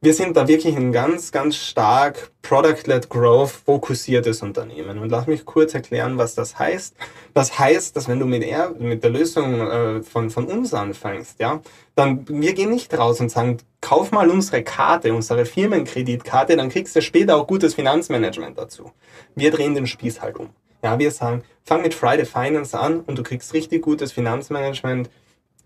wir 0.00 0.14
sind 0.14 0.36
da 0.36 0.46
wirklich 0.46 0.76
ein 0.76 0.92
ganz, 0.92 1.32
ganz 1.32 1.56
stark 1.56 2.30
Product-led 2.42 3.08
Growth 3.08 3.50
fokussiertes 3.50 4.42
Unternehmen. 4.42 4.98
Und 4.98 5.10
lass 5.10 5.26
mich 5.26 5.44
kurz 5.44 5.74
erklären, 5.74 6.18
was 6.18 6.34
das 6.34 6.58
heißt. 6.58 6.94
Das 7.34 7.58
heißt, 7.58 7.96
dass 7.96 8.08
wenn 8.08 8.18
du 8.18 8.26
mit, 8.26 8.44
er, 8.44 8.70
mit 8.78 9.02
der 9.02 9.10
Lösung 9.10 9.60
äh, 9.60 10.02
von, 10.02 10.30
von 10.30 10.46
uns 10.46 10.72
anfängst, 10.74 11.40
ja, 11.40 11.60
dann 11.96 12.28
wir 12.28 12.54
gehen 12.54 12.70
nicht 12.70 12.96
raus 12.96 13.20
und 13.20 13.30
sagen, 13.30 13.58
kauf 13.80 14.12
mal 14.12 14.30
unsere 14.30 14.62
Karte, 14.62 15.12
unsere 15.12 15.44
Firmenkreditkarte, 15.44 16.56
dann 16.56 16.68
kriegst 16.68 16.94
du 16.94 17.02
später 17.02 17.36
auch 17.36 17.46
gutes 17.46 17.74
Finanzmanagement 17.74 18.56
dazu. 18.56 18.92
Wir 19.34 19.50
drehen 19.50 19.74
den 19.74 19.86
Spieß 19.88 20.20
halt 20.20 20.36
um. 20.36 20.50
Ja, 20.82 20.98
wir 20.98 21.10
sagen, 21.10 21.42
fang 21.64 21.82
mit 21.82 21.94
Friday 21.94 22.24
Finance 22.24 22.78
an 22.78 23.00
und 23.00 23.18
du 23.18 23.22
kriegst 23.22 23.52
richtig 23.52 23.82
gutes 23.82 24.12
Finanzmanagement 24.12 25.10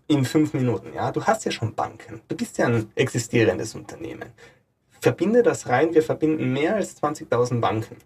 in 0.07 0.25
fünf 0.25 0.53
Minuten. 0.53 0.93
Ja, 0.93 1.11
du 1.11 1.23
hast 1.23 1.45
ja 1.45 1.51
schon 1.51 1.75
Banken. 1.75 2.21
Du 2.27 2.35
bist 2.35 2.57
ja 2.57 2.65
ein 2.65 2.91
existierendes 2.95 3.75
Unternehmen. 3.75 4.29
Verbinde 4.99 5.43
das 5.43 5.67
rein. 5.67 5.93
Wir 5.93 6.03
verbinden 6.03 6.51
mehr 6.51 6.75
als 6.75 7.01
20.000 7.01 7.59
Banken. 7.59 7.97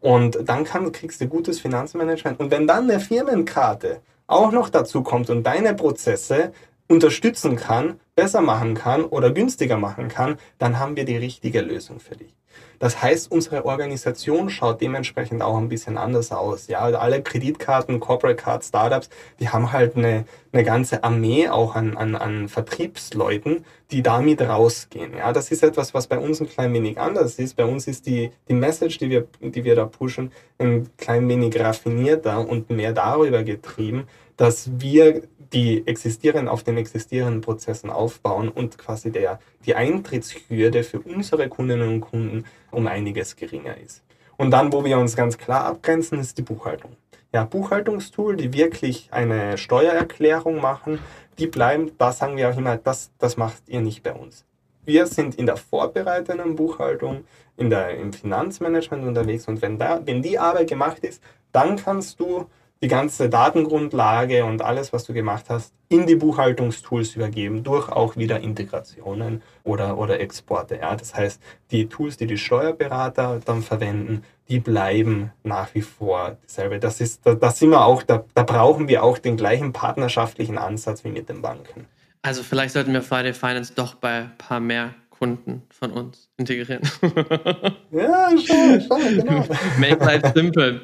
Und 0.00 0.38
dann 0.44 0.64
kann, 0.64 0.92
kriegst 0.92 1.20
du 1.20 1.26
gutes 1.26 1.60
Finanzmanagement. 1.60 2.38
Und 2.38 2.50
wenn 2.50 2.66
dann 2.66 2.88
eine 2.88 3.00
Firmenkarte 3.00 4.00
auch 4.26 4.52
noch 4.52 4.68
dazu 4.68 5.02
kommt 5.02 5.30
und 5.30 5.44
deine 5.44 5.74
Prozesse 5.74 6.52
unterstützen 6.88 7.56
kann, 7.56 7.98
besser 8.14 8.40
machen 8.40 8.74
kann 8.74 9.04
oder 9.04 9.30
günstiger 9.30 9.78
machen 9.78 10.08
kann, 10.08 10.36
dann 10.58 10.78
haben 10.78 10.96
wir 10.96 11.04
die 11.04 11.16
richtige 11.16 11.60
Lösung 11.60 12.00
für 12.00 12.16
dich. 12.16 12.34
Das 12.78 13.00
heißt, 13.00 13.30
unsere 13.30 13.64
Organisation 13.64 14.50
schaut 14.50 14.80
dementsprechend 14.80 15.42
auch 15.42 15.56
ein 15.56 15.68
bisschen 15.68 15.96
anders 15.96 16.30
aus. 16.32 16.66
Ja, 16.66 16.80
alle 16.80 17.22
Kreditkarten, 17.22 18.00
Corporate 18.00 18.36
Card, 18.36 18.64
Startups, 18.64 19.08
die 19.40 19.48
haben 19.48 19.72
halt 19.72 19.96
eine, 19.96 20.26
eine 20.52 20.62
ganze 20.62 21.02
Armee 21.02 21.48
auch 21.48 21.74
an, 21.74 21.96
an, 21.96 22.14
an 22.14 22.48
Vertriebsleuten, 22.48 23.64
die 23.90 24.02
damit 24.02 24.42
rausgehen. 24.42 25.14
Ja, 25.16 25.32
das 25.32 25.50
ist 25.50 25.62
etwas, 25.62 25.94
was 25.94 26.06
bei 26.06 26.18
uns 26.18 26.40
ein 26.40 26.48
klein 26.48 26.72
wenig 26.74 26.98
anders 26.98 27.38
ist. 27.38 27.56
Bei 27.56 27.64
uns 27.64 27.86
ist 27.86 28.06
die, 28.06 28.30
die 28.48 28.54
Message, 28.54 28.98
die 28.98 29.10
wir, 29.10 29.26
die 29.40 29.64
wir 29.64 29.74
da 29.74 29.86
pushen, 29.86 30.32
ein 30.58 30.90
klein 30.98 31.28
wenig 31.28 31.58
raffinierter 31.58 32.46
und 32.46 32.68
mehr 32.70 32.92
darüber 32.92 33.42
getrieben, 33.42 34.06
dass 34.36 34.70
wir 34.78 35.22
die 35.52 35.86
existieren 35.86 36.48
auf 36.48 36.62
den 36.62 36.76
existierenden 36.76 37.40
Prozessen 37.40 37.90
aufbauen 37.90 38.48
und 38.48 38.78
quasi 38.78 39.10
der, 39.10 39.38
die 39.64 39.74
Eintrittshürde 39.74 40.82
für 40.82 41.00
unsere 41.00 41.48
Kundinnen 41.48 41.88
und 41.88 42.00
Kunden 42.00 42.44
um 42.70 42.86
einiges 42.86 43.36
geringer 43.36 43.76
ist. 43.76 44.02
Und 44.36 44.50
dann, 44.50 44.72
wo 44.72 44.84
wir 44.84 44.98
uns 44.98 45.16
ganz 45.16 45.38
klar 45.38 45.64
abgrenzen, 45.64 46.18
ist 46.18 46.36
die 46.38 46.42
Buchhaltung. 46.42 46.96
Ja, 47.32 47.44
Buchhaltungstool, 47.44 48.36
die 48.36 48.52
wirklich 48.52 49.08
eine 49.10 49.58
Steuererklärung 49.58 50.60
machen, 50.60 50.98
die 51.38 51.46
bleiben, 51.46 51.92
da 51.98 52.12
sagen 52.12 52.36
wir 52.36 52.50
auch 52.50 52.56
immer, 52.56 52.76
das, 52.76 53.10
das 53.18 53.36
macht 53.36 53.62
ihr 53.66 53.80
nicht 53.80 54.02
bei 54.02 54.12
uns. 54.12 54.44
Wir 54.84 55.06
sind 55.06 55.34
in 55.34 55.46
der 55.46 55.56
vorbereitenden 55.56 56.54
Buchhaltung, 56.54 57.24
in 57.56 57.70
der, 57.70 57.98
im 57.98 58.12
Finanzmanagement 58.12 59.04
unterwegs 59.04 59.48
und 59.48 59.60
wenn, 59.60 59.78
da, 59.78 60.00
wenn 60.04 60.22
die 60.22 60.38
Arbeit 60.38 60.68
gemacht 60.68 61.02
ist, 61.02 61.22
dann 61.52 61.76
kannst 61.76 62.20
du 62.20 62.46
die 62.82 62.88
ganze 62.88 63.30
Datengrundlage 63.30 64.44
und 64.44 64.62
alles, 64.62 64.92
was 64.92 65.04
du 65.04 65.14
gemacht 65.14 65.46
hast, 65.48 65.72
in 65.88 66.06
die 66.06 66.16
Buchhaltungstools 66.16 67.16
übergeben, 67.16 67.62
durch 67.62 67.88
auch 67.88 68.16
wieder 68.16 68.40
Integrationen 68.40 69.42
oder, 69.64 69.96
oder 69.96 70.20
Exporte. 70.20 70.76
Ja. 70.76 70.94
Das 70.94 71.14
heißt, 71.14 71.40
die 71.70 71.88
Tools, 71.88 72.16
die 72.16 72.26
die 72.26 72.38
Steuerberater 72.38 73.40
dann 73.44 73.62
verwenden, 73.62 74.24
die 74.48 74.60
bleiben 74.60 75.32
nach 75.42 75.74
wie 75.74 75.82
vor 75.82 76.36
dieselbe. 76.46 76.78
Das 76.78 77.00
ist, 77.00 77.24
da, 77.24 77.34
da 77.34 77.50
sind 77.50 77.70
wir 77.70 77.84
auch, 77.84 78.02
da, 78.02 78.24
da 78.34 78.42
brauchen 78.42 78.88
wir 78.88 79.02
auch 79.02 79.18
den 79.18 79.36
gleichen 79.36 79.72
partnerschaftlichen 79.72 80.58
Ansatz 80.58 81.02
wie 81.04 81.10
mit 81.10 81.28
den 81.28 81.42
Banken. 81.42 81.86
Also 82.22 82.42
vielleicht 82.42 82.74
sollten 82.74 82.92
wir 82.92 83.02
Friday 83.02 83.32
Finance 83.32 83.72
doch 83.74 83.94
bei 83.94 84.22
ein 84.22 84.38
paar 84.38 84.60
mehr 84.60 84.94
Kunden 85.10 85.62
von 85.70 85.92
uns 85.92 86.28
integrieren. 86.36 86.82
ja, 87.90 88.30
schon, 88.36 88.80
schon, 88.80 89.16
genau. 89.16 89.44
Make 89.78 90.04
life 90.04 90.32
simple. 90.34 90.80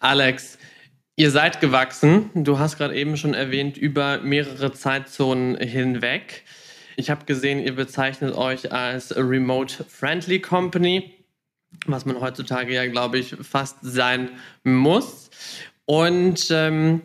Alex, 0.00 0.58
Ihr 1.16 1.30
seid 1.30 1.60
gewachsen. 1.60 2.30
Du 2.34 2.58
hast 2.58 2.76
gerade 2.76 2.96
eben 2.96 3.16
schon 3.16 3.34
erwähnt, 3.34 3.76
über 3.76 4.18
mehrere 4.18 4.72
Zeitzonen 4.72 5.56
hinweg. 5.56 6.42
Ich 6.96 7.08
habe 7.08 7.24
gesehen, 7.24 7.60
ihr 7.60 7.76
bezeichnet 7.76 8.34
euch 8.34 8.72
als 8.72 9.16
Remote-Friendly 9.16 10.40
Company, 10.40 11.14
was 11.86 12.04
man 12.04 12.20
heutzutage 12.20 12.74
ja, 12.74 12.86
glaube 12.86 13.18
ich, 13.18 13.36
fast 13.42 13.78
sein 13.82 14.30
muss. 14.64 15.30
Und 15.84 16.48
ähm, 16.50 17.02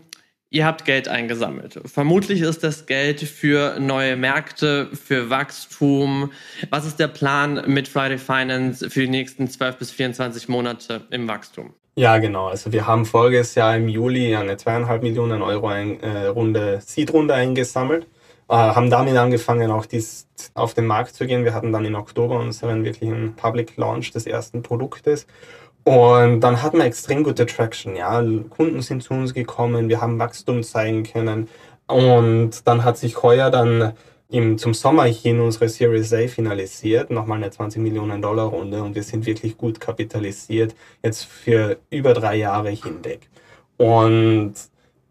ihr 0.50 0.66
habt 0.66 0.86
Geld 0.86 1.08
eingesammelt. 1.08 1.80
Vermutlich 1.86 2.42
ist 2.42 2.64
das 2.64 2.88
Geld 2.88 3.20
für 3.20 3.80
neue 3.80 4.16
Märkte, 4.16 4.90
für 4.92 5.30
Wachstum. 5.30 6.32
Was 6.72 6.88
ist 6.88 6.98
der 7.00 7.10
Plan 7.10 7.64
mit 7.68 7.88
Friday 7.88 8.18
Finance 8.18 8.90
für 8.90 9.02
die 9.02 9.10
nächsten 9.10 9.48
12 9.48 9.78
bis 9.78 9.92
24 9.92 10.50
Monate 10.50 11.06
im 11.12 11.28
Wachstum? 11.28 11.76
Ja, 11.96 12.18
genau. 12.18 12.48
Also 12.48 12.72
wir 12.72 12.88
haben 12.88 13.06
voriges 13.06 13.56
Jahr 13.56 13.76
im 13.76 13.90
Juli 13.90 14.36
eine 14.36 14.56
zweieinhalb 14.58 15.04
Millionen 15.04 15.42
Euro 15.42 15.68
ein, 15.68 16.00
äh, 16.02 16.28
Runde 16.28 16.80
Seed-Runde 16.82 17.34
eingesammelt, 17.34 18.06
äh, 18.48 18.54
haben 18.54 18.90
damit 18.90 19.18
angefangen, 19.18 19.70
auch 19.70 19.86
dies 19.86 20.28
auf 20.54 20.74
den 20.74 20.88
Markt 20.88 21.16
zu 21.16 21.26
gehen. 21.28 21.44
Wir 21.44 21.54
hatten 21.54 21.74
dann 21.74 21.84
im 21.86 21.96
Oktober 21.96 22.40
unseren 22.40 22.86
wirklichen 22.86 23.36
Public 23.36 23.76
Launch 23.78 24.12
des 24.12 24.28
ersten 24.28 24.62
Produktes. 24.64 25.28
Und 25.84 26.42
dann 26.42 26.62
hatten 26.62 26.78
wir 26.78 26.86
extrem 26.86 27.24
gute 27.24 27.46
Traction. 27.46 27.96
Ja, 27.96 28.22
Kunden 28.50 28.82
sind 28.82 29.04
zu 29.04 29.14
uns 29.14 29.34
gekommen, 29.34 29.90
wir 29.90 30.02
haben 30.02 30.20
Wachstum 30.20 30.64
zeigen 30.64 31.04
können. 31.04 31.50
Und 31.88 32.68
dann 32.68 32.84
hat 32.84 32.98
sich 32.98 33.24
heuer 33.24 33.50
dann 33.50 33.94
im, 34.30 34.58
zum 34.58 34.74
Sommer 34.74 35.06
hin 35.06 35.40
unsere 35.40 35.70
Series 35.70 36.14
A 36.14 36.28
finalisiert, 36.28 37.10
nochmal 37.10 37.38
eine 37.38 37.50
20 37.50 37.82
Millionen 37.82 38.22
Dollar 38.22 38.46
Runde 38.46 38.84
und 38.84 38.96
wir 38.96 39.04
sind 39.04 39.26
wirklich 39.26 39.58
gut 39.58 39.80
kapitalisiert, 39.80 40.76
jetzt 41.04 41.26
für 41.26 41.78
über 41.90 42.14
drei 42.14 42.36
Jahre 42.36 42.70
hinweg. 42.70 43.28
Und 43.78 44.54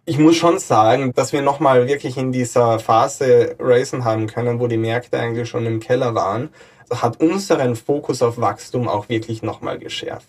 ich 0.04 0.18
muss 0.18 0.36
schon 0.36 0.58
sagen, 0.58 1.12
dass 1.14 1.32
wir 1.32 1.42
nochmal 1.42 1.88
wirklich 1.88 2.16
in 2.16 2.32
dieser 2.32 2.78
Phase 2.78 3.56
racen 3.58 4.04
haben 4.04 4.26
können, 4.26 4.60
wo 4.60 4.68
die 4.68 4.76
Märkte 4.76 5.18
eigentlich 5.18 5.48
schon 5.48 5.66
im 5.66 5.80
Keller 5.80 6.14
waren, 6.14 6.50
hat 6.90 7.20
unseren 7.20 7.76
Fokus 7.76 8.22
auf 8.22 8.38
Wachstum 8.38 8.88
auch 8.88 9.08
wirklich 9.08 9.42
nochmal 9.42 9.78
geschärft. 9.78 10.28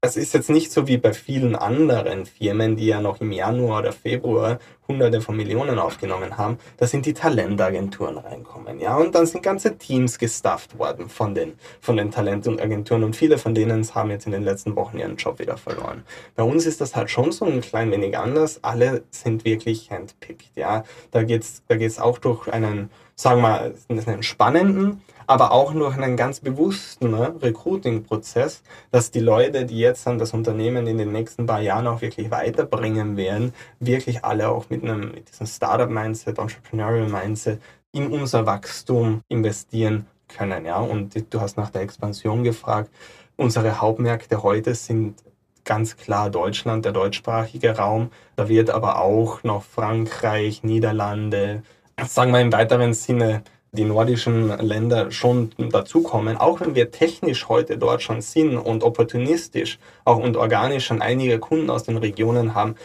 Es 0.00 0.16
ist 0.16 0.32
jetzt 0.32 0.48
nicht 0.48 0.70
so 0.70 0.86
wie 0.86 0.96
bei 0.96 1.12
vielen 1.12 1.56
anderen 1.56 2.24
Firmen, 2.24 2.76
die 2.76 2.86
ja 2.86 3.00
noch 3.00 3.20
im 3.20 3.32
Januar 3.32 3.80
oder 3.80 3.92
Februar 3.92 4.60
hunderte 4.86 5.20
von 5.20 5.36
Millionen 5.36 5.80
aufgenommen 5.80 6.38
haben. 6.38 6.58
Da 6.76 6.86
sind 6.86 7.04
die 7.04 7.14
Talentagenturen 7.14 8.16
reinkommen, 8.16 8.78
ja. 8.78 8.96
Und 8.96 9.16
dann 9.16 9.26
sind 9.26 9.42
ganze 9.42 9.76
Teams 9.76 10.18
gestafft 10.18 10.78
worden 10.78 11.08
von 11.08 11.34
den, 11.34 11.54
von 11.80 11.96
den 11.96 12.12
Talentagenturen 12.12 13.02
und 13.02 13.16
viele 13.16 13.38
von 13.38 13.56
denen 13.56 13.92
haben 13.92 14.10
jetzt 14.10 14.26
in 14.26 14.32
den 14.32 14.44
letzten 14.44 14.76
Wochen 14.76 14.98
ihren 14.98 15.16
Job 15.16 15.40
wieder 15.40 15.56
verloren. 15.56 16.04
Bei 16.36 16.44
uns 16.44 16.64
ist 16.64 16.80
das 16.80 16.94
halt 16.94 17.10
schon 17.10 17.32
so 17.32 17.44
ein 17.44 17.60
klein 17.60 17.90
wenig 17.90 18.16
anders. 18.16 18.62
Alle 18.62 19.02
sind 19.10 19.44
wirklich 19.44 19.90
handpicked, 19.90 20.52
ja. 20.54 20.84
Da 21.10 21.24
geht's, 21.24 21.64
da 21.66 21.76
geht's 21.76 21.98
auch 21.98 22.18
durch 22.18 22.46
einen, 22.46 22.90
sagen 23.16 23.42
wir 23.42 23.48
mal, 23.48 23.74
einen 23.88 24.22
spannenden, 24.22 25.02
aber 25.28 25.52
auch 25.52 25.72
durch 25.74 25.96
einen 25.96 26.16
ganz 26.16 26.40
bewussten 26.40 27.10
ne, 27.10 27.34
Recruiting-Prozess, 27.40 28.62
dass 28.90 29.10
die 29.10 29.20
Leute, 29.20 29.66
die 29.66 29.78
jetzt 29.78 30.06
dann 30.06 30.18
das 30.18 30.32
Unternehmen 30.32 30.86
in 30.86 30.96
den 30.96 31.12
nächsten 31.12 31.44
paar 31.44 31.60
Jahren 31.60 31.86
auch 31.86 32.00
wirklich 32.00 32.30
weiterbringen 32.30 33.18
werden, 33.18 33.52
wirklich 33.78 34.24
alle 34.24 34.48
auch 34.48 34.70
mit 34.70 34.82
einem 34.82 35.12
mit 35.12 35.30
diesem 35.30 35.46
Startup-Mindset, 35.46 36.38
Entrepreneurial-Mindset 36.38 37.60
in 37.92 38.10
unser 38.10 38.46
Wachstum 38.46 39.20
investieren 39.28 40.06
können. 40.28 40.64
Ja? 40.64 40.78
Und 40.78 41.14
du 41.32 41.40
hast 41.40 41.58
nach 41.58 41.70
der 41.70 41.82
Expansion 41.82 42.42
gefragt. 42.42 42.90
Unsere 43.36 43.82
Hauptmärkte 43.82 44.42
heute 44.42 44.74
sind 44.74 45.22
ganz 45.66 45.98
klar 45.98 46.30
Deutschland, 46.30 46.86
der 46.86 46.92
deutschsprachige 46.92 47.76
Raum. 47.76 48.10
Da 48.36 48.48
wird 48.48 48.70
aber 48.70 49.02
auch 49.02 49.42
noch 49.42 49.62
Frankreich, 49.62 50.62
Niederlande, 50.62 51.62
sagen 52.06 52.32
wir 52.32 52.40
im 52.40 52.52
weiteren 52.52 52.94
Sinne 52.94 53.42
die 53.72 53.84
nordischen 53.84 54.48
Länder 54.58 55.10
schon 55.10 55.50
dazukommen, 55.58 56.36
auch 56.36 56.60
wenn 56.60 56.74
wir 56.74 56.90
technisch 56.90 57.48
heute 57.48 57.76
dort 57.76 58.02
schon 58.02 58.22
sind 58.22 58.56
und 58.56 58.82
opportunistisch 58.82 59.78
auch 60.04 60.18
und 60.18 60.36
organisch 60.36 60.86
schon 60.86 61.02
einige 61.02 61.38
Kunden 61.38 61.70
aus 61.70 61.84
den 61.84 61.98
Regionen 61.98 62.54
haben, 62.54 62.76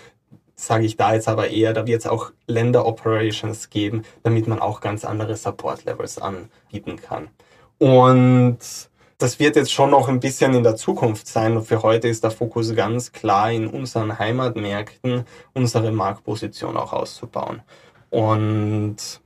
sage 0.56 0.86
ich 0.86 0.98
da 0.98 1.14
jetzt 1.14 1.28
aber 1.28 1.50
eher, 1.50 1.74
da 1.74 1.88
wird 1.88 2.02
es 2.02 2.08
auch 2.08 2.32
Länder-Operations 2.48 3.70
geben, 3.70 4.04
damit 4.24 4.48
man 4.48 4.60
auch 4.60 4.82
ganz 4.82 5.06
andere 5.06 5.36
Support-Levels 5.36 6.20
anbieten 6.20 6.98
kann. 6.98 7.30
Und 7.80 8.60
das 9.18 9.40
wird 9.40 9.56
jetzt 9.56 9.72
schon 9.72 9.90
noch 9.90 10.10
ein 10.10 10.20
bisschen 10.20 10.54
in 10.54 10.64
der 10.64 10.76
Zukunft 10.76 11.28
sein. 11.28 11.62
Für 11.62 11.82
heute 11.82 12.08
ist 12.08 12.24
der 12.24 12.32
Fokus 12.32 12.76
ganz 12.76 13.12
klar 13.12 13.52
in 13.52 13.68
unseren 13.68 14.20
Heimatmärkten, 14.20 15.26
unsere 15.54 15.92
Marktposition 15.92 16.78
auch 16.78 16.94
auszubauen. 16.94 17.62
Und 18.10 19.22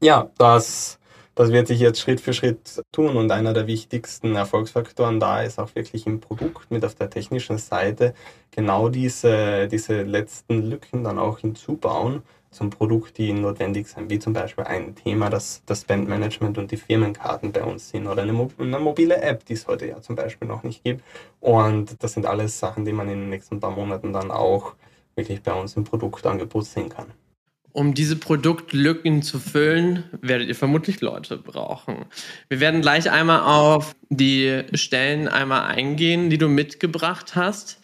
ja, 0.00 0.30
das, 0.38 0.98
das 1.34 1.52
wird 1.52 1.68
sich 1.68 1.80
jetzt 1.80 2.00
Schritt 2.00 2.20
für 2.20 2.32
Schritt 2.32 2.82
tun 2.92 3.16
und 3.16 3.30
einer 3.30 3.52
der 3.52 3.66
wichtigsten 3.66 4.36
Erfolgsfaktoren 4.36 5.20
da 5.20 5.42
ist 5.42 5.58
auch 5.58 5.74
wirklich 5.74 6.06
im 6.06 6.20
Produkt 6.20 6.70
mit 6.70 6.84
auf 6.84 6.94
der 6.94 7.10
technischen 7.10 7.58
Seite 7.58 8.14
genau 8.50 8.88
diese, 8.88 9.68
diese 9.68 10.02
letzten 10.02 10.62
Lücken 10.68 11.04
dann 11.04 11.18
auch 11.18 11.38
hinzubauen 11.38 12.22
zum 12.50 12.70
Produkt, 12.70 13.18
die 13.18 13.32
notwendig 13.32 13.88
sind, 13.88 14.10
wie 14.10 14.18
zum 14.18 14.32
Beispiel 14.32 14.64
ein 14.64 14.94
Thema, 14.94 15.28
das 15.30 15.62
das 15.66 15.84
Bandmanagement 15.84 16.58
und 16.58 16.70
die 16.70 16.76
Firmenkarten 16.76 17.52
bei 17.52 17.62
uns 17.62 17.90
sind 17.90 18.06
oder 18.06 18.22
eine, 18.22 18.32
Mo 18.32 18.50
eine 18.58 18.78
mobile 18.78 19.20
App, 19.20 19.44
die 19.44 19.52
es 19.52 19.66
heute 19.66 19.86
ja 19.86 20.00
zum 20.00 20.16
Beispiel 20.16 20.48
noch 20.48 20.62
nicht 20.62 20.82
gibt. 20.82 21.04
Und 21.40 22.02
das 22.02 22.14
sind 22.14 22.26
alles 22.26 22.58
Sachen, 22.58 22.84
die 22.84 22.92
man 22.92 23.08
in 23.08 23.20
den 23.20 23.30
nächsten 23.30 23.60
paar 23.60 23.70
Monaten 23.70 24.12
dann 24.12 24.30
auch 24.30 24.74
wirklich 25.14 25.42
bei 25.42 25.52
uns 25.52 25.76
im 25.76 25.84
Produktangebot 25.84 26.64
sehen 26.64 26.88
kann. 26.88 27.12
Um 27.72 27.94
diese 27.94 28.16
Produktlücken 28.16 29.22
zu 29.22 29.38
füllen, 29.38 30.04
werdet 30.20 30.48
ihr 30.48 30.54
vermutlich 30.54 31.00
Leute 31.00 31.36
brauchen. 31.36 32.06
Wir 32.48 32.60
werden 32.60 32.80
gleich 32.80 33.10
einmal 33.10 33.42
auf 33.42 33.94
die 34.08 34.62
Stellen 34.74 35.28
einmal 35.28 35.62
eingehen, 35.64 36.30
die 36.30 36.38
du 36.38 36.48
mitgebracht 36.48 37.36
hast. 37.36 37.80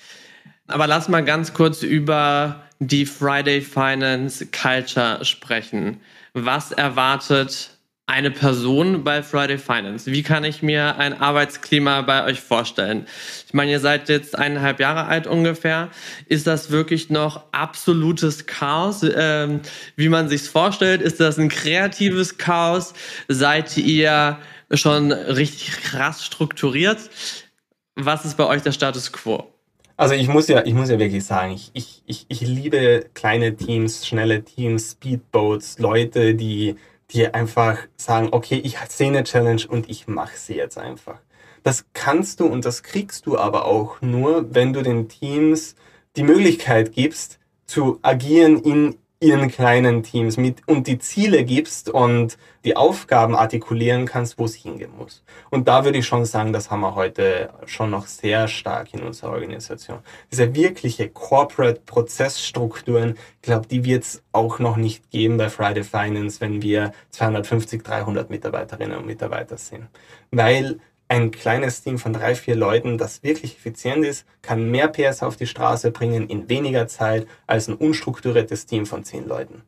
Aber 0.66 0.86
lass 0.86 1.08
mal 1.08 1.24
ganz 1.24 1.52
kurz 1.52 1.82
über 1.82 2.62
die 2.78 3.06
Friday 3.06 3.60
Finance 3.60 4.46
Culture 4.46 5.24
sprechen. 5.24 6.00
Was 6.32 6.72
erwartet 6.72 7.73
eine 8.06 8.30
Person 8.30 9.02
bei 9.02 9.22
Friday 9.22 9.56
Finance? 9.58 10.10
Wie 10.10 10.22
kann 10.22 10.44
ich 10.44 10.62
mir 10.62 10.98
ein 10.98 11.18
Arbeitsklima 11.18 12.02
bei 12.02 12.24
euch 12.24 12.40
vorstellen? 12.40 13.06
Ich 13.46 13.54
meine, 13.54 13.70
ihr 13.70 13.80
seid 13.80 14.08
jetzt 14.08 14.38
eineinhalb 14.38 14.78
Jahre 14.78 15.06
alt 15.06 15.26
ungefähr. 15.26 15.88
Ist 16.26 16.46
das 16.46 16.70
wirklich 16.70 17.08
noch 17.08 17.44
absolutes 17.52 18.46
Chaos, 18.46 19.04
ähm, 19.16 19.60
wie 19.96 20.08
man 20.08 20.28
sich's 20.28 20.48
vorstellt? 20.48 21.00
Ist 21.00 21.18
das 21.20 21.38
ein 21.38 21.48
kreatives 21.48 22.36
Chaos? 22.36 22.92
Seid 23.28 23.76
ihr 23.78 24.38
schon 24.72 25.12
richtig 25.12 25.72
krass 25.82 26.24
strukturiert? 26.24 26.98
Was 27.96 28.24
ist 28.24 28.36
bei 28.36 28.46
euch 28.46 28.62
der 28.62 28.72
Status 28.72 29.12
quo? 29.12 29.50
Also 29.96 30.14
ich 30.14 30.26
muss 30.26 30.48
ja, 30.48 30.66
ich 30.66 30.74
muss 30.74 30.90
ja 30.90 30.98
wirklich 30.98 31.24
sagen, 31.24 31.52
ich, 31.52 31.70
ich, 31.72 32.02
ich, 32.06 32.26
ich 32.28 32.40
liebe 32.40 33.06
kleine 33.14 33.54
Teams, 33.54 34.06
schnelle 34.06 34.42
Teams, 34.42 34.92
Speedboats, 34.92 35.78
Leute, 35.78 36.34
die 36.34 36.74
die 37.10 37.32
einfach 37.32 37.78
sagen, 37.96 38.28
okay, 38.32 38.60
ich 38.62 38.76
sehe 38.88 39.08
eine 39.08 39.24
Challenge 39.24 39.62
und 39.68 39.88
ich 39.88 40.06
mache 40.08 40.36
sie 40.36 40.54
jetzt 40.54 40.78
einfach. 40.78 41.18
Das 41.62 41.86
kannst 41.94 42.40
du 42.40 42.46
und 42.46 42.64
das 42.64 42.82
kriegst 42.82 43.26
du 43.26 43.38
aber 43.38 43.64
auch 43.64 44.00
nur, 44.02 44.54
wenn 44.54 44.72
du 44.72 44.82
den 44.82 45.08
Teams 45.08 45.76
die 46.16 46.22
Möglichkeit 46.22 46.92
gibst, 46.92 47.38
zu 47.66 47.98
agieren 48.02 48.60
in 48.60 48.96
ihren 49.24 49.50
kleinen 49.50 50.02
Teams 50.02 50.36
mit 50.36 50.62
und 50.66 50.86
die 50.86 50.98
Ziele 50.98 51.44
gibst 51.44 51.88
und 51.88 52.38
die 52.64 52.76
Aufgaben 52.76 53.34
artikulieren 53.34 54.06
kannst, 54.06 54.38
wo 54.38 54.44
es 54.44 54.54
hingehen 54.54 54.92
muss. 54.96 55.22
Und 55.50 55.66
da 55.68 55.84
würde 55.84 55.98
ich 55.98 56.06
schon 56.06 56.24
sagen, 56.24 56.52
das 56.52 56.70
haben 56.70 56.80
wir 56.80 56.94
heute 56.94 57.50
schon 57.66 57.90
noch 57.90 58.06
sehr 58.06 58.48
stark 58.48 58.94
in 58.94 59.02
unserer 59.02 59.32
Organisation. 59.32 59.98
Diese 60.30 60.54
wirkliche 60.54 61.08
Corporate 61.08 61.80
Prozessstrukturen, 61.84 63.16
ich 63.36 63.42
glaube, 63.42 63.66
die 63.66 63.84
wird 63.84 64.04
es 64.04 64.22
auch 64.32 64.58
noch 64.58 64.76
nicht 64.76 65.10
geben 65.10 65.36
bei 65.36 65.48
Friday 65.48 65.84
Finance, 65.84 66.40
wenn 66.40 66.62
wir 66.62 66.92
250, 67.10 67.82
300 67.82 68.30
Mitarbeiterinnen 68.30 68.98
und 68.98 69.06
Mitarbeiter 69.06 69.58
sind. 69.58 69.88
Weil 70.30 70.80
ein 71.08 71.30
kleines 71.30 71.82
Team 71.82 71.98
von 71.98 72.12
drei, 72.12 72.34
vier 72.34 72.56
Leuten, 72.56 72.98
das 72.98 73.22
wirklich 73.22 73.56
effizient 73.56 74.04
ist, 74.04 74.24
kann 74.42 74.70
mehr 74.70 74.88
PS 74.88 75.22
auf 75.22 75.36
die 75.36 75.46
Straße 75.46 75.90
bringen 75.90 76.28
in 76.28 76.48
weniger 76.48 76.88
Zeit 76.88 77.26
als 77.46 77.68
ein 77.68 77.74
unstrukturiertes 77.74 78.66
Team 78.66 78.86
von 78.86 79.04
zehn 79.04 79.26
Leuten. 79.28 79.62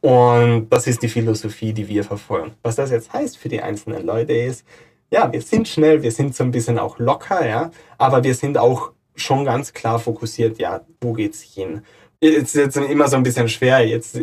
Und 0.00 0.68
das 0.70 0.86
ist 0.86 1.02
die 1.02 1.08
Philosophie, 1.08 1.72
die 1.72 1.88
wir 1.88 2.04
verfolgen. 2.04 2.54
Was 2.62 2.76
das 2.76 2.90
jetzt 2.90 3.12
heißt 3.12 3.36
für 3.38 3.48
die 3.48 3.60
einzelnen 3.60 4.06
Leute 4.06 4.32
ist, 4.32 4.64
ja, 5.10 5.32
wir 5.32 5.40
sind 5.40 5.68
schnell, 5.68 6.02
wir 6.02 6.12
sind 6.12 6.34
so 6.34 6.44
ein 6.44 6.50
bisschen 6.50 6.78
auch 6.78 6.98
locker, 6.98 7.46
ja, 7.46 7.70
aber 7.98 8.24
wir 8.24 8.34
sind 8.34 8.58
auch 8.58 8.92
schon 9.14 9.44
ganz 9.44 9.72
klar 9.72 9.98
fokussiert, 9.98 10.58
ja, 10.58 10.84
wo 11.00 11.12
geht's 11.12 11.42
hin? 11.42 11.82
Jetzt 12.20 12.54
ist 12.54 12.76
jetzt 12.76 12.76
immer 12.76 13.08
so 13.08 13.16
ein 13.16 13.22
bisschen 13.22 13.48
schwer, 13.48 13.86
jetzt 13.86 14.18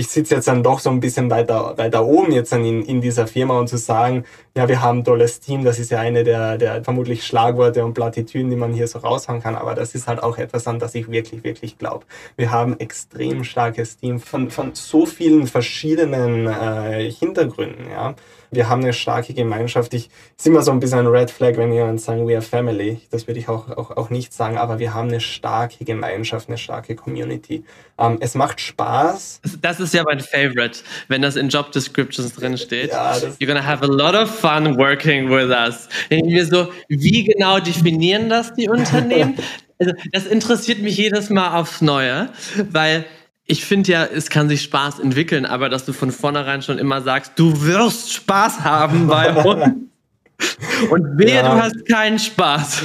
ich 0.00 0.08
sitze 0.08 0.34
jetzt 0.34 0.48
dann 0.48 0.62
doch 0.62 0.80
so 0.80 0.88
ein 0.88 0.98
bisschen 0.98 1.30
weiter, 1.30 1.76
weiter 1.76 2.06
oben 2.06 2.32
jetzt 2.32 2.52
dann 2.52 2.64
in, 2.64 2.82
in 2.82 3.02
dieser 3.02 3.26
Firma 3.26 3.58
und 3.58 3.68
zu 3.68 3.76
sagen, 3.76 4.24
ja, 4.56 4.66
wir 4.66 4.80
haben 4.80 5.00
ein 5.00 5.04
tolles 5.04 5.40
Team, 5.40 5.62
das 5.62 5.78
ist 5.78 5.90
ja 5.90 6.00
eine 6.00 6.24
der, 6.24 6.56
der 6.56 6.82
vermutlich 6.82 7.26
Schlagworte 7.26 7.84
und 7.84 7.92
Plattitüden, 7.92 8.48
die 8.48 8.56
man 8.56 8.72
hier 8.72 8.88
so 8.88 9.00
raushauen 9.00 9.42
kann, 9.42 9.56
aber 9.56 9.74
das 9.74 9.94
ist 9.94 10.08
halt 10.08 10.22
auch 10.22 10.38
etwas, 10.38 10.66
an 10.66 10.78
das 10.78 10.94
ich 10.94 11.10
wirklich, 11.10 11.44
wirklich 11.44 11.76
glaube. 11.76 12.06
Wir 12.36 12.50
haben 12.50 12.80
extrem 12.80 13.44
starkes 13.44 13.98
Team 13.98 14.20
von, 14.20 14.50
von 14.50 14.74
so 14.74 15.04
vielen 15.04 15.46
verschiedenen 15.46 16.46
äh, 16.46 17.10
Hintergründen, 17.10 17.90
ja. 17.90 18.14
Wir 18.50 18.68
haben 18.68 18.82
eine 18.82 18.92
starke 18.92 19.32
Gemeinschaft. 19.34 19.94
Ich 19.94 20.10
ist 20.36 20.46
immer 20.46 20.62
so 20.62 20.70
ein 20.72 20.80
bisschen 20.80 21.00
ein 21.00 21.06
Red 21.06 21.30
Flag, 21.30 21.56
wenn 21.56 21.72
jemand 21.72 22.00
sagen, 22.00 22.26
we 22.26 22.34
are 22.34 22.42
family. 22.42 23.00
Das 23.10 23.26
würde 23.26 23.38
ich 23.38 23.48
auch, 23.48 23.68
auch, 23.70 23.96
auch 23.96 24.10
nicht 24.10 24.32
sagen, 24.32 24.58
aber 24.58 24.78
wir 24.78 24.92
haben 24.92 25.08
eine 25.08 25.20
starke 25.20 25.84
Gemeinschaft, 25.84 26.48
eine 26.48 26.58
starke 26.58 26.96
Community. 26.96 27.64
Ähm, 27.98 28.18
es 28.20 28.34
macht 28.34 28.60
Spaß. 28.60 29.40
Das 29.60 29.78
ist 29.78 29.94
ja 29.94 30.02
mein 30.04 30.20
Favorite, 30.20 30.80
wenn 31.08 31.22
das 31.22 31.36
in 31.36 31.48
Job 31.48 31.70
Descriptions 31.72 32.34
drin 32.34 32.56
steht. 32.56 32.90
Ja, 32.90 33.12
You're 33.12 33.46
gonna 33.46 33.64
have 33.64 33.84
a 33.84 33.88
lot 33.88 34.14
of 34.14 34.30
fun 34.30 34.76
working 34.76 35.30
with 35.30 35.50
us. 35.50 35.88
Wir 36.08 36.46
so, 36.46 36.68
wie 36.88 37.24
genau 37.24 37.60
definieren 37.60 38.28
das 38.28 38.52
die 38.54 38.68
Unternehmen? 38.68 39.38
also, 39.78 39.92
das 40.12 40.26
interessiert 40.26 40.80
mich 40.80 40.96
jedes 40.96 41.30
Mal 41.30 41.58
aufs 41.58 41.80
Neue, 41.80 42.30
weil 42.70 43.04
ich 43.50 43.64
finde 43.64 43.90
ja, 43.90 44.04
es 44.04 44.30
kann 44.30 44.48
sich 44.48 44.62
Spaß 44.62 45.00
entwickeln, 45.00 45.44
aber 45.44 45.68
dass 45.68 45.84
du 45.84 45.92
von 45.92 46.12
vornherein 46.12 46.62
schon 46.62 46.78
immer 46.78 47.02
sagst, 47.02 47.32
du 47.36 47.62
wirst 47.62 48.12
Spaß 48.12 48.60
haben 48.60 49.08
bei 49.08 49.32
uns. 49.32 49.74
Und 50.90 51.18
wehe, 51.18 51.34
ja. 51.34 51.42
du 51.42 51.62
hast 51.62 51.86
keinen 51.86 52.18
Spaß. 52.18 52.84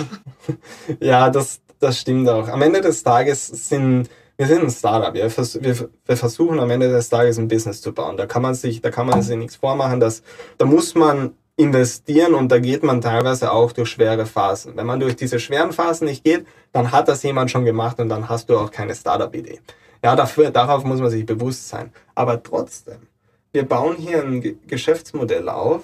Ja, 0.99 1.29
das, 1.29 1.61
das 1.79 1.99
stimmt 1.99 2.27
auch. 2.27 2.49
Am 2.49 2.61
Ende 2.61 2.81
des 2.81 3.03
Tages 3.03 3.47
sind 3.47 4.09
wir 4.37 4.47
sind 4.47 4.63
ein 4.63 4.69
Startup. 4.69 5.13
Wir, 5.13 5.29
vers 5.29 5.63
wir, 5.63 5.89
wir, 6.05 6.17
versuchen 6.17 6.59
am 6.59 6.69
Ende 6.69 6.89
des 6.89 7.09
Tages 7.09 7.37
ein 7.37 7.47
Business 7.47 7.81
zu 7.81 7.93
bauen. 7.93 8.17
Da 8.17 8.25
kann 8.25 8.41
man 8.41 8.53
sich, 8.53 8.81
da 8.81 8.91
kann 8.91 9.07
man 9.07 9.21
sich 9.21 9.37
nichts 9.37 9.55
vormachen. 9.55 10.01
Dass, 10.01 10.23
da 10.57 10.65
muss 10.65 10.93
man 10.93 11.31
investieren 11.55 12.33
und 12.33 12.51
da 12.51 12.59
geht 12.59 12.83
man 12.83 12.99
teilweise 12.99 13.51
auch 13.51 13.71
durch 13.71 13.89
schwere 13.89 14.25
Phasen. 14.25 14.75
Wenn 14.75 14.85
man 14.85 14.99
durch 14.99 15.15
diese 15.15 15.39
schweren 15.39 15.71
Phasen 15.71 16.07
nicht 16.07 16.25
geht, 16.25 16.45
dann 16.73 16.91
hat 16.91 17.07
das 17.07 17.23
jemand 17.23 17.49
schon 17.49 17.63
gemacht 17.63 17.97
und 17.99 18.09
dann 18.09 18.27
hast 18.27 18.49
du 18.49 18.57
auch 18.57 18.71
keine 18.71 18.93
Startup-Idee. 18.93 19.61
Ja, 20.05 20.15
dafür, 20.15 20.51
darauf 20.51 20.83
muss 20.83 20.99
man 20.99 21.09
sich 21.09 21.25
bewusst 21.25 21.67
sein. 21.67 21.91
Aber 22.13 22.43
trotzdem, 22.43 23.07
wir 23.53 23.67
bauen 23.67 23.95
hier 23.95 24.21
ein 24.21 24.59
Geschäftsmodell 24.67 25.49
auf 25.49 25.81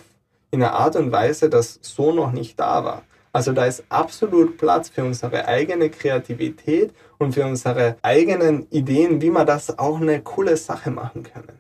in 0.52 0.62
einer 0.62 0.74
Art 0.74 0.96
und 0.96 1.12
Weise, 1.12 1.50
das 1.50 1.80
so 1.82 2.14
noch 2.14 2.32
nicht 2.32 2.60
da 2.60 2.86
war. 2.86 3.02
Also 3.34 3.52
da 3.52 3.66
ist 3.66 3.84
absolut 3.90 4.60
Platz 4.60 4.90
für 4.90 5.04
unsere 5.04 5.48
eigene 5.48 5.90
Kreativität 5.90 6.94
und 7.18 7.34
für 7.34 7.48
unsere 7.48 7.96
eigenen 8.04 8.68
Ideen, 8.70 9.24
wie 9.24 9.32
wir 9.32 9.44
das 9.44 9.80
auch 9.80 10.00
eine 10.00 10.22
coole 10.22 10.56
Sache 10.56 10.92
machen 10.92 11.24
können. 11.24 11.58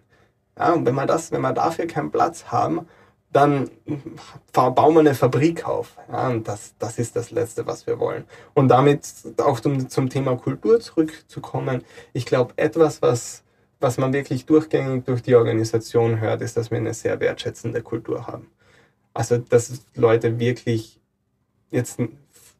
Ja, 0.55 0.73
und 0.73 0.85
wenn 0.85 0.93
wir 0.93 1.07
das, 1.07 1.31
wenn 1.31 1.41
wir 1.41 1.53
dafür 1.53 1.87
keinen 1.87 2.11
Platz 2.11 2.45
haben, 2.49 2.87
dann 3.31 3.69
bauen 4.51 4.93
wir 4.93 4.99
eine 4.99 5.15
Fabrik 5.15 5.65
auf. 5.65 5.97
Ja, 6.11 6.29
und 6.29 6.47
das, 6.47 6.73
das 6.79 6.99
ist 6.99 7.15
das 7.15 7.31
Letzte, 7.31 7.65
was 7.65 7.87
wir 7.87 7.99
wollen. 7.99 8.25
Und 8.53 8.67
damit 8.67 9.07
auch 9.37 9.59
zum, 9.59 9.89
zum 9.89 10.09
Thema 10.09 10.35
Kultur 10.35 10.79
zurückzukommen. 10.79 11.83
Ich 12.13 12.25
glaube, 12.25 12.53
etwas, 12.57 13.01
was, 13.01 13.43
was 13.79 13.97
man 13.97 14.11
wirklich 14.11 14.45
durchgängig 14.45 15.05
durch 15.05 15.21
die 15.21 15.35
Organisation 15.35 16.19
hört, 16.19 16.41
ist, 16.41 16.57
dass 16.57 16.71
wir 16.71 16.77
eine 16.77 16.93
sehr 16.93 17.19
wertschätzende 17.19 17.81
Kultur 17.81 18.27
haben. 18.27 18.51
Also, 19.13 19.37
dass 19.37 19.85
Leute 19.95 20.39
wirklich 20.39 20.99
jetzt 21.69 21.99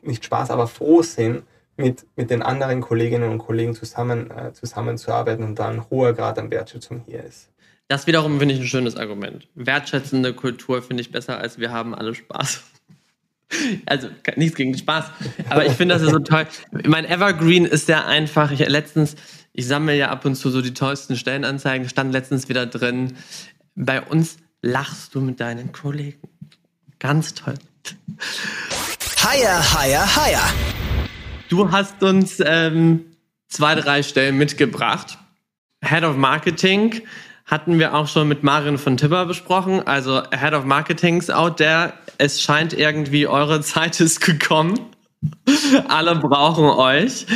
nicht 0.01 0.25
Spaß, 0.25 0.51
aber 0.51 0.67
froh 0.67 1.01
sind, 1.01 1.43
mit, 1.77 2.05
mit 2.15 2.29
den 2.29 2.41
anderen 2.41 2.81
Kolleginnen 2.81 3.29
und 3.29 3.39
Kollegen 3.39 3.73
zusammen, 3.73 4.31
äh, 4.31 4.53
zusammenzuarbeiten 4.53 5.43
und 5.43 5.60
da 5.60 5.69
ein 5.69 5.89
hoher 5.89 6.13
Grad 6.13 6.38
an 6.39 6.51
Wertschätzung 6.51 7.01
hier 7.05 7.23
ist. 7.23 7.50
Das 7.91 8.08
wiederum 8.08 8.39
finde 8.39 8.56
ich 8.56 8.62
ein 8.62 8.67
schönes 8.67 8.95
Argument. 8.95 9.49
Wertschätzende 9.54 10.34
Kultur 10.34 10.82
finde 10.82 11.01
ich 11.01 11.12
besser, 11.12 11.39
als 11.39 11.60
wir 11.60 11.73
haben 11.73 11.93
alle 11.93 12.15
Spaß. 12.15 12.63
Also 13.86 14.08
nichts 14.38 14.56
gegen 14.56 14.77
Spaß, 14.77 15.12
aber 15.49 15.65
ich 15.65 15.73
finde 15.73 15.95
das 15.95 16.10
so 16.10 16.19
toll. 16.19 16.47
Mein 16.86 17.04
Evergreen 17.04 17.65
ist 17.65 17.89
ja 17.89 18.06
einfach, 18.06 18.49
ich 18.49 18.60
letztens, 18.60 19.17
ich 19.51 19.67
sammle 19.67 19.97
ja 19.97 20.08
ab 20.08 20.23
und 20.23 20.36
zu 20.36 20.49
so 20.49 20.62
die 20.62 20.73
tollsten 20.73 21.17
Stellenanzeigen, 21.17 21.89
stand 21.89 22.13
letztens 22.13 22.47
wieder 22.47 22.65
drin, 22.65 23.17
bei 23.75 24.01
uns 24.01 24.38
lachst 24.62 25.15
du 25.15 25.19
mit 25.19 25.41
deinen 25.41 25.73
Kollegen. 25.73 26.30
Ganz 26.97 27.34
toll. 27.34 27.56
Higher, 29.21 29.73
higher, 29.73 30.15
higher. 30.15 30.54
Du 31.49 31.69
hast 31.69 32.01
uns 32.04 32.41
ähm, 32.45 33.04
zwei, 33.49 33.75
drei 33.75 34.01
Stellen 34.01 34.38
mitgebracht. 34.38 35.17
Head 35.84 36.06
of 36.06 36.15
Marketing 36.15 37.01
hatten 37.51 37.79
wir 37.79 37.93
auch 37.93 38.07
schon 38.07 38.29
mit 38.29 38.43
Marin 38.43 38.77
von 38.77 38.95
Tipper 38.95 39.25
besprochen. 39.25 39.85
Also 39.85 40.23
Head 40.31 40.53
of 40.53 40.63
Marketing's 40.63 41.29
out 41.29 41.57
there. 41.57 41.91
Es 42.17 42.41
scheint 42.41 42.71
irgendwie 42.71 43.27
eure 43.27 43.59
Zeit 43.61 43.99
ist 43.99 44.21
gekommen. 44.21 44.79
Alle 45.87 46.15
brauchen 46.15 46.65
euch. 46.65 47.27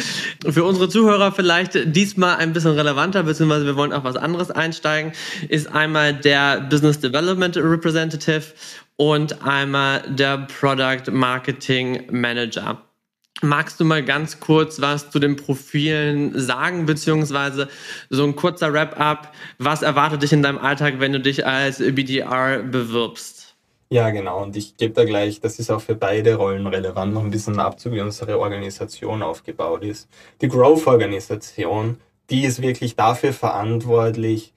Für 0.50 0.64
unsere 0.64 0.90
Zuhörer 0.90 1.32
vielleicht 1.32 1.96
diesmal 1.96 2.38
ein 2.38 2.54
bisschen 2.54 2.72
relevanter, 2.72 3.24
beziehungsweise 3.24 3.66
wir 3.66 3.76
wollen 3.76 3.94
auf 3.94 4.04
was 4.04 4.16
anderes 4.16 4.50
einsteigen, 4.50 5.12
ist 5.50 5.68
einmal 5.72 6.14
der 6.14 6.62
Business 6.62 7.00
Development 7.00 7.56
Representative 7.58 8.54
und 8.96 9.44
einmal 9.44 10.02
der 10.08 10.48
Product 10.48 11.12
Marketing 11.12 12.08
Manager. 12.10 12.85
Magst 13.42 13.80
du 13.80 13.86
mal 13.86 14.04
ganz 14.04 14.40
kurz 14.40 14.80
was 14.80 15.10
zu 15.10 15.20
den 15.20 15.36
Profilen 15.36 16.40
sagen, 16.40 16.86
beziehungsweise 16.86 17.68
so 18.10 18.24
ein 18.24 18.36
kurzer 18.36 18.72
Wrap-up? 18.72 19.34
Was 19.58 19.82
erwartet 19.82 20.24
dich 20.24 20.32
in 20.32 20.42
deinem 20.42 20.58
Alltag, 20.58 20.96
wenn 21.00 21.12
du 21.12 21.20
dich 21.20 21.46
als 21.46 21.80
BDR 21.80 22.64
bewirbst? 22.64 23.56
Ja, 23.90 24.10
genau. 24.10 24.42
Und 24.42 24.56
ich 24.56 24.78
gebe 24.78 24.94
da 24.94 25.04
gleich, 25.04 25.42
das 25.42 25.60
ist 25.60 25.70
auch 25.70 25.82
für 25.82 25.96
beide 25.96 26.36
Rollen 26.36 26.66
relevant, 26.66 27.14
noch 27.14 27.24
ein 27.24 27.30
bisschen 27.30 27.60
abzu, 27.60 27.92
wie 27.92 28.02
unsere 28.02 28.40
Organisation 28.40 29.22
aufgebaut 29.22 29.84
ist. 29.84 30.10
Die 30.42 30.48
Growth-Organisation, 30.48 32.00
die 32.30 32.46
ist 32.46 32.62
wirklich 32.62 32.96
dafür 32.96 33.32
verantwortlich, 33.34 34.54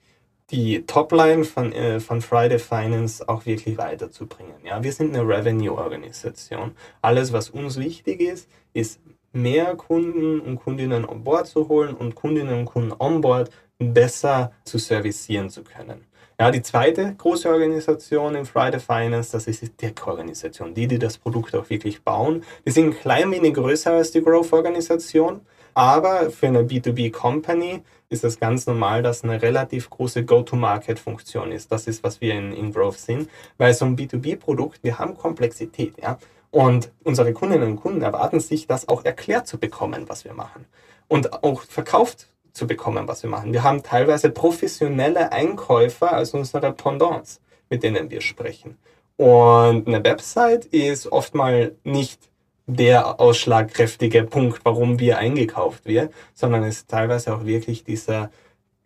die 0.51 0.85
Topline 0.85 1.43
von, 1.43 1.71
äh, 1.73 1.99
von 1.99 2.21
Friday 2.21 2.57
Finance 2.57 3.27
auch 3.29 3.45
wirklich 3.45 3.77
weiterzubringen. 3.77 4.55
Ja, 4.65 4.83
wir 4.83 4.91
sind 4.91 5.15
eine 5.15 5.27
Revenue-Organisation. 5.27 6.71
Alles, 7.01 7.31
was 7.31 7.49
uns 7.49 7.77
wichtig 7.77 8.21
ist, 8.21 8.49
ist 8.73 8.99
mehr 9.31 9.75
Kunden 9.75 10.39
und 10.39 10.57
Kundinnen 10.57 11.05
on 11.05 11.23
board 11.23 11.47
zu 11.47 11.67
holen 11.67 11.95
und 11.95 12.15
Kundinnen 12.15 12.59
und 12.59 12.65
Kunden 12.65 12.93
on 12.97 13.21
board 13.21 13.51
besser 13.77 14.51
zu 14.63 14.77
servicieren 14.77 15.49
zu 15.49 15.63
können. 15.63 16.05
Ja, 16.39 16.51
die 16.51 16.61
zweite 16.61 17.15
große 17.17 17.49
Organisation 17.49 18.35
in 18.35 18.45
Friday 18.45 18.79
Finance, 18.79 19.33
das 19.33 19.47
ist 19.47 19.61
die 19.61 19.69
Tech-Organisation, 19.69 20.73
die, 20.73 20.87
die 20.87 20.97
das 20.97 21.17
Produkt 21.17 21.53
auch 21.53 21.69
wirklich 21.69 22.01
bauen. 22.01 22.43
Die 22.65 22.71
sind 22.71 22.85
ein 22.85 22.97
klein 22.97 23.31
wenig 23.31 23.55
größer 23.55 23.91
als 23.91 24.11
die 24.11 24.21
Growth-Organisation, 24.21 25.41
aber 25.73 26.29
für 26.31 26.47
eine 26.47 26.63
B2B-Company 26.63 27.83
ist 28.07 28.23
es 28.23 28.39
ganz 28.39 28.65
normal, 28.65 29.03
dass 29.03 29.23
eine 29.23 29.41
relativ 29.41 29.89
große 29.89 30.23
Go-to-Market-Funktion 30.23 31.51
ist. 31.51 31.71
Das 31.71 31.87
ist, 31.87 32.03
was 32.03 32.21
wir 32.21 32.33
in, 32.33 32.53
in 32.53 32.71
Growth 32.71 32.99
sind, 32.99 33.29
weil 33.57 33.73
so 33.73 33.85
ein 33.85 33.97
B2B-Produkt, 33.97 34.81
wir 34.81 34.97
haben 34.97 35.17
Komplexität, 35.17 35.95
ja. 36.01 36.17
Und 36.51 36.91
unsere 37.03 37.33
Kundinnen 37.33 37.71
und 37.71 37.75
Kunden 37.77 38.01
erwarten 38.01 38.39
sich, 38.39 38.65
das 38.65 38.87
auch 38.87 39.05
erklärt 39.05 39.47
zu 39.47 39.59
bekommen, 39.59 40.05
was 40.07 40.25
wir 40.25 40.33
machen. 40.33 40.65
Und 41.07 41.43
auch 41.43 41.61
verkauft 41.61 42.27
zu 42.53 42.67
bekommen, 42.67 43.07
was 43.07 43.23
wir 43.23 43.29
machen. 43.29 43.53
Wir 43.53 43.63
haben 43.63 43.83
teilweise 43.83 44.29
professionelle 44.29 45.31
Einkäufer 45.31 46.13
als 46.13 46.33
unsere 46.33 46.73
Pendants, 46.73 47.41
mit 47.69 47.83
denen 47.83 48.09
wir 48.09 48.21
sprechen. 48.21 48.77
Und 49.17 49.87
eine 49.87 50.03
Website 50.03 50.65
ist 50.65 51.11
oftmal 51.11 51.75
nicht 51.83 52.29
der 52.67 53.19
ausschlagkräftige 53.19 54.23
Punkt, 54.23 54.61
warum 54.63 54.99
wir 54.99 55.17
eingekauft 55.17 55.85
wird, 55.85 56.13
sondern 56.33 56.63
es 56.63 56.77
ist 56.77 56.89
teilweise 56.89 57.33
auch 57.35 57.45
wirklich 57.45 57.83
dieser 57.83 58.31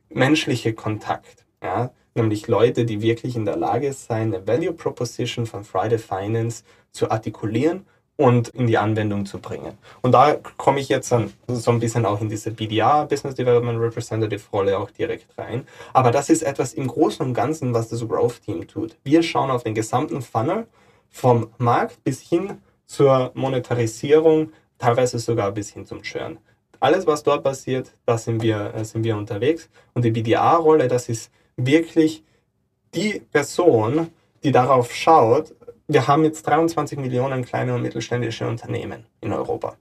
menschliche 0.10 0.73
Kontakt. 0.73 1.45
Ja? 1.62 1.91
Nämlich 2.15 2.47
Leute, 2.47 2.86
die 2.86 3.02
wirklich 3.02 3.36
in 3.36 3.45
der 3.45 3.58
Lage 3.58 3.91
sein, 3.93 4.34
eine 4.34 4.47
Value 4.47 4.73
Proposition 4.73 5.45
von 5.45 5.63
Friday 5.63 5.97
Finance 5.97 6.63
zu 6.93 7.12
artikulieren 7.12 7.86
und 8.15 8.49
in 8.49 8.67
die 8.67 8.77
Anwendung 8.77 9.25
zu 9.25 9.39
bringen. 9.39 9.77
Und 10.01 10.12
da 10.12 10.36
komme 10.58 10.79
ich 10.79 10.88
jetzt 10.88 11.12
dann 11.12 11.34
so 11.47 11.71
ein 11.71 11.79
bisschen 11.79 12.06
auch 12.06 12.21
in 12.21 12.29
diese 12.29 12.51
BDR, 12.51 13.06
Business 13.06 13.36
Development 13.36 13.79
Representative 13.79 14.41
Rolle 14.51 14.77
auch 14.77 14.91
direkt 14.91 15.36
rein. 15.38 15.67
Aber 15.93 16.12
das 16.12 16.29
ist 16.29 16.43
etwas 16.43 16.73
im 16.73 16.88
Großen 16.88 17.25
und 17.25 17.34
Ganzen, 17.34 17.73
was 17.73 17.89
das 17.89 18.08
Growth 18.08 18.41
Team 18.43 18.67
tut. 18.67 18.95
Wir 19.03 19.23
schauen 19.23 19.49
auf 19.49 19.63
den 19.63 19.73
gesamten 19.73 20.21
Funnel 20.21 20.67
vom 21.10 21.49
Markt 21.58 22.03
bis 22.03 22.21
hin 22.21 22.62
zur 22.86 23.32
Monetarisierung, 23.34 24.51
teilweise 24.77 25.17
sogar 25.17 25.51
bis 25.51 25.71
hin 25.71 25.86
zum 25.86 26.03
Churn. 26.03 26.38
Alles, 26.79 27.08
was 27.08 27.23
dort 27.23 27.43
passiert, 27.43 27.91
da 28.06 28.17
sind 28.17 28.43
wir, 28.43 28.73
äh, 28.75 28.84
sind 28.84 29.03
wir 29.03 29.17
unterwegs. 29.17 29.69
Und 29.93 30.03
die 30.03 30.12
BDA-Rolle, 30.12 30.88
das 30.88 31.10
ist 31.10 31.32
wirklich 31.56 32.23
die 32.93 33.21
Person, 33.32 34.10
die 34.43 34.51
darauf 34.51 34.93
schaut, 34.93 35.56
wir 35.93 36.08
haben 36.08 36.23
jetzt 36.23 36.45
23 36.47 36.97
Millionen 36.97 37.45
kleine 37.45 37.75
und 37.75 37.82
mittelständische 37.82 38.47
Unternehmen 38.47 39.06
in 39.21 39.34
Europa. 39.34 39.75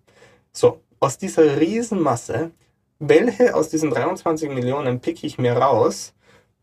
So, 0.52 0.80
aus 1.00 1.18
dieser 1.18 1.58
Riesenmasse, 1.58 2.50
welche 2.98 3.54
aus 3.54 3.68
diesen 3.70 3.90
23 3.90 4.50
Millionen 4.50 5.00
pick 5.00 5.24
ich 5.24 5.38
mir 5.38 5.54
raus, 5.54 6.14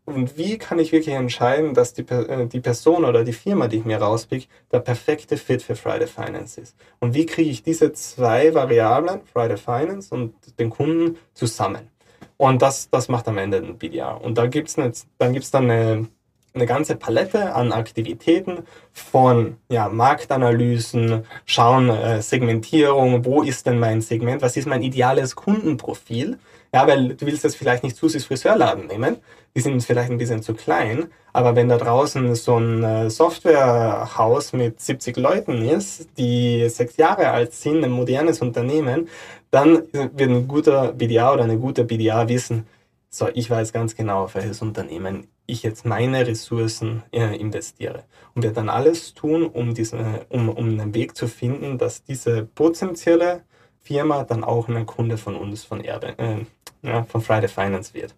und 0.06 0.36
wie 0.36 0.58
kann 0.58 0.78
ich 0.78 0.92
wirklich 0.92 1.14
entscheiden, 1.14 1.74
dass 1.74 1.92
die, 1.92 2.02
äh, 2.02 2.46
die 2.46 2.60
Person 2.60 3.04
oder 3.04 3.22
die 3.22 3.32
Firma, 3.32 3.68
die 3.68 3.78
ich 3.78 3.84
mir 3.84 3.98
rauspick, 3.98 4.48
der 4.72 4.80
perfekte 4.80 5.36
Fit 5.36 5.62
für 5.62 5.76
Friday 5.76 6.08
Finance 6.08 6.60
ist? 6.60 6.76
Und 6.98 7.14
wie 7.14 7.26
kriege 7.26 7.50
ich 7.50 7.62
diese 7.62 7.92
zwei 7.92 8.52
Variablen, 8.52 9.20
Friday 9.32 9.56
Finance 9.56 10.12
und 10.12 10.34
den 10.58 10.70
Kunden, 10.70 11.16
zusammen? 11.34 11.90
Und 12.38 12.62
das, 12.62 12.90
das 12.90 13.08
macht 13.08 13.28
am 13.28 13.38
Ende 13.38 13.58
ein 13.58 13.78
BDR. 13.78 14.20
Und 14.20 14.36
da 14.36 14.46
gibt's 14.46 14.78
eine, 14.78 14.90
dann 15.18 15.38
dann 15.52 15.70
eine, 15.70 16.08
eine 16.52 16.66
ganze 16.66 16.96
Palette 16.96 17.54
an 17.54 17.72
Aktivitäten 17.72 18.58
von 18.92 19.56
ja, 19.68 19.88
Marktanalysen, 19.88 21.24
schauen, 21.46 21.90
äh, 21.90 22.22
Segmentierung, 22.22 23.24
wo 23.24 23.42
ist 23.42 23.66
denn 23.66 23.78
mein 23.78 24.00
Segment, 24.00 24.42
was 24.42 24.56
ist 24.56 24.66
mein 24.66 24.82
ideales 24.82 25.36
Kundenprofil 25.36 26.38
ja, 26.72 26.86
weil 26.86 27.14
du 27.14 27.26
willst 27.26 27.44
das 27.44 27.56
vielleicht 27.56 27.82
nicht 27.82 27.96
Susis 27.96 28.24
Friseurladen 28.26 28.86
nehmen. 28.86 29.16
Die 29.56 29.60
sind 29.60 29.82
vielleicht 29.82 30.10
ein 30.10 30.18
bisschen 30.18 30.42
zu 30.42 30.54
klein. 30.54 31.08
Aber 31.32 31.56
wenn 31.56 31.68
da 31.68 31.78
draußen 31.78 32.34
so 32.36 32.56
ein 32.58 32.84
äh, 32.84 33.10
Softwarehaus 33.10 34.52
mit 34.52 34.80
70 34.80 35.16
Leuten 35.16 35.62
ist, 35.68 36.08
die 36.18 36.68
sechs 36.68 36.96
Jahre 36.96 37.30
alt 37.30 37.54
sind, 37.54 37.84
ein 37.84 37.90
modernes 37.90 38.40
Unternehmen, 38.40 39.08
dann 39.50 39.82
wird 39.92 40.30
ein 40.30 40.46
guter 40.46 40.92
BDA 40.92 41.32
oder 41.32 41.44
eine 41.44 41.58
gute 41.58 41.84
BDA 41.84 42.28
wissen, 42.28 42.66
so, 43.10 43.28
ich 43.34 43.50
weiß 43.50 43.72
ganz 43.72 43.96
genau, 43.96 44.24
auf 44.24 44.36
welches 44.36 44.62
Unternehmen 44.62 45.26
ich 45.46 45.64
jetzt 45.64 45.84
meine 45.84 46.26
Ressourcen 46.26 47.02
äh, 47.12 47.36
investiere. 47.36 48.04
Und 48.34 48.44
wird 48.44 48.56
dann 48.56 48.68
alles 48.68 49.14
tun, 49.14 49.46
um, 49.46 49.74
diese, 49.74 50.26
um, 50.28 50.48
um 50.48 50.68
einen 50.68 50.94
Weg 50.94 51.16
zu 51.16 51.26
finden, 51.26 51.76
dass 51.76 52.04
diese 52.04 52.44
potenzielle 52.44 53.42
Firma 53.80 54.22
dann 54.22 54.44
auch 54.44 54.68
ein 54.68 54.86
Kunde 54.86 55.16
von 55.18 55.34
uns 55.34 55.64
von 55.64 55.82
Erbe, 55.82 56.16
äh, 56.18 56.46
ja, 56.82 57.02
von 57.02 57.20
Friday 57.20 57.48
Finance 57.48 57.94
wird. 57.94 58.14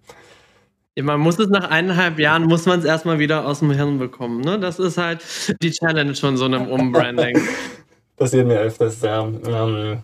Man 1.01 1.21
muss 1.21 1.39
es 1.39 1.49
nach 1.49 1.71
eineinhalb 1.71 2.19
Jahren, 2.19 2.45
muss 2.45 2.67
man 2.67 2.81
es 2.81 2.85
erstmal 2.85 3.19
wieder 3.19 3.47
aus 3.47 3.61
dem 3.61 3.71
Hirn 3.71 3.99
bekommen. 3.99 4.43
Ne? 4.43 4.59
Das 4.59 4.79
ist 4.79 4.99
halt 4.99 5.25
die 5.63 5.71
Challenge 5.71 6.15
von 6.15 6.37
so 6.37 6.45
einem 6.45 6.69
Umbranding. 6.69 7.41
Passiert 8.19 8.47
mir 8.47 8.59
öfters, 8.59 9.01
ja. 9.01 9.23
Ähm, 9.23 10.03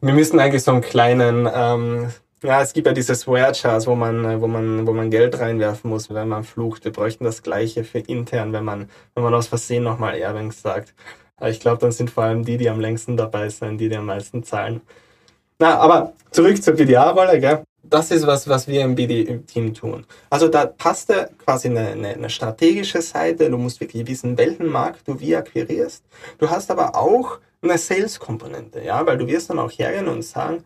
wir 0.00 0.14
müssen 0.14 0.40
eigentlich 0.40 0.62
so 0.62 0.72
einen 0.72 0.80
kleinen, 0.80 1.46
ähm, 1.52 2.08
ja, 2.42 2.62
es 2.62 2.72
gibt 2.72 2.86
ja 2.86 2.92
diese 2.92 3.14
Swear-Charts, 3.14 3.86
wo 3.86 3.94
man, 3.94 4.40
wo, 4.40 4.46
man, 4.46 4.86
wo 4.86 4.92
man 4.92 5.10
Geld 5.10 5.38
reinwerfen 5.38 5.90
muss, 5.90 6.12
wenn 6.12 6.28
man 6.28 6.44
flucht. 6.44 6.84
Wir 6.84 6.92
bräuchten 6.92 7.24
das 7.24 7.42
Gleiche 7.42 7.84
für 7.84 7.98
intern, 7.98 8.52
wenn 8.52 8.64
man, 8.64 8.88
wenn 9.14 9.24
man 9.24 9.34
aus 9.34 9.48
Versehen 9.48 9.84
nochmal 9.84 10.18
Erwin 10.18 10.50
sagt. 10.50 10.94
Aber 11.36 11.50
ich 11.50 11.60
glaube, 11.60 11.78
dann 11.78 11.92
sind 11.92 12.10
vor 12.10 12.24
allem 12.24 12.44
die, 12.44 12.56
die 12.56 12.68
am 12.68 12.80
längsten 12.80 13.16
dabei 13.16 13.48
sind, 13.48 13.78
die, 13.78 13.88
die 13.88 13.96
am 13.96 14.06
meisten 14.06 14.42
zahlen. 14.42 14.80
Na, 15.58 15.78
aber 15.78 16.12
zurück 16.30 16.62
zur 16.62 16.74
BDA-Rolle, 16.74 17.40
gell? 17.40 17.64
das 17.82 18.10
ist 18.10 18.26
was, 18.26 18.48
was 18.48 18.68
wir 18.68 18.82
im 18.82 18.94
BD-Team 18.94 19.74
tun. 19.74 20.06
Also 20.28 20.48
da 20.48 20.66
du 20.66 21.30
quasi 21.44 21.68
eine, 21.68 21.88
eine, 21.88 22.08
eine, 22.08 22.30
strategische 22.30 23.02
Seite, 23.02 23.50
du 23.50 23.58
musst 23.58 23.80
wirklich 23.80 24.06
wissen, 24.06 24.36
welchen 24.38 24.66
Markt 24.66 25.08
du 25.08 25.18
wie 25.18 25.34
akquirierst. 25.34 26.04
Du 26.38 26.48
hast 26.48 26.70
aber 26.70 26.94
auch 26.96 27.38
eine 27.62 27.78
Sales-Komponente, 27.78 28.82
ja, 28.82 29.04
weil 29.06 29.18
du 29.18 29.26
wirst 29.26 29.50
dann 29.50 29.58
auch 29.58 29.70
hergehen 29.70 30.08
und 30.08 30.22
sagen, 30.22 30.64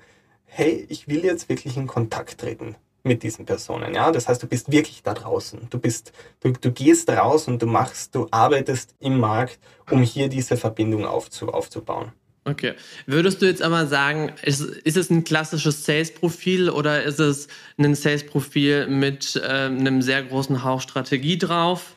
hey, 0.54 0.86
ich 0.88 1.08
will 1.08 1.24
jetzt 1.24 1.48
wirklich 1.48 1.76
in 1.76 1.88
Kontakt 1.88 2.38
treten 2.38 2.76
mit 3.02 3.22
diesen 3.22 3.44
Personen, 3.44 3.92
ja. 3.92 4.12
Das 4.12 4.28
heißt, 4.28 4.42
du 4.42 4.46
bist 4.46 4.70
wirklich 4.70 5.02
da 5.02 5.12
draußen. 5.12 5.66
Du 5.68 5.78
bist, 5.78 6.12
du, 6.40 6.52
du 6.52 6.70
gehst 6.70 7.10
raus 7.10 7.48
und 7.48 7.60
du 7.60 7.66
machst, 7.66 8.14
du 8.14 8.28
arbeitest 8.30 8.94
im 9.00 9.18
Markt, 9.18 9.58
um 9.90 10.02
hier 10.02 10.28
diese 10.28 10.56
Verbindung 10.56 11.04
aufzu, 11.04 11.48
aufzubauen. 11.48 12.12
Okay. 12.46 12.74
Würdest 13.06 13.42
du 13.42 13.46
jetzt 13.46 13.62
aber 13.62 13.86
sagen, 13.86 14.32
ist, 14.42 14.60
ist 14.60 14.96
es 14.96 15.10
ein 15.10 15.24
klassisches 15.24 15.84
Sales-Profil 15.84 16.70
oder 16.70 17.02
ist 17.02 17.18
es 17.18 17.48
ein 17.76 17.94
Sales-Profil 17.94 18.86
mit 18.86 19.36
äh, 19.36 19.48
einem 19.48 20.02
sehr 20.02 20.22
großen 20.22 20.62
Hauch 20.62 20.80
Strategie 20.80 21.38
drauf? 21.38 21.94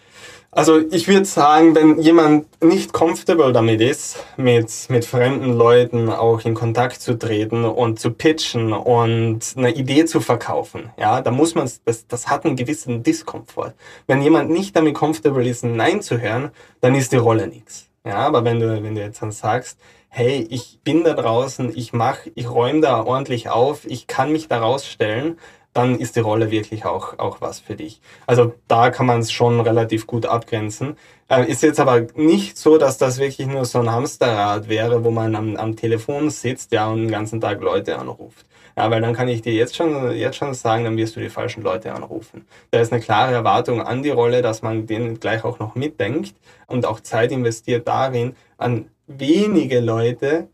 Also 0.52 0.80
ich 0.80 1.08
würde 1.08 1.26
sagen, 1.26 1.76
wenn 1.76 2.00
jemand 2.00 2.64
nicht 2.64 2.94
comfortable 2.94 3.52
damit 3.52 3.82
ist, 3.82 4.24
mit, 4.38 4.72
mit 4.90 5.04
fremden 5.06 5.54
Leuten 5.54 6.10
auch 6.10 6.46
in 6.46 6.54
Kontakt 6.54 7.02
zu 7.02 7.18
treten 7.20 7.66
und 7.66 8.00
zu 8.00 8.12
pitchen 8.12 8.72
und 8.72 9.40
eine 9.58 9.72
Idee 9.72 10.06
zu 10.06 10.22
verkaufen, 10.22 10.90
ja, 10.98 11.22
da 11.22 11.32
muss 11.32 11.54
man, 11.54 11.70
das, 11.86 12.08
das 12.08 12.28
hat 12.28 12.46
einen 12.46 12.56
gewissen 12.56 13.04
Diskomfort. 13.04 13.74
Wenn 14.08 14.22
jemand 14.22 14.50
nicht 14.50 14.76
damit 14.76 14.96
comfortable 14.96 15.48
ist, 15.48 15.64
Nein 15.64 16.02
zu 16.02 16.20
hören, 16.22 16.52
dann 16.80 16.96
ist 16.96 17.12
die 17.12 17.18
Rolle 17.18 17.48
nichts. 17.48 17.90
Ja, 18.06 18.16
aber 18.16 18.46
wenn 18.46 18.62
du, 18.62 18.82
wenn 18.82 18.96
du 18.96 19.02
jetzt 19.02 19.22
dann 19.22 19.34
sagst, 19.34 19.78
hey, 20.08 20.48
ich 20.50 20.80
bin 20.84 21.04
da 21.04 21.14
draußen, 21.14 21.76
ich 21.76 21.92
mach, 21.92 22.20
ich 22.36 22.50
räume 22.50 22.80
da 22.80 23.04
ordentlich 23.04 23.50
auf, 23.50 23.86
ich 23.86 24.08
kann 24.08 24.32
mich 24.32 24.48
da 24.48 24.60
rausstellen, 24.60 25.38
dann 25.78 26.00
ist 26.00 26.16
die 26.16 26.22
Rolle 26.22 26.50
wirklich 26.50 26.86
auch, 26.86 27.20
auch 27.20 27.40
was 27.40 27.60
für 27.60 27.76
dich. 27.76 28.02
Also 28.26 28.56
da 28.68 28.90
kann 28.90 29.06
man 29.06 29.20
es 29.20 29.32
schon 29.32 29.60
relativ 29.62 30.08
gut 30.08 30.26
abgrenzen. 30.26 30.98
Äh, 31.30 31.50
ist 31.52 31.62
jetzt 31.62 31.80
aber 31.80 32.08
nicht 32.16 32.58
so, 32.58 32.78
dass 32.78 32.98
das 32.98 33.20
wirklich 33.20 33.48
nur 33.48 33.64
so 33.66 33.80
ein 33.80 33.92
Hamsterrad 33.92 34.70
wäre, 34.70 35.04
wo 35.04 35.12
man 35.12 35.36
am, 35.36 35.56
am 35.56 35.76
Telefon 35.76 36.32
sitzt 36.32 36.72
ja, 36.72 36.88
und 36.88 37.04
den 37.04 37.12
ganzen 37.12 37.40
Tag 37.40 37.62
Leute 37.62 38.00
anruft. 38.00 38.46
Ja, 38.76 38.90
weil 38.90 39.02
dann 39.02 39.14
kann 39.14 39.28
ich 39.28 39.42
dir 39.42 39.54
jetzt 39.54 39.76
schon, 39.76 40.12
jetzt 40.16 40.38
schon 40.38 40.54
sagen, 40.54 40.84
dann 40.84 40.98
wirst 40.98 41.16
du 41.16 41.20
die 41.20 41.30
falschen 41.30 41.64
Leute 41.64 41.94
anrufen. 41.94 42.48
Da 42.72 42.80
ist 42.80 42.92
eine 42.92 43.02
klare 43.02 43.34
Erwartung 43.34 43.82
an 43.82 44.04
die 44.04 44.10
Rolle, 44.10 44.42
dass 44.42 44.62
man 44.62 44.88
den 44.88 45.20
gleich 45.20 45.44
auch 45.44 45.60
noch 45.60 45.76
mitdenkt 45.76 46.36
und 46.68 46.86
auch 46.86 47.00
Zeit 47.00 47.32
investiert 47.32 47.88
darin, 47.88 48.36
an 48.58 48.90
wenige 49.08 49.80
Leute 49.80 50.48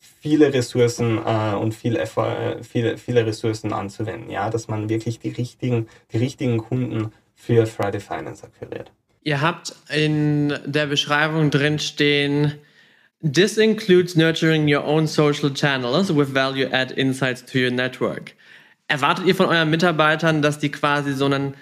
viele 0.00 0.52
Ressourcen 0.52 1.18
äh, 1.18 1.54
und 1.54 1.74
viel 1.74 1.96
Effort, 1.96 2.36
äh, 2.36 2.64
viele, 2.64 2.96
viele 2.96 3.24
Ressourcen 3.26 3.72
anzuwenden, 3.72 4.30
ja, 4.30 4.50
dass 4.50 4.68
man 4.68 4.88
wirklich 4.88 5.18
die 5.18 5.30
richtigen, 5.30 5.88
die 6.12 6.18
richtigen 6.18 6.58
Kunden 6.58 7.12
für 7.34 7.66
Friday 7.66 8.00
Finance 8.00 8.44
akquiriert. 8.44 8.90
Ihr 9.22 9.40
habt 9.40 9.74
in 9.94 10.54
der 10.64 10.86
Beschreibung 10.86 11.50
drin 11.50 11.78
stehen, 11.78 12.54
This 13.22 13.58
includes 13.58 14.16
nurturing 14.16 14.66
your 14.66 14.82
own 14.82 15.06
social 15.06 15.50
channels 15.50 16.10
with 16.10 16.32
value-add 16.32 16.90
insights 16.92 17.44
to 17.44 17.58
your 17.58 17.70
network. 17.70 18.34
Erwartet 18.88 19.26
ihr 19.26 19.34
von 19.34 19.46
euren 19.46 19.68
Mitarbeitern, 19.68 20.40
dass 20.40 20.58
die 20.58 20.70
quasi 20.70 21.12
so 21.12 21.26
einen 21.26 21.54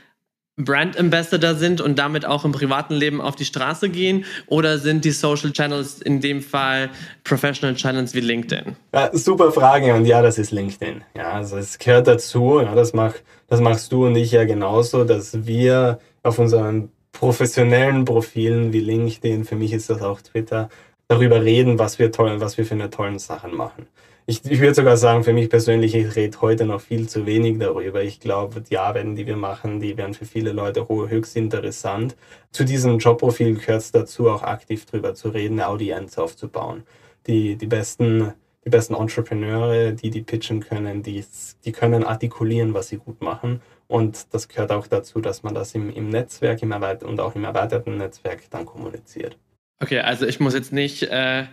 Brand 0.59 0.99
Ambassador 0.99 1.55
sind 1.55 1.81
und 1.81 1.99
damit 1.99 2.27
auch 2.27 2.45
im 2.45 2.53
privaten 2.53 2.95
Leben 2.95 3.21
auf 3.21 3.37
die 3.37 3.45
Straße 3.45 3.89
gehen? 3.89 4.25
Oder 4.47 4.79
sind 4.79 5.05
die 5.05 5.13
Social 5.13 5.53
Channels 5.53 6.03
in 6.03 6.21
dem 6.21 6.43
Fall 6.43 6.91
Professional 7.25 7.75
Channels 7.77 8.15
wie 8.15 8.21
LinkedIn? 8.21 8.77
Ja, 8.93 9.11
super 9.17 9.53
Frage 9.53 9.95
und 9.95 10.05
ja, 10.05 10.21
das 10.21 10.37
ist 10.37 10.51
LinkedIn. 10.51 11.03
Ja, 11.17 11.33
also 11.33 11.57
es 11.57 11.79
gehört 11.79 12.09
dazu. 12.09 12.61
Ja, 12.61 12.75
das, 12.75 12.93
mach, 12.93 13.15
das 13.47 13.61
machst 13.61 13.93
du 13.93 14.07
und 14.07 14.17
ich 14.17 14.33
ja 14.33 14.45
genauso, 14.45 15.05
dass 15.05 15.47
wir 15.47 16.01
auf 16.25 16.39
unseren 16.39 16.91
professionellen 17.13 18.05
Profilen 18.05 18.73
wie 18.73 18.81
LinkedIn, 18.81 19.45
für 19.45 19.57
mich 19.57 19.73
ist 19.73 19.89
das 19.89 20.03
auch 20.03 20.21
Twitter, 20.21 20.69
darüber 21.07 21.43
reden, 21.43 21.79
was 21.79 21.99
wir 21.99 22.13
toll, 22.13 22.41
was 22.41 22.59
wir 22.59 22.67
für 22.67 22.75
eine 22.75 22.91
tollen 22.91 23.19
Sachen 23.19 23.55
machen 23.55 23.87
ich, 24.29 24.45
ich 24.45 24.61
würde 24.61 24.75
sogar 24.75 24.99
sagen, 24.99 25.25
für 25.25 25.33
mich 25.33 25.49
persönlich, 25.49 25.95
ich 25.95 26.15
rede 26.15 26.39
heute 26.43 26.67
noch 26.67 26.83
viel 26.83 27.09
zu 27.09 27.25
wenig 27.25 27.59
darüber. 27.59 28.03
Ich 28.03 28.21
glaube, 28.21 28.61
die 28.61 28.77
Arbeiten, 28.77 29.17
die 29.17 29.27
wir 29.27 29.37
machen, 29.37 29.81
die 29.81 29.97
wären 29.97 30.13
für 30.13 30.27
viele 30.27 30.53
Leute 30.53 30.87
höchst 30.87 31.35
interessant. 31.35 32.15
Zu 32.53 32.65
diesem 32.65 32.99
Jobprofil 32.99 33.55
gehört 33.55 33.81
es 33.81 33.91
dazu, 33.91 34.29
auch 34.29 34.43
aktiv 34.43 34.85
drüber 34.85 35.15
zu 35.15 35.31
reden, 35.31 35.55
eine 35.55 35.69
Audienz 35.69 36.19
aufzubauen. 36.19 36.83
Die, 37.27 37.57
die 37.57 37.67
besten 37.67 38.35
die 38.67 38.71
besten 38.71 38.95
Entrepreneure, 38.95 39.93
die 39.93 40.11
die 40.11 40.21
pitchen 40.21 40.61
können, 40.61 41.03
die, 41.03 41.25
die 41.65 41.73
können 41.73 42.05
artikulieren, 42.05 42.75
was 42.75 42.89
sie 42.89 42.99
gut 42.99 43.23
machen. 43.23 43.63
Und 43.87 44.35
das 44.35 44.47
gehört 44.49 44.73
auch 44.73 44.87
dazu, 44.87 45.23
dass 45.23 45.43
man 45.43 45.55
das 45.55 45.75
im, 45.75 45.89
im 45.89 46.11
Netzwerk 46.11 46.63
im 46.63 46.73
und 46.73 47.21
auch 47.21 47.35
im 47.35 47.45
erweiterten 47.45 47.97
Netzwerk 47.97 48.43
dann 48.51 48.67
kommuniziert. 48.67 49.39
Okay, 49.81 50.01
also 50.01 50.27
ich 50.27 50.39
muss 50.39 50.53
jetzt 50.53 50.75
nicht 50.75 51.05
äh, 51.05 51.45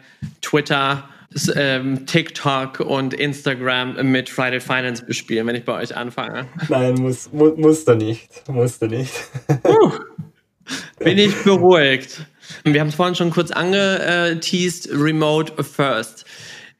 Twitter 0.41 1.07
TikTok 1.33 2.79
und 2.79 3.13
Instagram 3.13 4.11
mit 4.11 4.29
Friday 4.29 4.59
Finance 4.59 5.03
bespielen, 5.05 5.47
wenn 5.47 5.55
ich 5.55 5.65
bei 5.65 5.81
euch 5.81 5.95
anfange? 5.95 6.47
Nein, 6.69 6.95
muss, 6.95 7.31
mu 7.31 7.53
musst 7.57 7.87
du 7.87 7.95
nicht. 7.95 8.47
Musst 8.49 8.81
du 8.81 8.87
nicht. 8.87 9.13
Uh, 9.65 9.91
bin 10.99 11.17
ich 11.17 11.35
beruhigt. 11.43 12.25
Wir 12.63 12.79
haben 12.79 12.89
es 12.89 12.95
vorhin 12.95 13.15
schon 13.15 13.31
kurz 13.31 13.51
angeteased, 13.51 14.89
Remote 14.91 15.63
First. 15.63 16.25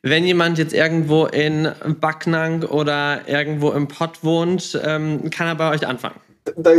Wenn 0.01 0.23
jemand 0.23 0.59
jetzt 0.59 0.73
irgendwo 0.73 1.25
in 1.25 1.71
Backnang 1.99 2.63
oder 2.63 3.27
irgendwo 3.27 3.71
im 3.71 3.87
Pott 3.87 4.23
wohnt, 4.23 4.79
ähm, 4.83 5.31
kann 5.31 5.47
er 5.47 5.55
bei 5.55 5.71
euch 5.71 5.87
anfangen. 5.87 6.19
Da, 6.55 6.73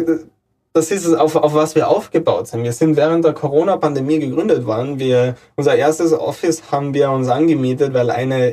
das 0.76 0.90
ist 0.90 1.06
es, 1.06 1.14
auf, 1.14 1.34
auf 1.36 1.54
was 1.54 1.74
wir 1.74 1.88
aufgebaut 1.88 2.48
sind. 2.48 2.62
Wir 2.62 2.72
sind 2.72 2.96
während 2.96 3.24
der 3.24 3.32
Corona-Pandemie 3.32 4.18
gegründet 4.18 4.66
worden. 4.66 4.98
Wir, 4.98 5.34
unser 5.54 5.74
erstes 5.74 6.12
Office 6.12 6.70
haben 6.70 6.92
wir 6.92 7.10
uns 7.10 7.28
angemietet, 7.28 7.94
weil 7.94 8.10
eine, 8.10 8.52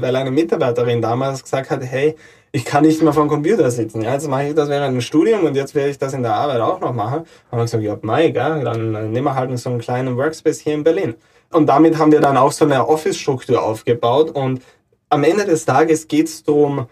weil 0.00 0.14
eine 0.14 0.30
Mitarbeiterin 0.30 1.00
damals 1.00 1.42
gesagt 1.42 1.70
hat, 1.70 1.82
hey, 1.82 2.14
ich 2.52 2.66
kann 2.66 2.84
nicht 2.84 3.00
mehr 3.00 3.14
vom 3.14 3.26
Computer 3.26 3.70
sitzen. 3.70 4.02
Ja, 4.02 4.12
jetzt 4.12 4.28
mache 4.28 4.48
ich 4.48 4.54
das 4.54 4.68
während 4.68 4.94
dem 4.94 5.00
Studium 5.00 5.44
und 5.44 5.56
jetzt 5.56 5.74
werde 5.74 5.88
ich 5.88 5.98
das 5.98 6.12
in 6.12 6.22
der 6.22 6.34
Arbeit 6.34 6.60
auch 6.60 6.78
noch 6.78 6.92
machen. 6.92 7.24
Und 7.50 7.58
ich 7.58 7.64
gesagt, 7.64 7.82
ja, 7.82 7.96
Mai, 8.02 8.28
gell, 8.28 8.64
dann 8.64 9.10
nehmen 9.10 9.24
wir 9.24 9.34
halt 9.34 9.58
so 9.58 9.70
einen 9.70 9.78
kleinen 9.78 10.18
Workspace 10.18 10.60
hier 10.60 10.74
in 10.74 10.84
Berlin. 10.84 11.14
Und 11.52 11.66
damit 11.66 11.96
haben 11.96 12.12
wir 12.12 12.20
dann 12.20 12.36
auch 12.36 12.52
so 12.52 12.66
eine 12.66 12.86
Office-Struktur 12.86 13.62
aufgebaut. 13.62 14.30
Und 14.30 14.60
am 15.08 15.24
Ende 15.24 15.46
des 15.46 15.64
Tages 15.64 16.06
geht 16.06 16.26
es 16.26 16.42
darum, 16.42 16.86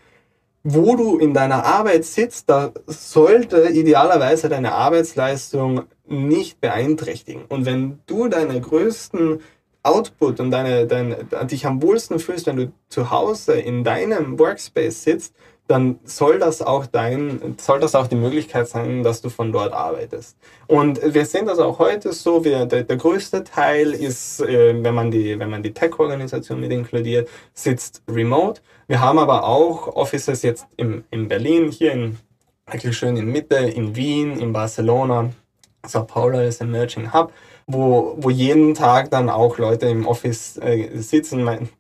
wo 0.63 0.97
du 0.97 1.19
in 1.19 1.33
deiner 1.33 1.65
Arbeit 1.65 2.05
sitzt, 2.05 2.51
da 2.51 2.73
sollte 2.87 3.69
idealerweise 3.71 4.49
deine 4.49 4.73
Arbeitsleistung 4.73 5.85
nicht 6.07 6.61
beeinträchtigen. 6.61 7.45
Und 7.49 7.65
wenn 7.65 8.01
du 8.07 8.29
deine 8.29 8.61
größten 8.61 9.41
Output 9.83 10.41
und 10.41 10.51
deine, 10.51 10.87
deine, 10.87 11.25
dich 11.45 11.65
am 11.65 11.83
wohlsten 11.83 12.19
fühlst, 12.19 12.47
wenn 12.47 12.57
du 12.57 12.73
zu 12.89 13.11
Hause 13.11 13.55
in 13.55 13.85
deinem 13.85 14.39
Workspace 14.39 15.03
sitzt, 15.03 15.35
dann 15.71 16.01
soll 16.03 16.41
das 16.41 16.63
auch 16.63 16.87
dein, 16.87 17.55
soll 17.59 17.79
das 17.79 17.95
auch 17.95 18.09
die 18.09 18.17
Möglichkeit 18.17 18.67
sein, 18.69 19.05
dass 19.05 19.23
du 19.23 19.29
von 19.29 19.53
dort 19.53 19.73
arbeitest. 19.73 20.37
Und 20.67 21.01
wir 21.15 21.25
sehen 21.25 21.47
das 21.47 21.61
auch 21.61 21.79
heute 21.79 22.13
so, 22.13 22.45
wir, 22.45 22.67
der, 22.67 22.83
der 22.83 22.97
größte 22.97 23.45
Teil 23.45 23.93
ist, 23.93 24.41
äh, 24.41 24.83
wenn 24.83 24.95
man 24.95 25.13
die, 25.13 25.39
wenn 25.39 25.49
man 25.49 25.63
die 25.63 25.73
Tech-Organisation 25.73 26.59
mit 26.59 26.73
inkludiert, 26.73 27.29
sitzt 27.55 28.03
remote. 28.11 28.61
Wir 28.89 29.01
haben 29.01 29.21
aber 29.21 29.45
auch 29.45 29.95
Offices 29.95 30.43
jetzt 30.43 30.67
im, 30.77 31.05
in 31.13 31.29
Berlin, 31.29 31.71
hier 31.71 31.93
in, 31.93 32.19
eigentlich 32.67 32.97
schön 32.97 33.17
in 33.17 33.27
Mitte, 33.27 33.55
in 33.55 33.95
Wien, 33.95 34.41
in 34.41 34.53
Barcelona, 34.53 35.31
Sao 35.87 36.05
Paulo 36.05 36.41
ist 36.41 36.61
Emerging 36.61 37.13
Hub, 37.13 37.33
wo, 37.69 38.17
wo 38.19 38.29
jeden 38.29 38.75
Tag 38.75 39.11
dann 39.13 39.31
auch 39.31 39.57
Leute 39.59 39.87
im 39.87 40.07
Office 40.07 40.59
äh, 40.59 40.89
sitzen. 40.99 41.71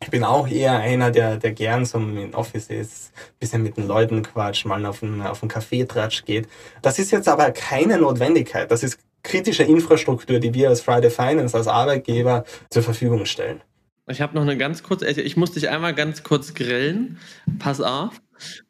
Ich 0.00 0.10
bin 0.10 0.22
auch 0.22 0.48
eher 0.48 0.78
einer, 0.78 1.10
der, 1.10 1.36
der 1.36 1.52
gern 1.52 1.84
so 1.84 1.98
im 1.98 2.32
Office 2.34 2.68
ist, 2.68 3.12
bisschen 3.40 3.62
mit 3.62 3.76
den 3.76 3.88
Leuten 3.88 4.22
quatscht, 4.22 4.64
mal 4.64 4.84
auf 4.86 5.02
einen, 5.02 5.22
auf 5.22 5.42
einen 5.42 5.50
Kaffeetratsch 5.50 6.24
geht. 6.24 6.48
Das 6.82 6.98
ist 6.98 7.10
jetzt 7.10 7.28
aber 7.28 7.50
keine 7.50 7.98
Notwendigkeit. 7.98 8.70
Das 8.70 8.84
ist 8.84 9.00
kritische 9.24 9.64
Infrastruktur, 9.64 10.38
die 10.38 10.54
wir 10.54 10.68
als 10.68 10.80
Friday 10.80 11.10
Finance, 11.10 11.56
als 11.56 11.66
Arbeitgeber 11.66 12.44
zur 12.70 12.82
Verfügung 12.82 13.26
stellen. 13.26 13.60
Ich 14.06 14.20
habe 14.20 14.34
noch 14.34 14.42
eine 14.42 14.56
ganz 14.56 14.82
kurze, 14.82 15.08
ich 15.08 15.36
muss 15.36 15.52
dich 15.52 15.68
einmal 15.68 15.94
ganz 15.94 16.22
kurz 16.22 16.54
grillen. 16.54 17.18
Pass 17.58 17.80
auf. 17.80 18.20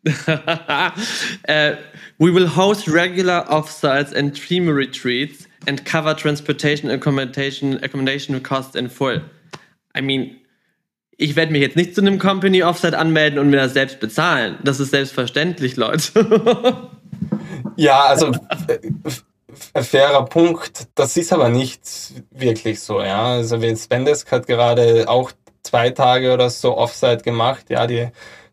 uh, 0.07 0.13
we 2.19 2.33
will 2.33 2.57
host 2.57 2.89
regular 2.89 3.47
offsites 3.51 4.15
and 4.15 4.35
team 4.35 4.67
retreats 4.69 5.47
and 5.67 5.85
cover 5.85 6.17
transportation 6.17 6.91
accommodation, 6.91 7.79
accommodation 7.85 8.43
costs 8.43 8.75
in 8.75 8.89
full. 8.89 9.23
I 9.95 10.01
mean, 10.01 10.38
ich 11.21 11.35
werde 11.35 11.51
mich 11.53 11.61
jetzt 11.61 11.77
nicht 11.77 11.95
zu 11.95 12.01
einem 12.01 12.19
Company 12.19 12.63
Offsite 12.63 12.97
anmelden 12.97 13.41
und 13.41 13.51
mir 13.51 13.57
das 13.57 13.75
selbst 13.75 13.99
bezahlen. 13.99 14.57
Das 14.63 14.79
ist 14.79 14.93
selbstverständlich, 14.93 15.77
Leute. 15.77 16.89
ja, 17.77 18.05
also 18.05 18.31
fairer 19.75 20.25
Punkt. 20.27 20.87
Das 20.95 21.17
ist 21.17 21.33
aber 21.33 21.49
nicht 21.49 21.81
wirklich 22.31 22.81
so, 22.81 23.03
ja. 23.03 23.33
Also 23.33 23.61
Spendesk 23.77 24.31
hat 24.31 24.47
gerade 24.47 25.09
auch 25.09 25.33
zwei 25.65 25.91
Tage 25.91 26.33
oder 26.33 26.51
so 26.51 26.77
Offsite 26.77 27.25
gemacht, 27.25 27.67
ja, 27.69 27.89
die 27.89 28.09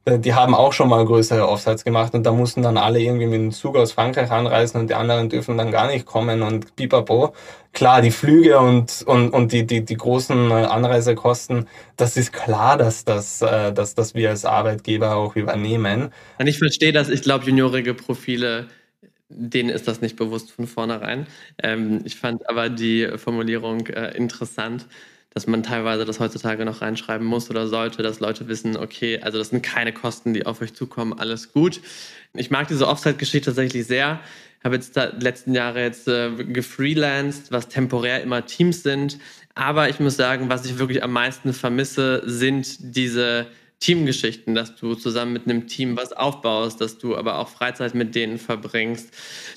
die 0.08 0.36
haben 0.36 0.54
auch 0.54 0.72
schon 0.72 0.90
mal 0.90 1.04
größere 1.04 1.48
Offsites 1.48 1.84
gemacht 1.84 2.14
und 2.14 2.24
da 2.24 2.32
mussten 2.32 2.62
dann 2.62 2.78
alle 2.78 3.00
irgendwie 3.00 3.26
mit 3.26 3.40
dem 3.40 3.52
Zug 3.52 3.76
aus 3.76 3.92
Frankreich 3.92 4.30
anreisen 4.30 4.80
und 4.80 4.90
die 4.90 4.94
anderen 4.94 5.30
dürfen 5.30 5.58
dann 5.58 5.72
gar 5.72 5.88
nicht 5.88 6.06
kommen 6.06 6.44
und 6.44 6.76
pipapo. 6.76 7.34
Klar, 7.74 8.02
die 8.02 8.12
Flüge 8.12 8.60
und, 8.60 9.04
und, 9.08 9.32
und 9.32 9.52
die, 9.52 9.66
die, 9.66 9.84
die 9.84 9.98
großen 9.98 10.52
äh, 10.52 10.54
Anreisekosten, 10.54 11.68
das 11.98 12.18
ist 12.18 12.32
klar, 12.32 12.78
dass, 12.78 13.04
das, 13.04 13.42
äh, 13.42 13.74
dass, 13.74 13.96
dass 13.96 14.14
wir 14.14 14.30
als 14.30 14.46
Arbeitgeber 14.46 15.16
auch 15.16 15.36
übernehmen. 15.36 16.12
Und 16.38 16.48
ich 16.48 16.60
verstehe 16.60 16.94
das, 16.94 17.10
ich 17.10 17.24
glaube, 17.24 17.46
juniorige 17.46 17.94
Profile 17.94 18.68
denen 19.28 19.70
ist 19.70 19.88
das 19.88 20.02
nicht 20.02 20.16
bewusst 20.16 20.52
von 20.52 20.68
vornherein. 20.68 21.26
Ähm, 21.62 22.02
ich 22.06 22.16
fand 22.16 22.48
aber 22.48 22.70
die 22.70 23.10
Formulierung 23.18 23.88
äh, 23.88 24.16
interessant, 24.16 24.86
dass 25.36 25.48
man 25.48 25.64
teilweise 25.64 26.06
das 26.06 26.22
heutzutage 26.22 26.64
noch 26.64 26.82
reinschreiben 26.82 27.28
muss 27.28 27.50
oder 27.50 27.68
sollte, 27.68 28.02
dass 28.02 28.22
Leute 28.22 28.48
wissen, 28.48 28.78
okay, 28.78 29.20
also 29.20 29.38
das 29.38 29.50
sind 29.50 29.62
keine 29.62 29.92
Kosten, 29.92 30.34
die 30.34 30.46
auf 30.46 30.62
euch 30.62 30.74
zukommen, 30.74 31.12
alles 31.12 31.52
gut. 31.52 31.82
Ich 32.34 32.52
mag 32.52 32.70
diese 32.70 32.88
Offside-Geschichte 32.88 33.48
tatsächlich 33.48 33.86
sehr. 33.86 34.22
Ich 34.60 34.66
habe 34.66 34.76
jetzt 34.76 34.96
die 34.96 35.02
letzten 35.20 35.54
Jahre 35.54 35.82
jetzt 35.82 36.08
äh, 36.08 36.32
gefreelanced, 36.32 37.52
was 37.52 37.68
temporär 37.68 38.24
immer 38.24 38.46
Teams 38.46 38.82
sind. 38.82 39.20
Aber 39.56 39.90
ich 39.90 40.00
muss 40.00 40.16
sagen, 40.16 40.48
was 40.48 40.66
ich 40.66 40.80
wirklich 40.80 41.04
am 41.04 41.12
meisten 41.12 41.54
vermisse, 41.54 42.24
sind 42.26 42.96
diese 42.96 43.48
Teamgeschichten, 43.80 44.56
dass 44.56 44.76
du 44.76 44.96
zusammen 44.96 45.34
mit 45.34 45.48
einem 45.48 45.68
Team 45.68 45.98
was 45.98 46.14
aufbaust, 46.14 46.82
dass 46.82 46.98
du 46.98 47.16
aber 47.16 47.40
auch 47.40 47.50
Freizeit 47.50 47.94
mit 47.94 48.16
denen 48.16 48.40
verbringst. 48.40 49.10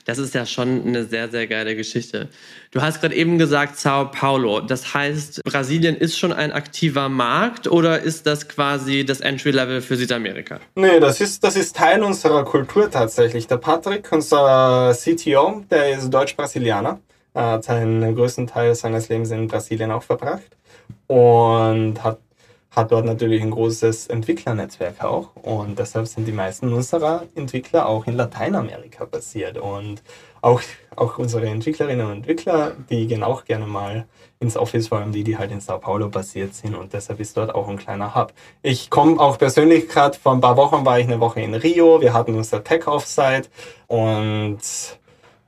Das 0.05 0.19
ist 0.19 0.35
ja 0.35 0.45
schon 0.45 0.87
eine 0.87 1.05
sehr, 1.05 1.29
sehr 1.29 1.47
geile 1.47 1.77
Geschichte. 1.77 2.29
Du 2.71 2.83
hast 2.83 3.01
gerade 3.01 3.15
eben 3.15 3.39
gesagt 3.39 3.79
Sao 3.79 4.11
Paulo. 4.11 4.61
Das 4.61 4.93
heißt, 4.93 5.43
Brasilien 5.45 5.97
ist 5.97 6.19
schon 6.19 6.33
ein 6.33 6.53
aktiver 6.53 7.09
Markt 7.09 7.69
oder 7.69 8.01
ist 8.01 8.27
das 8.27 8.49
quasi 8.49 9.05
das 9.05 9.21
Entry-Level 9.21 9.81
für 9.81 9.97
Südamerika? 9.97 10.61
Nee, 10.75 11.01
das 11.01 11.21
ist, 11.21 11.43
das 11.45 11.57
ist 11.57 11.77
Teil 11.77 12.03
unserer 12.03 12.45
Kultur 12.45 12.91
tatsächlich. 12.91 13.47
Der 13.47 13.57
Patrick, 13.57 14.11
unser 14.13 14.95
CTO, 14.95 15.65
der 15.71 15.97
ist 15.97 16.11
Deutsch-Brasilianer, 16.11 17.01
hat 17.35 17.65
seinen 17.65 18.15
größten 18.15 18.47
Teil 18.49 18.75
seines 18.75 19.09
Lebens 19.09 19.31
in 19.31 19.47
Brasilien 19.47 19.91
auch 19.91 20.03
verbracht 20.03 20.57
und 21.07 22.03
hat 22.03 22.19
hat 22.79 22.93
dort 22.93 23.05
natürlich 23.05 23.43
ein 23.43 23.51
großes 23.51 24.07
Entwicklernetzwerk 24.07 25.05
auch. 25.05 25.35
Und 25.35 25.79
deshalb 25.79 26.07
sind 26.07 26.27
die 26.27 26.33
meisten 26.33 26.73
unserer 26.73 27.25
Entwickler 27.35 27.89
auch 27.89 28.07
in 28.07 28.15
Lateinamerika 28.15 29.05
basiert. 29.05 29.59
Und 29.59 30.03
auch, 30.41 30.63
auch 30.95 31.19
unsere 31.19 31.47
Entwicklerinnen 31.47 32.07
und 32.07 32.13
Entwickler, 32.13 32.73
die 32.89 33.09
gehen 33.09 33.25
auch 33.25 33.45
gerne 33.45 33.67
mal 33.67 34.07
ins 34.39 34.57
Office, 34.57 34.87
vor 34.89 34.99
allem 34.99 35.11
die, 35.11 35.25
die 35.25 35.37
halt 35.37 35.51
in 35.51 35.61
Sao 35.61 35.79
Paulo 35.79 36.09
basiert 36.09 36.55
sind. 36.55 36.77
Und 36.77 36.93
deshalb 36.93 37.19
ist 37.19 37.37
dort 37.37 37.53
auch 37.53 37.69
ein 37.69 37.77
kleiner 37.77 38.15
Hub. 38.15 38.33
Ich 38.63 38.89
komme 38.89 39.19
auch 39.21 39.37
persönlich 39.37 39.89
gerade, 39.89 40.17
vor 40.17 40.33
ein 40.33 40.41
paar 40.41 40.57
Wochen 40.57 40.87
war 40.87 41.01
ich 41.01 41.07
eine 41.07 41.19
Woche 41.19 41.41
in 41.41 41.55
Rio, 41.55 42.01
wir 42.01 42.15
hatten 42.15 42.35
unser 42.37 42.63
Tech-Offsite. 42.63 43.49
Und 43.89 44.61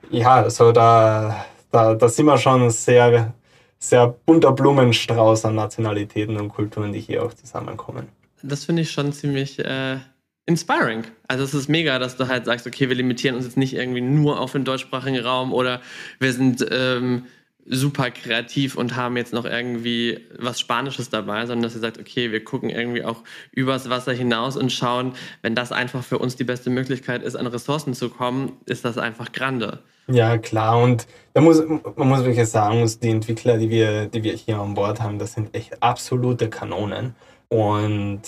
ja, 0.09 0.49
so 0.49 0.73
da, 0.73 1.45
da, 1.71 1.95
da 1.95 2.09
sind 2.09 2.25
wir 2.25 2.37
schon 2.37 2.69
sehr 2.69 3.33
sehr 3.81 4.07
bunter 4.07 4.51
Blumenstrauß 4.51 5.45
an 5.45 5.55
Nationalitäten 5.55 6.37
und 6.37 6.49
Kulturen, 6.49 6.93
die 6.93 6.99
hier 6.99 7.25
auch 7.25 7.33
zusammenkommen. 7.33 8.07
Das 8.43 8.65
finde 8.65 8.83
ich 8.83 8.91
schon 8.91 9.11
ziemlich 9.11 9.59
äh, 9.59 9.97
inspiring. 10.45 11.03
Also 11.27 11.43
es 11.43 11.53
ist 11.53 11.67
mega, 11.67 11.97
dass 11.99 12.15
du 12.15 12.27
halt 12.27 12.45
sagst, 12.45 12.67
okay, 12.67 12.89
wir 12.89 12.95
limitieren 12.95 13.35
uns 13.35 13.45
jetzt 13.45 13.57
nicht 13.57 13.73
irgendwie 13.73 14.01
nur 14.01 14.39
auf 14.39 14.51
den 14.51 14.63
deutschsprachigen 14.63 15.19
Raum 15.19 15.51
oder 15.51 15.81
wir 16.19 16.31
sind 16.31 16.65
ähm, 16.69 17.25
super 17.65 18.11
kreativ 18.11 18.75
und 18.75 18.95
haben 18.95 19.17
jetzt 19.17 19.33
noch 19.33 19.45
irgendwie 19.45 20.19
was 20.37 20.59
Spanisches 20.59 21.09
dabei, 21.09 21.45
sondern 21.45 21.63
dass 21.63 21.75
ihr 21.75 21.81
sagt, 21.81 21.99
okay, 21.99 22.31
wir 22.31 22.43
gucken 22.43 22.69
irgendwie 22.69 23.03
auch 23.03 23.23
übers 23.51 23.89
Wasser 23.89 24.13
hinaus 24.13 24.57
und 24.57 24.71
schauen, 24.71 25.13
wenn 25.41 25.55
das 25.55 25.71
einfach 25.71 26.03
für 26.03 26.19
uns 26.19 26.35
die 26.35 26.43
beste 26.43 26.69
Möglichkeit 26.69 27.23
ist, 27.23 27.35
an 27.35 27.47
Ressourcen 27.47 27.93
zu 27.93 28.09
kommen, 28.09 28.53
ist 28.65 28.85
das 28.85 28.97
einfach 28.97 29.31
grande. 29.31 29.79
Ja, 30.11 30.37
klar. 30.37 30.81
Und 30.81 31.07
da 31.33 31.41
muss, 31.41 31.61
man 31.95 32.07
muss 32.07 32.23
wirklich 32.23 32.49
sagen, 32.49 32.89
die 33.01 33.09
Entwickler, 33.09 33.57
die 33.57 33.69
wir, 33.69 34.07
die 34.07 34.23
wir 34.23 34.33
hier 34.33 34.59
an 34.59 34.73
Bord 34.73 35.01
haben, 35.01 35.19
das 35.19 35.33
sind 35.33 35.55
echt 35.55 35.81
absolute 35.81 36.49
Kanonen. 36.49 37.15
Und 37.49 38.21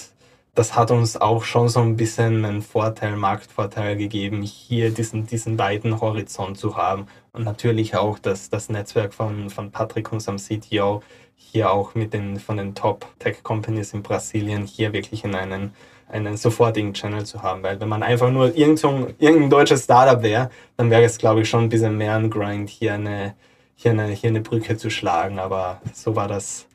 das 0.56 0.76
hat 0.76 0.92
uns 0.92 1.18
auch 1.18 1.44
schon 1.44 1.68
so 1.68 1.80
ein 1.82 1.98
bisschen 1.98 2.46
einen 2.46 2.62
Vorteil, 2.62 3.16
Marktvorteil 3.18 3.98
gegeben, 3.98 4.44
hier 4.44 4.92
diesen, 4.92 5.26
diesen 5.26 5.58
weiten 5.58 6.00
Horizont 6.00 6.58
zu 6.58 6.78
haben. 6.78 7.08
Und 7.34 7.44
natürlich 7.44 7.96
auch 7.96 8.20
das, 8.20 8.50
das 8.50 8.70
Netzwerk 8.70 9.14
von, 9.14 9.50
von 9.50 9.72
Patrick, 9.72 10.12
unserem 10.12 10.38
CTO, 10.38 11.02
hier 11.36 11.72
auch 11.72 11.96
mit 11.96 12.14
den, 12.14 12.40
von 12.40 12.58
den 12.58 12.76
Top 12.76 13.08
Tech 13.20 13.44
Companies 13.44 13.94
in 13.94 14.04
Brasilien, 14.04 14.66
hier 14.66 14.94
wirklich 14.94 15.24
in 15.24 15.36
einen 15.36 15.74
einen 16.10 16.38
sofortigen 16.38 16.94
Channel 16.94 17.26
zu 17.26 17.42
haben. 17.42 17.64
Weil 17.64 17.80
wenn 17.80 17.90
man 17.90 18.04
einfach 18.04 18.30
nur 18.32 18.56
irgendein, 18.56 19.16
irgendein 19.20 19.50
deutsches 19.50 19.84
Startup 19.84 20.22
wäre, 20.22 20.50
dann 20.78 20.90
wäre 20.90 21.04
es, 21.04 21.18
glaube 21.18 21.42
ich, 21.42 21.50
schon 21.50 21.64
ein 21.64 21.70
bisschen 21.70 21.98
mehr 21.98 22.16
ein 22.16 22.30
Grind, 22.30 22.70
hier 22.70 22.94
eine, 22.94 23.36
hier 23.76 23.92
eine, 23.92 24.08
hier 24.08 24.30
eine 24.30 24.42
Brücke 24.42 24.78
zu 24.78 24.90
schlagen. 24.90 25.40
Aber 25.40 25.82
so 25.94 26.16
war 26.16 26.28
das, 26.28 26.68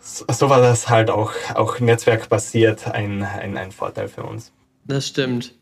so 0.00 0.50
war 0.50 0.60
das 0.60 0.88
halt 0.88 1.10
auch, 1.10 1.32
auch 1.54 1.80
netzwerkbasiert 1.80 2.88
ein, 2.88 3.22
ein, 3.22 3.56
ein 3.56 3.72
Vorteil 3.72 4.08
für 4.08 4.22
uns. 4.22 4.52
Das 4.84 5.06
stimmt. 5.06 5.54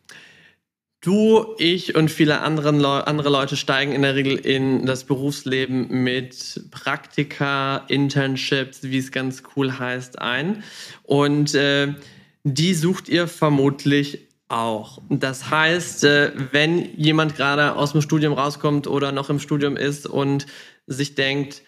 Du, 1.06 1.54
ich 1.58 1.94
und 1.94 2.10
viele 2.10 2.40
anderen 2.40 2.80
Le 2.80 3.06
andere 3.06 3.28
Leute 3.28 3.56
steigen 3.56 3.92
in 3.92 4.02
der 4.02 4.16
Regel 4.16 4.36
in 4.36 4.86
das 4.86 5.04
Berufsleben 5.04 6.02
mit 6.02 6.62
Praktika, 6.72 7.84
Internships, 7.86 8.82
wie 8.82 8.98
es 8.98 9.12
ganz 9.12 9.44
cool 9.54 9.78
heißt, 9.78 10.20
ein. 10.20 10.64
Und 11.04 11.54
äh, 11.54 11.94
die 12.48 12.74
sucht 12.74 13.08
ihr 13.08 13.26
vermutlich 13.26 14.28
auch. 14.48 15.02
Das 15.08 15.50
heißt, 15.50 16.04
äh, 16.04 16.30
wenn 16.52 16.96
jemand 16.96 17.34
gerade 17.34 17.74
aus 17.74 17.90
dem 17.90 18.02
Studium 18.02 18.34
rauskommt 18.34 18.86
oder 18.86 19.10
noch 19.10 19.30
im 19.30 19.40
Studium 19.40 19.76
ist 19.76 20.06
und 20.06 20.46
sich 20.86 21.16
denkt, 21.16 21.62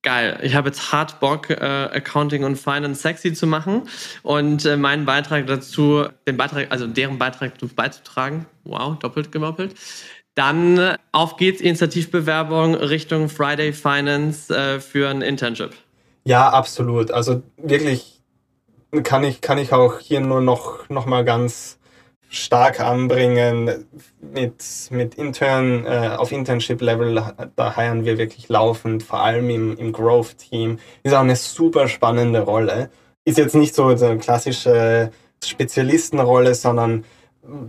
geil, 0.00 0.38
ich 0.42 0.54
habe 0.54 0.68
jetzt 0.68 0.92
hart 0.92 1.20
Bock, 1.20 1.50
äh, 1.50 1.54
Accounting 1.56 2.44
und 2.44 2.56
Finance 2.56 3.02
sexy 3.02 3.34
zu 3.34 3.46
machen 3.46 3.82
und 4.22 4.64
äh, 4.64 4.78
meinen 4.78 5.04
Beitrag 5.04 5.46
dazu, 5.46 6.06
den 6.26 6.38
Beitrag, 6.38 6.68
also 6.70 6.86
deren 6.86 7.18
Beitrag 7.18 7.52
beizutragen, 7.76 8.46
wow, 8.64 8.98
doppelt 8.98 9.30
gemoppelt, 9.30 9.74
dann 10.34 10.96
auf 11.12 11.36
geht's 11.36 11.60
Initiativbewerbung 11.60 12.76
Richtung 12.76 13.28
Friday 13.28 13.74
Finance 13.74 14.80
für 14.80 15.08
ein 15.08 15.20
Internship. 15.20 15.74
Ja, 16.24 16.48
absolut. 16.50 17.10
Also 17.10 17.42
wirklich 17.56 18.17
kann 19.02 19.24
ich, 19.24 19.40
kann 19.40 19.58
ich 19.58 19.72
auch 19.72 19.98
hier 19.98 20.20
nur 20.20 20.40
noch, 20.40 20.88
noch 20.88 21.06
mal 21.06 21.24
ganz 21.24 21.78
stark 22.28 22.80
anbringen. 22.80 23.86
Mit, 24.20 24.64
mit 24.90 25.14
intern, 25.14 25.84
äh, 25.86 26.10
auf 26.16 26.32
Internship-Level, 26.32 27.22
da 27.56 27.76
heiern 27.76 28.04
wir 28.04 28.18
wirklich 28.18 28.48
laufend, 28.48 29.02
vor 29.02 29.20
allem 29.20 29.48
im, 29.50 29.76
im 29.76 29.92
Growth-Team. 29.92 30.78
Ist 31.02 31.14
auch 31.14 31.20
eine 31.20 31.36
super 31.36 31.88
spannende 31.88 32.40
Rolle. 32.40 32.90
Ist 33.24 33.38
jetzt 33.38 33.54
nicht 33.54 33.74
so 33.74 33.86
eine 33.86 34.18
klassische 34.18 35.10
Spezialistenrolle, 35.44 36.54
sondern 36.54 37.04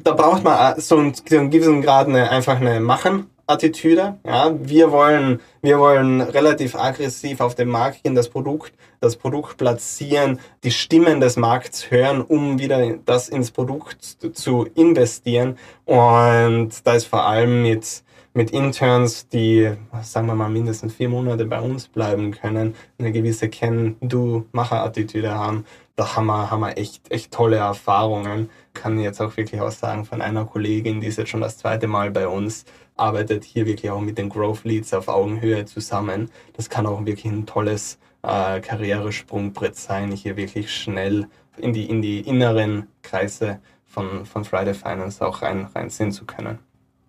da 0.03 0.13
braucht 0.13 0.43
man 0.43 0.79
so 0.79 0.97
einen, 0.97 1.13
so 1.13 1.37
einen 1.37 1.51
gewissen 1.51 1.81
Grad 1.81 2.07
eine, 2.07 2.29
einfach 2.29 2.59
eine 2.59 2.79
Machen 2.79 3.29
Attitüde. 3.49 4.19
Ja, 4.23 4.53
wir 4.61 4.91
wollen, 4.91 5.39
wir 5.61 5.79
wollen 5.79 6.21
relativ 6.21 6.75
aggressiv 6.75 7.41
auf 7.41 7.55
den 7.55 7.67
Markt 7.67 8.03
gehen, 8.03 8.13
das 8.13 8.29
Produkt, 8.29 8.73
das 8.99 9.15
Produkt 9.15 9.57
platzieren, 9.57 10.39
die 10.63 10.71
Stimmen 10.71 11.19
des 11.19 11.35
Markts 11.35 11.89
hören, 11.89 12.21
um 12.21 12.59
wieder 12.59 12.97
das 13.05 13.27
ins 13.27 13.49
Produkt 13.51 14.03
zu 14.33 14.67
investieren. 14.75 15.57
Und 15.85 16.69
da 16.85 16.93
ist 16.93 17.05
vor 17.05 17.25
allem 17.25 17.63
mit, 17.63 18.03
mit 18.33 18.51
Interns, 18.51 19.27
die, 19.27 19.71
sagen 20.03 20.27
wir 20.27 20.35
mal, 20.35 20.49
mindestens 20.49 20.93
vier 20.93 21.09
Monate 21.09 21.45
bei 21.45 21.59
uns 21.59 21.87
bleiben 21.87 22.31
können, 22.31 22.75
eine 22.99 23.11
gewisse 23.11 23.49
Kenn-Du-Macher-Attitüde 23.49 25.33
haben. 25.33 25.65
Da 25.95 26.15
haben 26.15 26.27
wir, 26.27 26.51
haben 26.51 26.61
wir 26.61 26.77
echt, 26.77 27.11
echt 27.11 27.31
tolle 27.31 27.57
Erfahrungen. 27.57 28.49
Kann 28.73 28.99
jetzt 28.99 29.19
auch 29.21 29.35
wirklich 29.35 29.59
auch 29.59 29.71
sagen 29.71 30.05
von 30.05 30.21
einer 30.21 30.45
Kollegin, 30.45 31.01
die 31.01 31.07
ist 31.07 31.17
jetzt 31.17 31.29
schon 31.29 31.41
das 31.41 31.57
zweite 31.57 31.87
Mal 31.87 32.11
bei 32.11 32.27
uns, 32.27 32.63
arbeitet 32.99 33.43
hier 33.43 33.65
wirklich 33.65 33.91
auch 33.91 34.01
mit 34.01 34.17
den 34.17 34.29
Growth 34.29 34.63
Leads 34.63 34.93
auf 34.93 35.07
Augenhöhe 35.07 35.65
zusammen. 35.65 36.29
Das 36.53 36.69
kann 36.69 36.85
auch 36.85 37.05
wirklich 37.05 37.25
ein 37.25 37.45
tolles 37.45 37.97
äh, 38.23 38.59
Karrieresprungbrett 38.59 39.75
sein, 39.75 40.11
hier 40.11 40.37
wirklich 40.37 40.73
schnell 40.73 41.27
in 41.57 41.73
die, 41.73 41.85
in 41.85 42.01
die 42.01 42.19
inneren 42.21 42.87
Kreise 43.01 43.59
von, 43.85 44.25
von 44.25 44.45
Friday 44.45 44.73
Finance 44.73 45.25
auch 45.25 45.41
rein, 45.41 45.67
reinziehen 45.73 46.11
zu 46.11 46.25
können. 46.25 46.59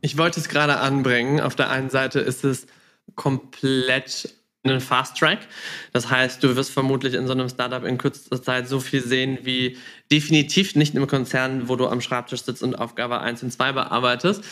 Ich 0.01 0.17
wollte 0.17 0.41
es 0.41 0.49
gerade 0.49 0.79
anbringen. 0.79 1.41
Auf 1.41 1.55
der 1.55 1.71
einen 1.71 1.91
Seite 1.91 2.21
ist 2.21 2.45
es 2.45 2.67
komplett 3.17 4.35
einen 4.63 4.81
Fast 4.81 5.17
Track. 5.17 5.39
Das 5.93 6.11
heißt, 6.11 6.43
du 6.43 6.55
wirst 6.55 6.71
vermutlich 6.71 7.15
in 7.15 7.27
so 7.27 7.33
einem 7.33 7.49
Startup 7.49 7.83
in 7.85 7.97
kürzester 7.97 8.43
Zeit 8.43 8.69
so 8.69 8.79
viel 8.79 9.03
sehen 9.03 9.39
wie 9.43 9.79
definitiv 10.13 10.75
nicht 10.75 10.95
im 10.95 11.07
Konzern, 11.07 11.69
wo 11.69 11.77
du 11.77 11.89
am 11.89 12.03
Schreibtisch 12.03 12.43
sitzt 12.43 12.63
und 12.63 12.75
Aufgabe 12.75 13.21
1 13.21 13.43
und 13.43 13.53
2 13.53 13.73
bearbeitest. 13.73 14.45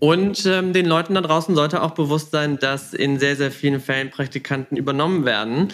Und 0.00 0.44
ähm, 0.46 0.72
den 0.72 0.86
Leuten 0.86 1.14
da 1.14 1.20
draußen 1.20 1.54
sollte 1.54 1.82
auch 1.82 1.92
bewusst 1.92 2.32
sein, 2.32 2.58
dass 2.58 2.92
in 2.92 3.20
sehr, 3.20 3.36
sehr 3.36 3.52
vielen 3.52 3.80
Fällen 3.80 4.10
Praktikanten 4.10 4.76
übernommen 4.76 5.24
werden 5.24 5.68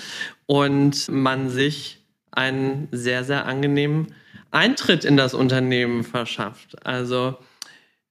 und 0.47 1.09
man 1.09 1.49
sich 1.49 1.99
einen 2.31 2.89
sehr, 2.93 3.25
sehr 3.25 3.47
angenehmen 3.47 4.15
Eintritt 4.51 5.05
in 5.05 5.17
das 5.17 5.33
Unternehmen 5.33 6.05
verschafft. 6.05 6.87
Also 6.87 7.39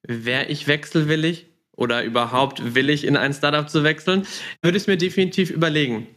wäre 0.02 0.46
ich 0.46 0.68
wechselwillig, 0.68 1.48
oder 1.78 2.04
überhaupt 2.04 2.76
willig 2.76 3.06
in 3.06 3.16
ein 3.16 3.34
Startup 3.34 3.70
zu 3.70 3.86
wechseln, 3.86 4.28
würde 4.62 4.78
ich 4.78 4.88
mir 4.88 4.98
definitiv 4.98 5.50
überlegen. 5.50 6.08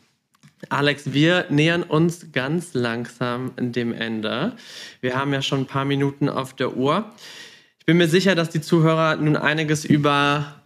Alex, 0.68 1.12
wir 1.12 1.46
nähern 1.48 1.84
uns 1.84 2.32
ganz 2.32 2.74
langsam 2.74 3.52
dem 3.56 3.92
Ende. 3.92 4.56
Wir 5.00 5.16
haben 5.16 5.32
ja 5.32 5.40
schon 5.40 5.60
ein 5.60 5.66
paar 5.66 5.84
Minuten 5.84 6.28
auf 6.28 6.54
der 6.54 6.76
Uhr. 6.76 7.12
Ich 7.78 7.86
bin 7.86 7.96
mir 7.96 8.08
sicher, 8.08 8.34
dass 8.34 8.50
die 8.50 8.60
Zuhörer 8.60 9.16
nun 9.16 9.36
einiges 9.36 9.84
über 9.84 10.60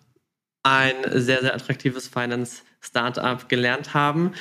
ein 0.62 0.94
sehr, 1.12 1.42
sehr 1.42 1.54
attraktives 1.54 2.08
Finance 2.08 2.62
Startup 2.84 3.48
gelernt 3.48 3.94
haben, 3.94 4.32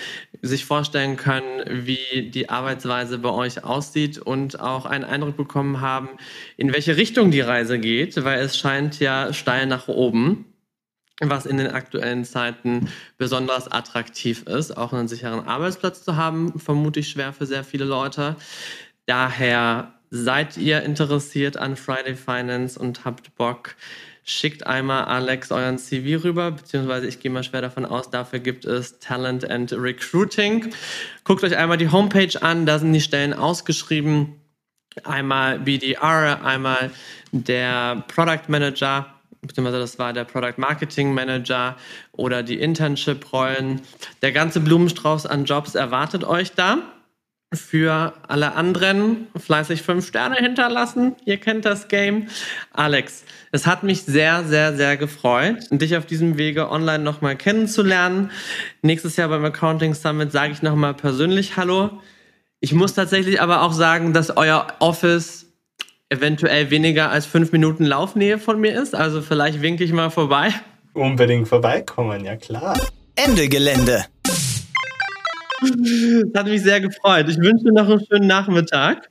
sich 0.42 0.66
vorstellen 0.66 1.16
können, 1.16 1.64
wie 1.86 2.30
die 2.30 2.50
Arbeitsweise 2.50 3.18
bei 3.20 3.30
euch 3.30 3.64
aussieht 3.64 4.18
und 4.18 4.60
auch 4.60 4.86
einen 4.86 5.06
Eindruck 5.06 5.38
bekommen 5.38 5.82
haben, 5.82 6.10
in 6.58 6.74
welche 6.74 6.98
Richtung 6.98 7.32
die 7.32 7.42
Reise 7.42 7.80
geht, 7.80 8.24
weil 8.24 8.40
es 8.42 8.58
scheint 8.58 9.00
ja 9.00 9.34
steil 9.34 9.66
nach 9.66 9.88
oben, 9.88 10.46
was 11.22 11.46
in 11.46 11.58
den 11.58 11.72
aktuellen 11.72 12.26
Zeiten 12.26 12.90
besonders 13.18 13.72
attraktiv 13.72 14.44
ist, 14.44 14.76
auch 14.76 14.94
einen 14.94 15.08
sicheren 15.08 15.48
Arbeitsplatz 15.48 16.04
zu 16.04 16.16
haben, 16.16 16.60
vermute 16.60 17.00
ich 17.00 17.10
schwer 17.10 17.34
für 17.34 17.46
sehr 17.46 17.64
viele 17.64 17.86
Leute. 17.86 18.36
Daher 19.06 19.94
seid 20.10 20.58
ihr 20.58 20.84
interessiert 20.84 21.58
an 21.58 21.76
Friday 21.76 22.16
Finance 22.16 22.80
und 22.80 23.06
habt 23.06 23.36
Bock, 23.36 23.76
schickt 24.24 24.66
einmal 24.66 25.06
Alex 25.06 25.52
euren 25.52 25.78
CV 25.78 26.24
rüber, 26.24 26.52
beziehungsweise 26.52 27.08
ich 27.08 27.20
gehe 27.20 27.32
mal 27.32 27.44
schwer 27.44 27.62
davon 27.62 27.86
aus, 27.86 28.10
dafür 28.10 28.40
gibt 28.40 28.66
es 28.66 29.00
Talent 29.00 29.50
and 29.50 29.74
Recruiting. 29.74 30.74
Guckt 31.24 31.44
euch 31.44 31.58
einmal 31.58 31.78
die 31.78 31.92
Homepage 31.92 32.42
an, 32.42 32.66
da 32.66 32.80
sind 32.80 32.94
die 32.94 33.02
Stellen 33.02 33.34
ausgeschrieben. 33.34 34.40
Einmal 35.04 35.60
BDR, 35.60 36.46
einmal 36.46 36.92
der 37.32 38.04
Product 38.08 38.48
Manager, 38.48 39.08
beziehungsweise 39.42 39.80
das 39.80 40.00
war 40.00 40.14
der 40.14 40.24
Product 40.24 40.54
Marketing 40.58 41.14
Manager 41.14 41.76
oder 42.12 42.44
die 42.44 42.60
Internship-Rollen. 42.60 43.82
Der 44.22 44.32
ganze 44.32 44.60
Blumenstrauß 44.60 45.26
an 45.26 45.46
Jobs 45.46 45.76
erwartet 45.76 46.24
euch 46.24 46.54
da 46.54 46.78
für 47.54 48.14
alle 48.28 48.54
anderen 48.56 49.28
fleißig 49.36 49.82
fünf 49.82 50.08
Sterne 50.08 50.36
hinterlassen. 50.38 51.16
Ihr 51.26 51.38
kennt 51.38 51.66
das 51.66 51.88
Game. 51.88 52.28
Alex, 52.72 53.24
es 53.52 53.68
hat 53.68 53.84
mich 53.84 54.04
sehr, 54.04 54.44
sehr, 54.44 54.76
sehr 54.76 54.98
gefreut, 54.98 55.58
dich 55.72 55.96
auf 55.96 56.06
diesem 56.06 56.38
Wege 56.38 56.70
online 56.70 57.04
nochmal 57.04 57.36
kennenzulernen. 57.36 58.32
Nächstes 58.82 59.16
Jahr 59.16 59.30
beim 59.30 59.46
Accounting 59.46 59.94
Summit 59.94 60.32
sage 60.32 60.54
ich 60.54 60.62
nochmal 60.62 60.94
persönlich 60.94 61.58
Hallo. 61.58 62.02
Ich 62.60 62.74
muss 62.74 62.94
tatsächlich 62.94 63.42
aber 63.42 63.62
auch 63.62 63.74
sagen, 63.74 64.14
dass 64.14 64.38
euer 64.38 64.68
Office 64.80 65.48
eventuell 66.10 66.70
weniger 66.70 67.10
als 67.10 67.26
fünf 67.26 67.52
Minuten 67.52 67.86
Laufnähe 67.86 68.40
von 68.40 68.60
mir 68.60 68.80
ist. 68.82 68.96
Also 68.96 69.22
vielleicht 69.22 69.62
winke 69.62 69.84
ich 69.84 69.92
mal 69.92 70.10
vorbei. 70.10 70.54
Unbedingt 70.94 71.48
vorbeikommen, 71.48 72.24
ja 72.24 72.36
klar. 72.36 72.80
Ende 73.16 73.50
Gelände. 73.50 74.06
Das 75.72 76.42
hat 76.42 76.48
mich 76.48 76.62
sehr 76.64 76.82
gefreut. 76.82 77.28
Ich 77.30 77.38
wünsche 77.38 77.66
dir 77.66 77.74
noch 77.74 77.90
einen 77.90 78.06
schönen 78.06 78.28
Nachmittag. 78.28 79.10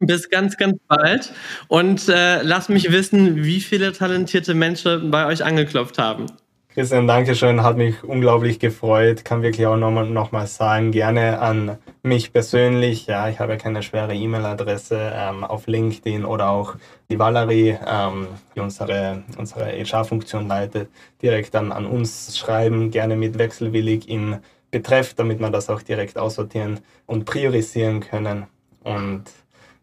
Bis 0.00 0.30
ganz, 0.30 0.56
ganz 0.56 0.78
bald. 0.88 1.32
Und 1.68 2.08
äh, 2.08 2.42
lass 2.42 2.68
mich 2.70 2.90
wissen, 2.90 3.44
wie 3.44 3.60
viele 3.60 3.92
talentierte 3.92 4.54
Menschen 4.54 5.10
bei 5.10 5.26
euch 5.26 5.44
angeklopft 5.44 5.98
haben. 5.98 6.26
Christian, 6.72 7.08
danke 7.08 7.34
schön. 7.34 7.64
Hat 7.64 7.76
mich 7.76 8.04
unglaublich 8.04 8.60
gefreut. 8.60 9.24
Kann 9.24 9.42
wirklich 9.42 9.66
auch 9.66 9.76
nochmal 9.76 10.08
noch 10.08 10.30
mal 10.30 10.46
sagen, 10.46 10.92
gerne 10.92 11.40
an 11.40 11.78
mich 12.04 12.32
persönlich. 12.32 13.06
Ja, 13.06 13.28
ich 13.28 13.40
habe 13.40 13.56
keine 13.58 13.82
schwere 13.82 14.14
E-Mail-Adresse 14.14 15.12
ähm, 15.12 15.42
auf 15.42 15.66
LinkedIn 15.66 16.24
oder 16.24 16.48
auch 16.50 16.76
die 17.10 17.18
Valerie, 17.18 17.76
ähm, 17.84 18.28
die 18.54 18.60
unsere, 18.60 19.24
unsere 19.36 19.66
HR-Funktion 19.66 20.46
leitet, 20.46 20.88
direkt 21.20 21.54
dann 21.54 21.72
an 21.72 21.86
uns 21.86 22.38
schreiben. 22.38 22.92
Gerne 22.92 23.16
mit 23.16 23.36
wechselwillig 23.36 24.08
im 24.08 24.36
betrifft, 24.70 25.18
damit 25.18 25.40
wir 25.40 25.50
das 25.50 25.68
auch 25.70 25.82
direkt 25.82 26.16
aussortieren 26.18 26.80
und 27.06 27.24
priorisieren 27.24 28.00
können. 28.00 28.46
Und 28.82 29.24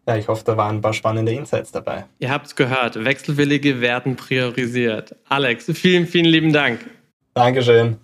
ja, 0.06 0.16
ich 0.16 0.28
hoffe, 0.28 0.42
da 0.44 0.56
waren 0.56 0.76
ein 0.76 0.80
paar 0.80 0.94
spannende 0.94 1.32
Insights 1.32 1.70
dabei. 1.70 2.06
Ihr 2.18 2.30
habt 2.30 2.46
es 2.46 2.56
gehört, 2.56 3.04
Wechselwillige 3.04 3.80
werden 3.80 4.16
priorisiert. 4.16 5.14
Alex, 5.28 5.70
vielen, 5.74 6.06
vielen 6.06 6.24
lieben 6.24 6.52
Dank. 6.52 6.80
Dankeschön. 7.34 7.98